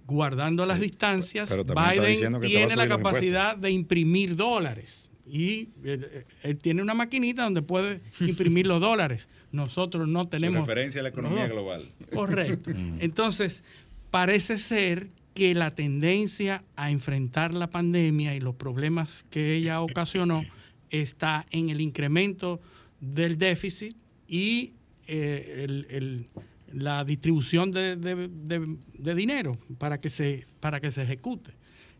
[0.06, 5.11] guardando las distancias, Biden tiene la capacidad de imprimir dólares.
[5.34, 9.30] Y él, él tiene una maquinita donde puede imprimir los dólares.
[9.54, 10.68] Nosotros no tenemos...
[10.68, 11.54] referencia a la economía No.
[11.54, 11.86] global.
[12.14, 12.72] Correcto.
[13.00, 13.64] Entonces,
[14.10, 20.44] parece ser que la tendencia a enfrentar la pandemia y los problemas que ella ocasionó
[20.90, 22.60] está en el incremento
[23.00, 23.96] del déficit
[24.28, 24.74] y
[25.08, 26.26] eh, el- el-
[26.74, 31.52] la distribución de, de- de- de dinero para que, se, para que se ejecute.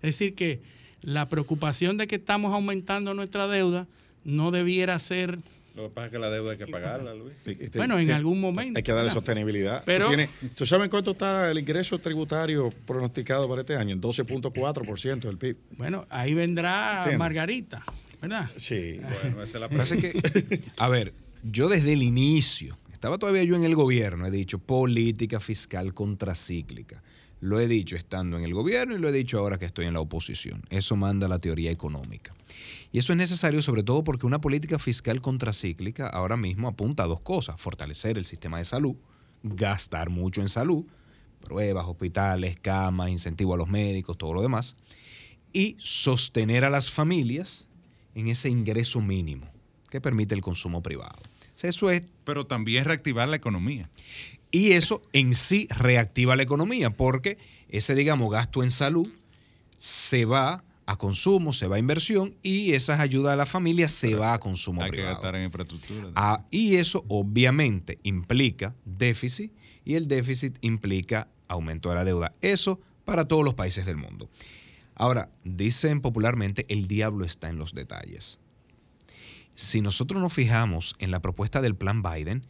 [0.02, 0.62] Es decir, que
[1.02, 3.88] la preocupación de que estamos aumentando nuestra deuda
[4.24, 5.40] no debiera ser
[5.76, 7.34] Lo que pasa es que la deuda hay que pagarla, Luis.
[7.76, 8.78] Bueno, en algún momento.
[8.78, 9.84] Hay que darle sostenibilidad.
[9.86, 13.94] Pero- ¿Tú, tienes- ¿Tú sabes cuánto está el ingreso tributario pronosticado para este año?
[13.94, 15.58] En 12.4% del PIB.
[15.78, 17.20] Bueno, ahí vendrá ¿Entiendes?
[17.20, 17.84] Margarita,
[18.22, 18.50] ¿verdad?
[18.58, 19.00] Sí.
[19.22, 20.12] Bueno, esa es la Pasa que,
[20.78, 21.14] a ver,
[21.44, 27.02] yo desde el inicio, estaba todavía yo en el gobierno, he dicho política fiscal contracíclica.
[27.42, 29.94] Lo he dicho estando en el gobierno y lo he dicho ahora que estoy en
[29.94, 30.64] la oposición.
[30.70, 32.34] Eso manda la teoría económica.
[32.92, 37.08] Y eso es necesario sobre todo porque una política fiscal contracíclica ahora mismo apunta a
[37.08, 37.60] dos cosas.
[37.60, 38.96] Fortalecer el sistema de salud,
[39.42, 40.86] gastar mucho en salud,
[41.44, 44.76] pruebas, hospitales, camas, incentivo a los médicos, todo lo demás.
[45.52, 47.66] Y sostener a las familias
[48.14, 49.50] en ese ingreso mínimo
[49.90, 51.20] que permite el consumo privado.
[51.62, 53.90] Eso es Pero también reactivar la economía.
[54.52, 57.38] Y eso en sí reactiva la economía, porque
[57.70, 59.08] ese, digamos, gasto en salud
[59.78, 64.16] se va a consumo, se va a inversión y esas ayudas a la familia se
[64.16, 66.10] va a consumo Hay que gastar en infraestructura.
[66.16, 69.54] Ah, y eso obviamente implica déficit
[69.86, 72.34] y el déficit implica aumento de la deuda.
[72.42, 74.30] Eso para todos los países del mundo.
[74.96, 78.40] Ahora, dicen popularmente, el diablo está en los detalles.
[79.56, 82.46] Si nosotros nos fijamos en la propuesta del plan Biden,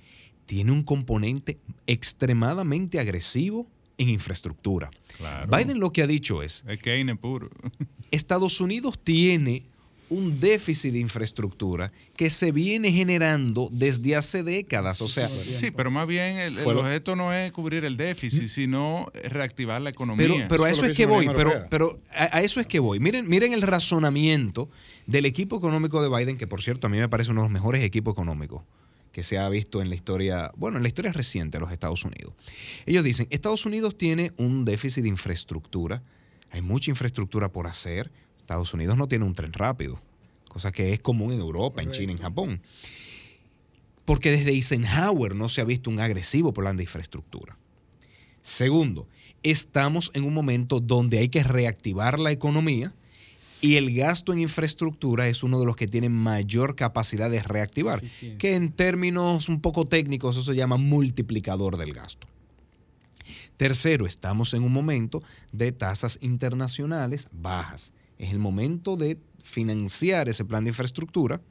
[0.45, 1.57] tiene un componente
[1.87, 4.89] extremadamente agresivo en infraestructura.
[5.17, 5.55] Claro.
[5.55, 6.79] Biden lo que ha dicho es, Es
[7.17, 7.49] puro.
[8.11, 9.63] Estados Unidos tiene
[10.11, 15.01] un déficit de infraestructura que se viene generando desde hace décadas.
[15.01, 19.81] O sea, Sí, pero más bien el, objeto no es cubrir el déficit, sino reactivar
[19.81, 20.27] la economía.
[20.27, 22.99] pero, pero a eso es que voy, pero, pero a, a eso es que voy.
[22.99, 24.69] Miren, miren el razonamiento
[25.07, 27.53] del equipo económico de Biden, que por cierto a mí me parece uno de los
[27.53, 28.63] mejores equipos económicos
[29.11, 32.05] que se ha visto en la historia, bueno, en la historia reciente de los Estados
[32.05, 32.33] Unidos.
[32.85, 36.01] Ellos dicen, Estados Unidos tiene un déficit de infraestructura,
[36.49, 40.01] hay mucha infraestructura por hacer, Estados Unidos no tiene un tren rápido,
[40.47, 42.61] cosa que es común en Europa, en China, en Japón.
[44.05, 47.57] Porque desde Eisenhower no se ha visto un agresivo plan de infraestructura.
[48.41, 49.07] Segundo,
[49.43, 52.93] estamos en un momento donde hay que reactivar la economía
[53.61, 58.03] y el gasto en infraestructura es uno de los que tiene mayor capacidad de reactivar,
[58.37, 62.27] que en términos un poco técnicos eso se llama multiplicador del gasto.
[63.57, 65.21] Tercero, estamos en un momento
[65.51, 67.93] de tasas internacionales bajas.
[68.17, 71.41] Es el momento de financiar ese plan de infraestructura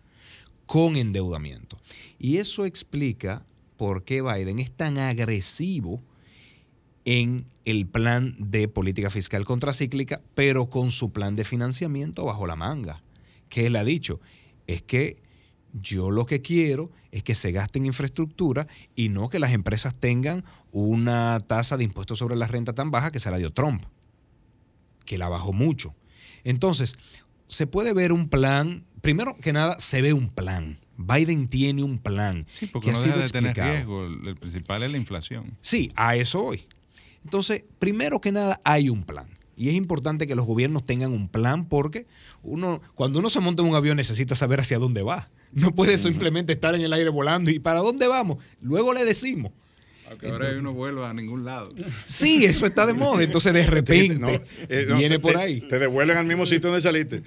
[0.66, 1.78] con endeudamiento.
[2.18, 3.44] Y eso explica
[3.76, 6.02] por qué Biden es tan agresivo
[7.04, 12.56] en el plan de política fiscal contracíclica, pero con su plan de financiamiento bajo la
[12.56, 13.02] manga.
[13.48, 14.20] Que él ha dicho,
[14.66, 15.20] es que
[15.72, 19.94] yo lo que quiero es que se gaste en infraestructura y no que las empresas
[19.94, 23.84] tengan una tasa de impuestos sobre la renta tan baja que se la dio Trump,
[25.04, 25.94] que la bajó mucho.
[26.44, 26.96] Entonces,
[27.46, 30.78] se puede ver un plan, primero que nada, se ve un plan.
[30.96, 34.06] Biden tiene un plan Sí, porque que ha no sido deja de tener riesgo.
[34.06, 35.56] El, principal es la inflación.
[35.60, 36.66] Sí, a eso voy.
[37.24, 39.28] Entonces, primero que nada, hay un plan.
[39.56, 42.06] Y es importante que los gobiernos tengan un plan porque
[42.42, 45.28] uno, cuando uno se monta en un avión necesita saber hacia dónde va.
[45.52, 48.38] No puede simplemente estar en el aire volando y para dónde vamos.
[48.62, 49.52] Luego le decimos.
[50.10, 51.72] Aunque ahora no vuelva a ningún lado.
[52.04, 53.22] Sí, eso está de moda.
[53.22, 55.60] Entonces, de repente, No, eh, no, viene te- por ahí.
[55.62, 57.22] Te devuelven al mismo sitio donde saliste.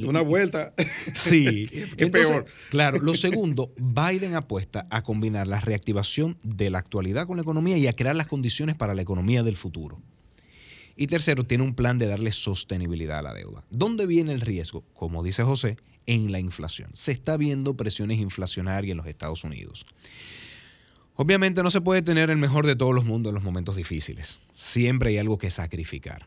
[0.00, 0.74] Una vuelta.
[1.14, 1.68] Sí.
[1.96, 2.46] Entonces, peor.
[2.70, 7.78] Claro, lo segundo, Biden apuesta a combinar la reactivación de la actualidad con la economía
[7.78, 10.00] y a crear las condiciones para la economía del futuro.
[10.96, 13.64] Y tercero, tiene un plan de darle sostenibilidad a la deuda.
[13.70, 14.84] ¿Dónde viene el riesgo?
[14.94, 16.90] Como dice José, en la inflación.
[16.94, 19.86] Se está viendo presiones inflacionarias en los Estados Unidos.
[21.16, 24.42] Obviamente no se puede tener el mejor de todos los mundos en los momentos difíciles.
[24.52, 26.26] Siempre hay algo que sacrificar.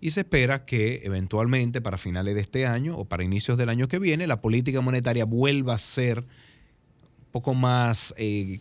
[0.00, 3.88] Y se espera que eventualmente para finales de este año o para inicios del año
[3.88, 8.60] que viene la política monetaria vuelva a ser un poco más eh,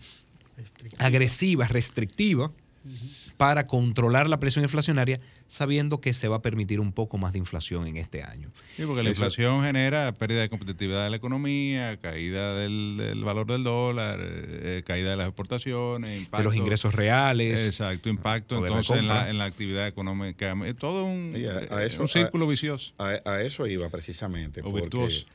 [0.97, 2.51] agresiva, restrictiva,
[3.37, 7.39] para controlar la presión inflacionaria, sabiendo que se va a permitir un poco más de
[7.39, 8.51] inflación en este año.
[8.75, 13.23] Sí, porque la Eso- inflación genera pérdida de competitividad de la economía, caída del, del
[13.23, 17.59] valor del dólar, eh, caída de las exportaciones, impacto, de los ingresos reales.
[17.65, 20.55] Exacto, impacto en la, en la actividad económica.
[20.65, 22.93] Es todo un, Y a- a eh, eso- un círculo a- vicioso.
[22.97, 24.61] A, a eso iba precisamente.
[24.61, 25.25] O porque, virtuoso.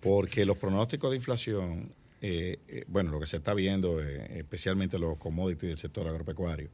[0.00, 4.98] porque los pronósticos de inflación, eh, eh, bueno, lo que se está viendo, eh, especialmente
[4.98, 6.68] los commodities del sector agropecuario,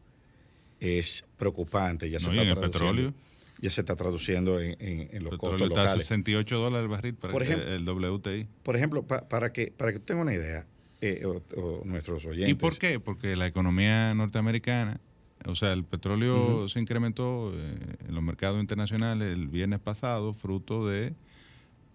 [0.80, 2.09] es preocupante.
[2.10, 3.14] Ya se No, está en el traduciendo- petróleo.
[3.60, 6.05] Ya se está traduciendo en, en- en los El costos está a locales.
[6.06, 8.46] 68 dólares el barril para Por ejemplo- el WTI.
[8.62, 10.64] Por ejemplo, pa- para que para que tengan una idea,
[11.00, 12.50] eh, o, o nuestros oyentes.
[12.50, 13.00] ¿Y por qué?
[13.00, 15.00] Porque la economía norteamericana,
[15.44, 17.74] o sea, el petróleo se incrementó eh,
[18.09, 21.14] en los mercados internacionales el viernes pasado, fruto de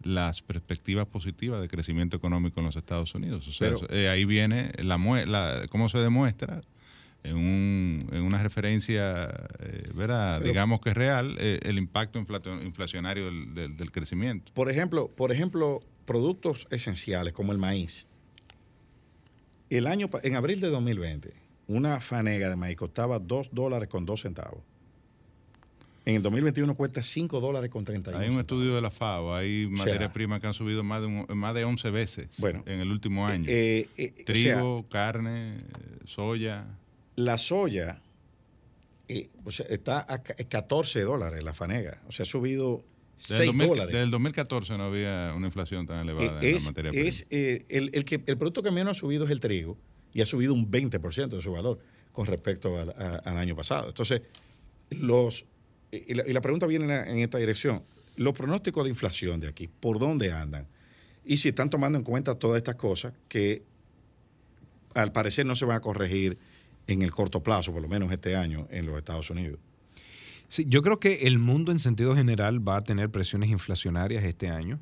[0.03, 3.47] las perspectivas positivas de crecimiento económico en los Estados Unidos.
[3.47, 4.97] O sea, Pero- eh, ahí viene la,
[5.69, 6.59] cómo se demuestra
[7.23, 8.05] en, un-
[8.43, 9.29] referencia,
[9.59, 10.39] eh, ¿verdad?
[10.39, 14.51] Pero- digamos que es real, eh, el impacto inflacionario del, del- del crecimiento.
[14.53, 18.05] Por ejemplo, por ejemplo, productos esenciales como el maíz.
[19.69, 21.33] El año, en abril de 2020,
[21.67, 24.59] una fanega de maíz costaba 2 dólares con 2 centavos.
[26.05, 29.67] En el 2021 cuesta 5 dólares con 31 Hay un estudio de la FAO, hay
[29.67, 32.81] sea, materias primas que han subido más de, un- más de 11 veces Bueno, en
[32.81, 33.45] el último año.
[33.47, 35.61] Eh, eh, o Trigo, carne,
[36.03, 36.65] soya.
[37.15, 38.01] La soya
[39.07, 42.01] eh, o sea, está a ca- 14 dólares la fanega.
[42.07, 42.83] O sea, ha subido
[43.17, 43.93] Desde 6 el, 2000 dólares.
[43.93, 47.07] desde el 2014 no había una inflación tan elevada Eh, en es, la materia prima.
[47.07, 49.77] es, eh, el, el que, el producto que menos ha subido es el trigo
[50.13, 51.79] y ha subido un 20% de su valor
[52.11, 53.87] con respecto al, a- al año pasado.
[53.89, 54.21] Entonces,
[54.89, 55.45] los,
[55.91, 57.83] y la, y la pregunta viene en, la- en esta dirección.
[58.15, 60.67] Los pronósticos de inflación de aquí, ¿por dónde andan?
[61.25, 63.63] Y si están tomando en cuenta todas estas cosas que
[64.93, 66.37] al parecer no se van a corregir
[66.87, 69.59] en el corto plazo, por lo menos este año, en los Estados Unidos.
[70.49, 74.49] Sí, yo creo que el mundo en sentido general va a tener presiones inflacionarias este
[74.49, 74.79] año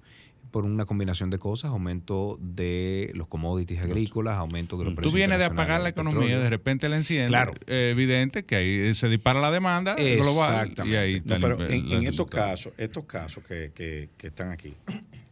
[0.49, 5.15] por una combinación de cosas, aumento de los commodities agrícolas, aumento de los precios Tú
[5.15, 6.39] vienes de apagar la economía, petróleo.
[6.41, 7.29] de repente la enciendes.
[7.29, 7.53] Claro.
[7.67, 10.73] Eh, evidente que ahí se dispara la demanda global.
[10.85, 14.27] Y ahí No, está pero el- en, en estos casos, estos casos que, que- que
[14.27, 14.73] están aquí,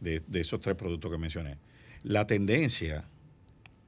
[0.00, 1.58] de, de esos tres productos que mencioné,
[2.02, 3.04] la tendencia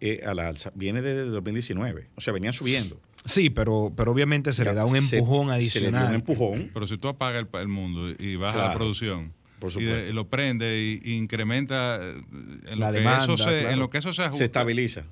[0.05, 2.09] eh, a la alza viene desde el 2019.
[2.17, 3.01] O sea, venían subiendo.
[3.25, 6.09] Sí, pero, pero obviamente se Ya, le da un se- empujón se le adicional.
[6.09, 6.71] un empujón.
[6.75, 10.03] Pero si tú apagas el, mundo y bajas la producción por y, supuesto.
[10.03, 12.21] de- y lo prende y, y incrementa eh,
[12.73, 13.71] en, La lo que demanda, eso se, claro.
[13.71, 14.39] en lo que eso se ajusta.
[14.39, 15.05] Se estabiliza.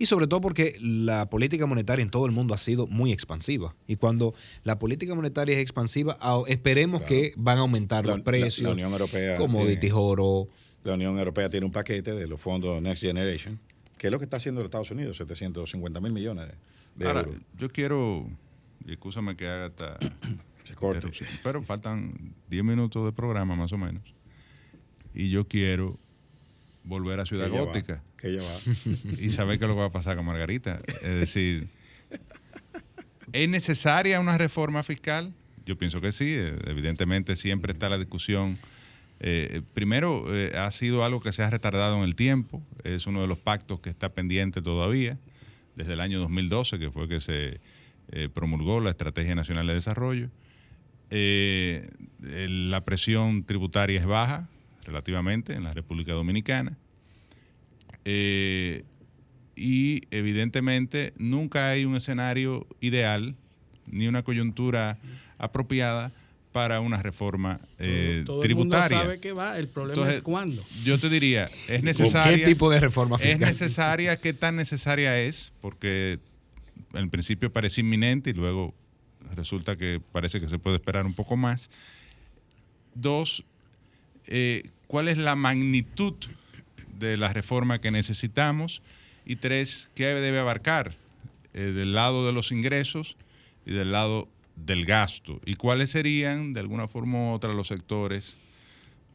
[0.00, 3.76] Y sobre todo porque la política monetaria en todo el mundo ha sido muy expansiva.
[3.86, 4.34] Y cuando
[4.64, 6.18] la política monetaria es expansiva,
[6.48, 10.48] esperemos que van a aumentar La- los precios, la- la Unión Europea commodities, tiene- oro.
[10.84, 13.60] La Unión Europea tiene un paquete de los fondos Next Generation,
[13.98, 16.54] que es lo que está haciendo los Estados Unidos, 750 mil millones de,
[16.96, 17.36] de Ahora, euros.
[17.56, 18.28] yo quiero,
[18.86, 19.98] y escúchame que haga esta
[20.64, 21.10] Se corte.
[21.42, 24.02] pero faltan 10 minutos de programa más o menos.
[25.14, 25.98] Y yo quiero
[26.84, 28.02] volver a Ciudad Que ya va, Gótica.
[28.18, 28.58] que va.
[29.20, 30.80] y saber qué es lo que va a pasar con Margarita.
[31.02, 31.68] Es decir,
[33.32, 35.32] ¿es necesaria una reforma fiscal?
[35.66, 36.26] Yo pienso que sí.
[36.28, 38.58] eh, Evidentemente siempre está la discusión.
[39.20, 42.62] Eh, primero, eh, ha sido algo que se ha retardado en el tiempo.
[42.84, 45.18] Es uno de los pactos que está pendiente todavía,
[45.74, 47.60] desde el año 2012, que fue que se
[48.12, 50.30] eh, promulgó la Estrategia Nacional de Desarrollo.
[51.10, 54.48] La presión tributaria es baja,
[54.84, 56.76] relativamente, en la República Dominicana.
[58.04, 63.34] Y evidentemente nunca hay un escenario ideal
[63.86, 64.98] ni una coyuntura
[65.38, 66.12] apropiada
[66.52, 68.98] para una reforma eh, Todo el mundo tributaria.
[68.98, 70.62] sabe que va, el problema Entonces, es cuándo.
[70.84, 72.44] Yo te diría, es necesaria.
[72.44, 73.48] tipo de reforma Es fiscal?
[73.48, 75.52] necesaria, ¿qué tan necesaria es?
[75.60, 76.18] Porque
[76.94, 78.74] en principio parece inminente y luego
[79.36, 81.70] resulta que parece que se puede esperar un poco más.
[82.94, 83.44] Dos,
[84.26, 86.14] eh, ¿cuál es la magnitud
[86.98, 88.82] de la reforma que necesitamos?
[89.26, 90.96] Y tres, ¿qué debe abarcar
[91.52, 93.16] eh, del lado de los ingresos
[93.66, 94.28] y del lado
[94.64, 95.40] del gasto?
[95.46, 98.36] ¿Y cuáles serían, de alguna forma u otra, los sectores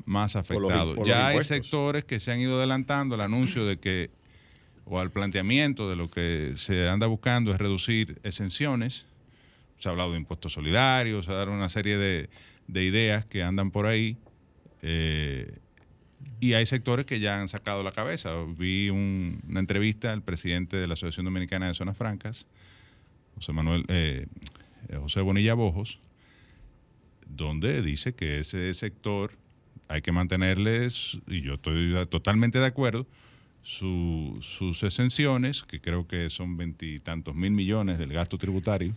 [0.05, 0.95] más afectados?
[0.97, 4.09] los ya hay sectores que se han ido adelantando al anuncio de que,
[4.85, 9.05] o al planteamiento de lo que se anda buscando es reducir exenciones.
[9.79, 12.29] Se ha hablado de impuestos solidarios, se ha dado una serie de,
[12.67, 14.17] de ideas que andan por ahí.
[14.81, 15.59] eh,
[16.39, 18.31] y hay sectores que ya han sacado la cabeza.
[18.57, 22.47] Vi un- una entrevista al presidente de la Asociación Dominicana de Zonas Francas,
[23.35, 24.25] José Manuel eh,
[24.99, 25.99] José Bonilla Bojos,
[27.27, 29.31] donde dice que ese sector
[29.87, 33.05] hay que mantenerles, y yo estoy totalmente de acuerdo,
[33.63, 38.93] su- sus exenciones, que creo que son veintitantos mil millones del gasto tributario,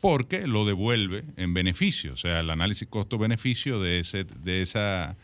[0.00, 2.12] porque lo devuelve en beneficio.
[2.12, 5.16] O sea, el análisis costo-beneficio de, ese, de esa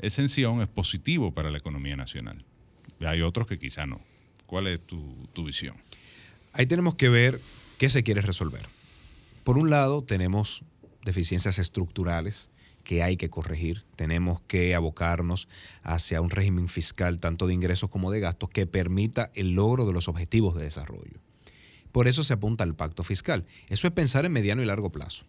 [0.00, 2.44] exención es positivo para la economía nacional.
[3.00, 4.00] Hay otros que quizá no.
[4.46, 5.76] ¿Cuál es tu visión?
[6.52, 7.40] Ahí tenemos que ver
[7.78, 8.68] qué se quiere resolver.
[9.44, 10.62] Por un lado, tenemos
[11.04, 12.50] deficiencias estructurales
[12.84, 13.84] que hay que corregir.
[13.96, 15.48] Tenemos que abocarnos
[15.82, 19.92] hacia un régimen fiscal, tanto de ingresos como de gastos, que permita el logro de
[19.92, 21.20] los objetivos de desarrollo.
[21.92, 23.46] Por eso se apunta al pacto fiscal.
[23.68, 25.24] Eso es pensar en mediano y largo plazo.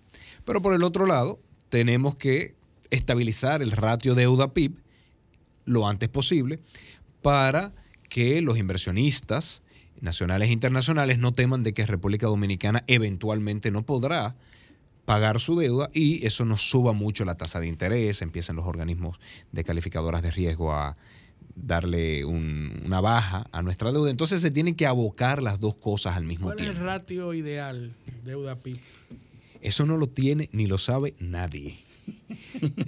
[0.46, 1.40] Pero por el otro lado,
[1.70, 2.56] tenemos que
[2.90, 4.78] estabilizar el ratio deuda-PIB
[5.66, 6.60] lo antes posible
[7.22, 7.74] para
[8.10, 9.62] que los inversionistas
[10.02, 14.36] nacionales e internacionales no teman de que República Dominicana eventualmente no podrá
[15.06, 19.20] pagar su deuda y eso nos suba mucho la tasa de interés, empiezan los organismos
[19.52, 20.96] de calificadoras de riesgo a
[21.56, 24.12] darle un- una baja a nuestra deuda.
[24.12, 26.80] Entonces se tienen que abocar las dos cosas al mismo ¿Cuál es tiempo.
[26.80, 27.94] el ratio ideal
[28.24, 28.78] deuda PIB?
[29.62, 31.78] Eso no lo tiene ni lo sabe nadie.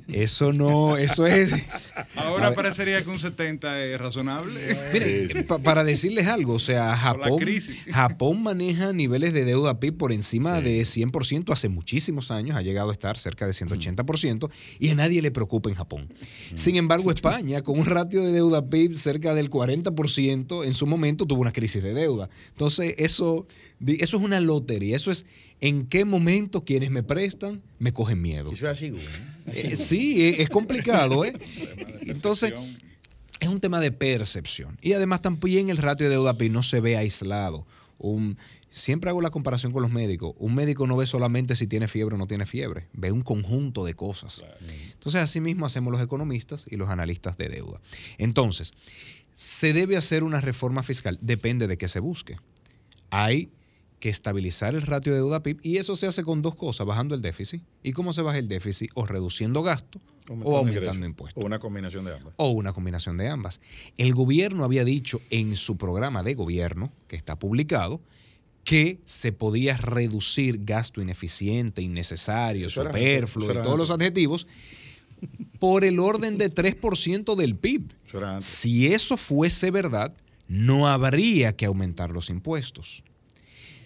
[0.07, 1.53] Eso no, eso es...
[2.15, 2.56] Ahora ver.
[2.56, 4.60] parecería que un 70 es razonable.
[4.93, 7.43] Miren, pa- para decirles algo, o sea, Japón.
[7.91, 12.89] Japón maneja niveles de deuda PIB por encima de 100% hace muchísimos años, ha llegado
[12.89, 14.49] a estar cerca de 180%
[14.80, 16.14] y a nadie le preocupa en Japón.
[16.56, 21.26] Sin embargo, España, con un ratio de deuda PIB cerca del 40%, en su momento
[21.26, 22.30] tuvo una crisis de deuda.
[22.49, 23.45] Entonces, eso,
[23.85, 25.26] eso es una lotería, eso es
[25.62, 28.52] en qué momento quienes me prestan me cogen miedo.
[28.52, 29.04] Eso es así, güey.
[29.54, 31.34] Eh, sí, es, es complicado, ¿eh?
[32.02, 32.54] Entonces,
[33.40, 34.78] es un tema de percepción.
[34.82, 37.66] Y además también el ratio de deuda PIB no se ve aislado.
[37.98, 38.38] Un,
[38.72, 40.34] siempre hago la comparación con los médicos.
[40.40, 43.86] Un médico no ve solamente si tiene fiebre o no tiene fiebre, ve un conjunto
[43.86, 44.44] de cosas.
[44.94, 47.82] Entonces, así mismo hacemos los economistas y los analistas de deuda.
[48.18, 48.74] Entonces,
[49.36, 51.20] ¿se debe hacer una reforma fiscal?
[51.22, 52.38] Depende de qué se busque.
[53.12, 53.50] Hay
[54.02, 57.14] que estabilizar el ratio de deuda PIB y eso se hace con dos cosas, bajando
[57.14, 57.61] el déficit.
[57.84, 58.90] ¿Y cómo se baja el déficit?
[58.95, 62.34] O reduciendo gasto o aumentando impuestos O una combinación de ambas.
[62.36, 63.61] o una combinación de ambas.
[63.98, 68.02] El gobierno había dicho en su programa de gobierno, que está publicado,
[68.64, 74.48] que se podía reducir gasto ineficiente, innecesario, Eso superfluo y todos los adjetivos
[75.60, 77.94] por el orden de 3% del PIB.
[78.07, 78.19] Eso.
[78.41, 80.15] Si eso fuese verdad,
[80.48, 83.03] no habría que aumentar los impuestos.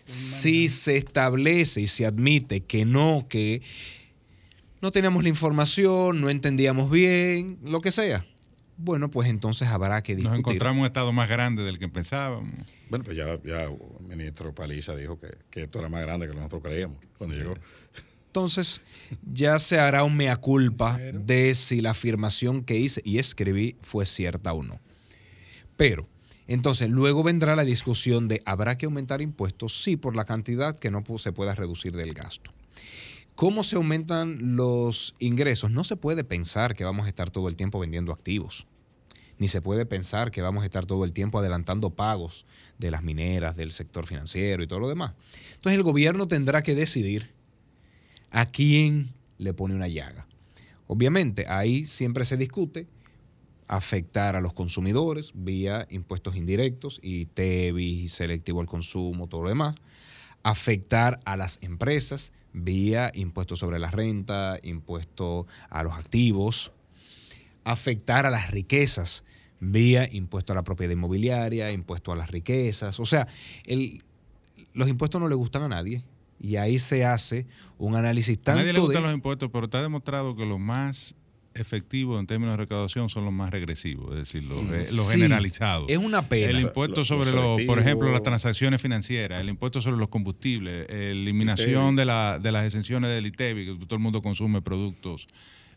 [0.06, 3.62] Si se establece y se admite que no, que
[4.82, 8.26] no teníamos la información, no entendíamos bien, lo que sea,
[8.78, 10.40] bueno, pues entonces habrá que Nos discutir.
[10.40, 12.54] encontramos un estado más grande del que pensábamos.
[12.90, 16.34] Bueno, pues ya, ya el ministro Paliza dijo que, que esto era más grande que
[16.34, 17.54] lo que nosotros creíamos cuando llegó.
[18.28, 18.82] Entonces,
[19.32, 24.06] ya se hará un mea culpa de si la afirmación que hice y escribí fue
[24.06, 24.78] cierta o no.
[25.78, 26.06] Pero,
[26.48, 29.84] entonces, luego vendrá la discusión de ¿habrá que aumentar impuestos?
[29.84, 32.52] Sí, por la cantidad que no se pueda reducir del gasto.
[33.34, 35.72] ¿Cómo se aumentan los ingresos?
[35.72, 38.68] No se puede pensar que vamos a estar todo el tiempo vendiendo activos.
[39.40, 42.46] Ni se puede pensar que vamos a estar todo el tiempo adelantando pagos
[42.78, 45.14] de las mineras, del sector financiero y todo lo demás.
[45.56, 47.32] Entonces el gobierno tendrá que decidir
[48.32, 50.28] a quién le pone una llaga.
[50.88, 52.88] Obviamente, ahí siempre se discute
[53.68, 59.76] afectar a los consumidores vía impuestos indirectos y TEBI, selectivo al consumo, todo lo demás.
[60.44, 66.72] Afectar a las empresas vía impuestos sobre la renta, impuesto a los activos.
[67.64, 69.24] Afectar a las riquezas
[69.60, 73.00] vía impuesto a la propiedad inmobiliaria, impuesto a las riquezas.
[73.00, 73.28] O sea,
[73.66, 74.04] el-
[74.74, 76.04] los impuestos no le gustan a nadie.
[76.40, 77.48] Y ahí se hace
[77.80, 79.08] un análisis A tanto nadie le gustan de...
[79.08, 81.16] los impuestos, pero está demostrado que los más
[81.56, 85.90] efectivos en términos de recaudación son los más regresivos, es decir, los, Sí, generalizados.
[85.90, 86.52] es una pena.
[86.52, 91.96] El impuesto sobre, los por ejemplo, las transacciones financieras, el impuesto sobre los combustibles, eliminación
[91.96, 95.28] de, la, de las exenciones del ITEVI, que todo el mundo consume productos,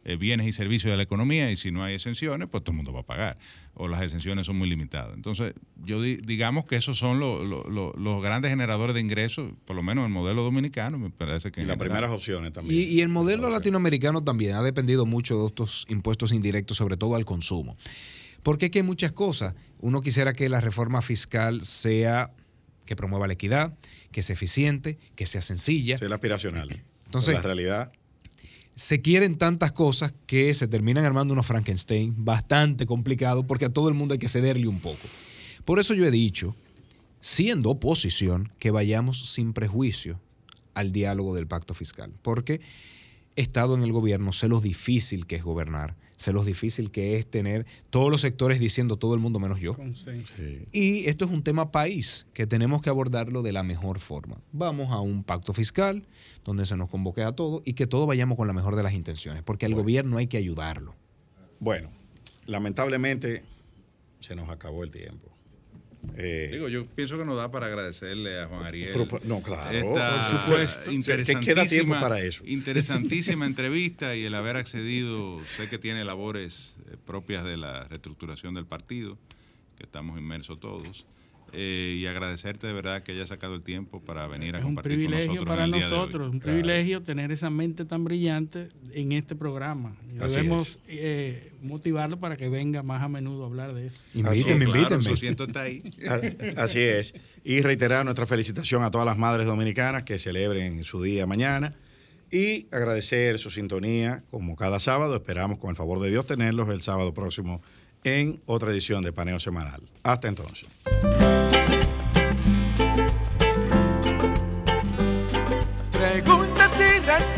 [0.05, 2.77] eh, bienes y servicios de la economía, y si no hay exenciones, pues todo el
[2.77, 3.39] mundo va a pagar,
[3.75, 5.15] o las exenciones son muy limitadas.
[5.15, 5.55] Entonces,
[5.85, 9.77] yo di- digamos que esos son lo- lo- lo- los grandes generadores de ingresos, por
[9.77, 11.63] lo menos en el modelo dominicano, me parece que...
[11.63, 12.75] Y las primeras opciones también.
[12.79, 17.15] Y, y el modelo latinoamericano también ha dependido mucho de estos impuestos indirectos, sobre todo
[17.17, 17.77] al consumo.
[18.43, 19.55] Porque es que hay muchas cosas.
[19.81, 22.31] Uno quisiera que la reforma fiscal sea
[22.87, 23.77] que promueva la equidad,
[24.13, 25.99] que sea eficiente, que sea sencilla.
[25.99, 26.83] Sea aspiracional.
[27.05, 27.91] Entonces, la realidad.
[28.79, 33.89] Se quieren tantas cosas que se terminan armando unos Frankenstein bastante complicados porque a todo
[33.89, 35.03] el mundo hay que cederle un poco.
[35.65, 36.55] Por eso yo he dicho,
[37.21, 40.21] siendo oposición, que vayamos sin prejuicio
[40.75, 42.15] al diálogo del pacto fiscal.
[42.23, 42.61] Porque
[43.35, 47.17] he estado en el gobierno, sé lo difícil que es gobernar, sé lo difícil que
[47.17, 49.77] es tener todos los sectores diciendo todo el mundo menos yo.
[50.73, 54.43] Y esto es un tema país que tenemos que abordarlo de la mejor forma.
[54.51, 56.05] Vamos a un pacto fiscal
[56.45, 58.95] donde se nos convoque a todos y que todos vayamos con la mejor de las
[58.95, 60.97] intenciones, porque al gobierno hay que ayudarlo.
[61.61, 61.91] Bueno,
[62.47, 63.45] lamentablemente
[64.19, 65.38] se nos acabó el tiempo.
[66.17, 68.91] Eh, Digo, yo pienso que nos da para agradecerle a Juan Ariel.
[68.93, 70.91] Pero, no, claro, esta por supuesto.
[70.93, 72.43] interesantísima- Que queda tiempo para eso.
[72.47, 78.55] Interesantísima entrevista y el haber accedido, sé que tiene labores eh, propias de la reestructuración
[78.55, 79.19] del partido,
[79.77, 81.05] que estamos inmersos todos.
[81.53, 84.75] Eh, y agradecerte de verdad que hayas sacado el tiempo para venir a Es un
[84.75, 85.57] compartir con privilegio nosotros.
[85.57, 89.97] para nosotros, un privilegio tener esa mente tan brillante en este programa.
[90.15, 94.01] Y Así debemos eh, motivarlo para que venga más a menudo a hablar de eso.
[94.15, 95.17] Invítenme, Claro, invítenme.
[95.37, 95.81] su está ahí.
[96.57, 97.15] Así es.
[97.45, 101.75] Y reiterar nuestra felicitación a todas las madres dominicanas que celebren su día mañana.
[102.31, 105.15] Y agradecer su sintonía, como cada sábado.
[105.15, 107.63] Esperamos, con el favor de Dios, tenerlos el sábado próximo
[108.05, 109.81] en otra edición de Paneo Semanal.
[110.03, 110.69] Hasta entonces.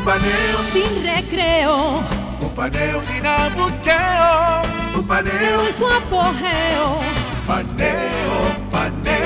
[0.00, 2.02] Un paneo sin recreo.
[2.40, 4.62] Un paneo sin abucheo.
[4.98, 7.00] o paneo en su apogeo.
[7.46, 8.34] Paneo,
[8.70, 9.19] paneo.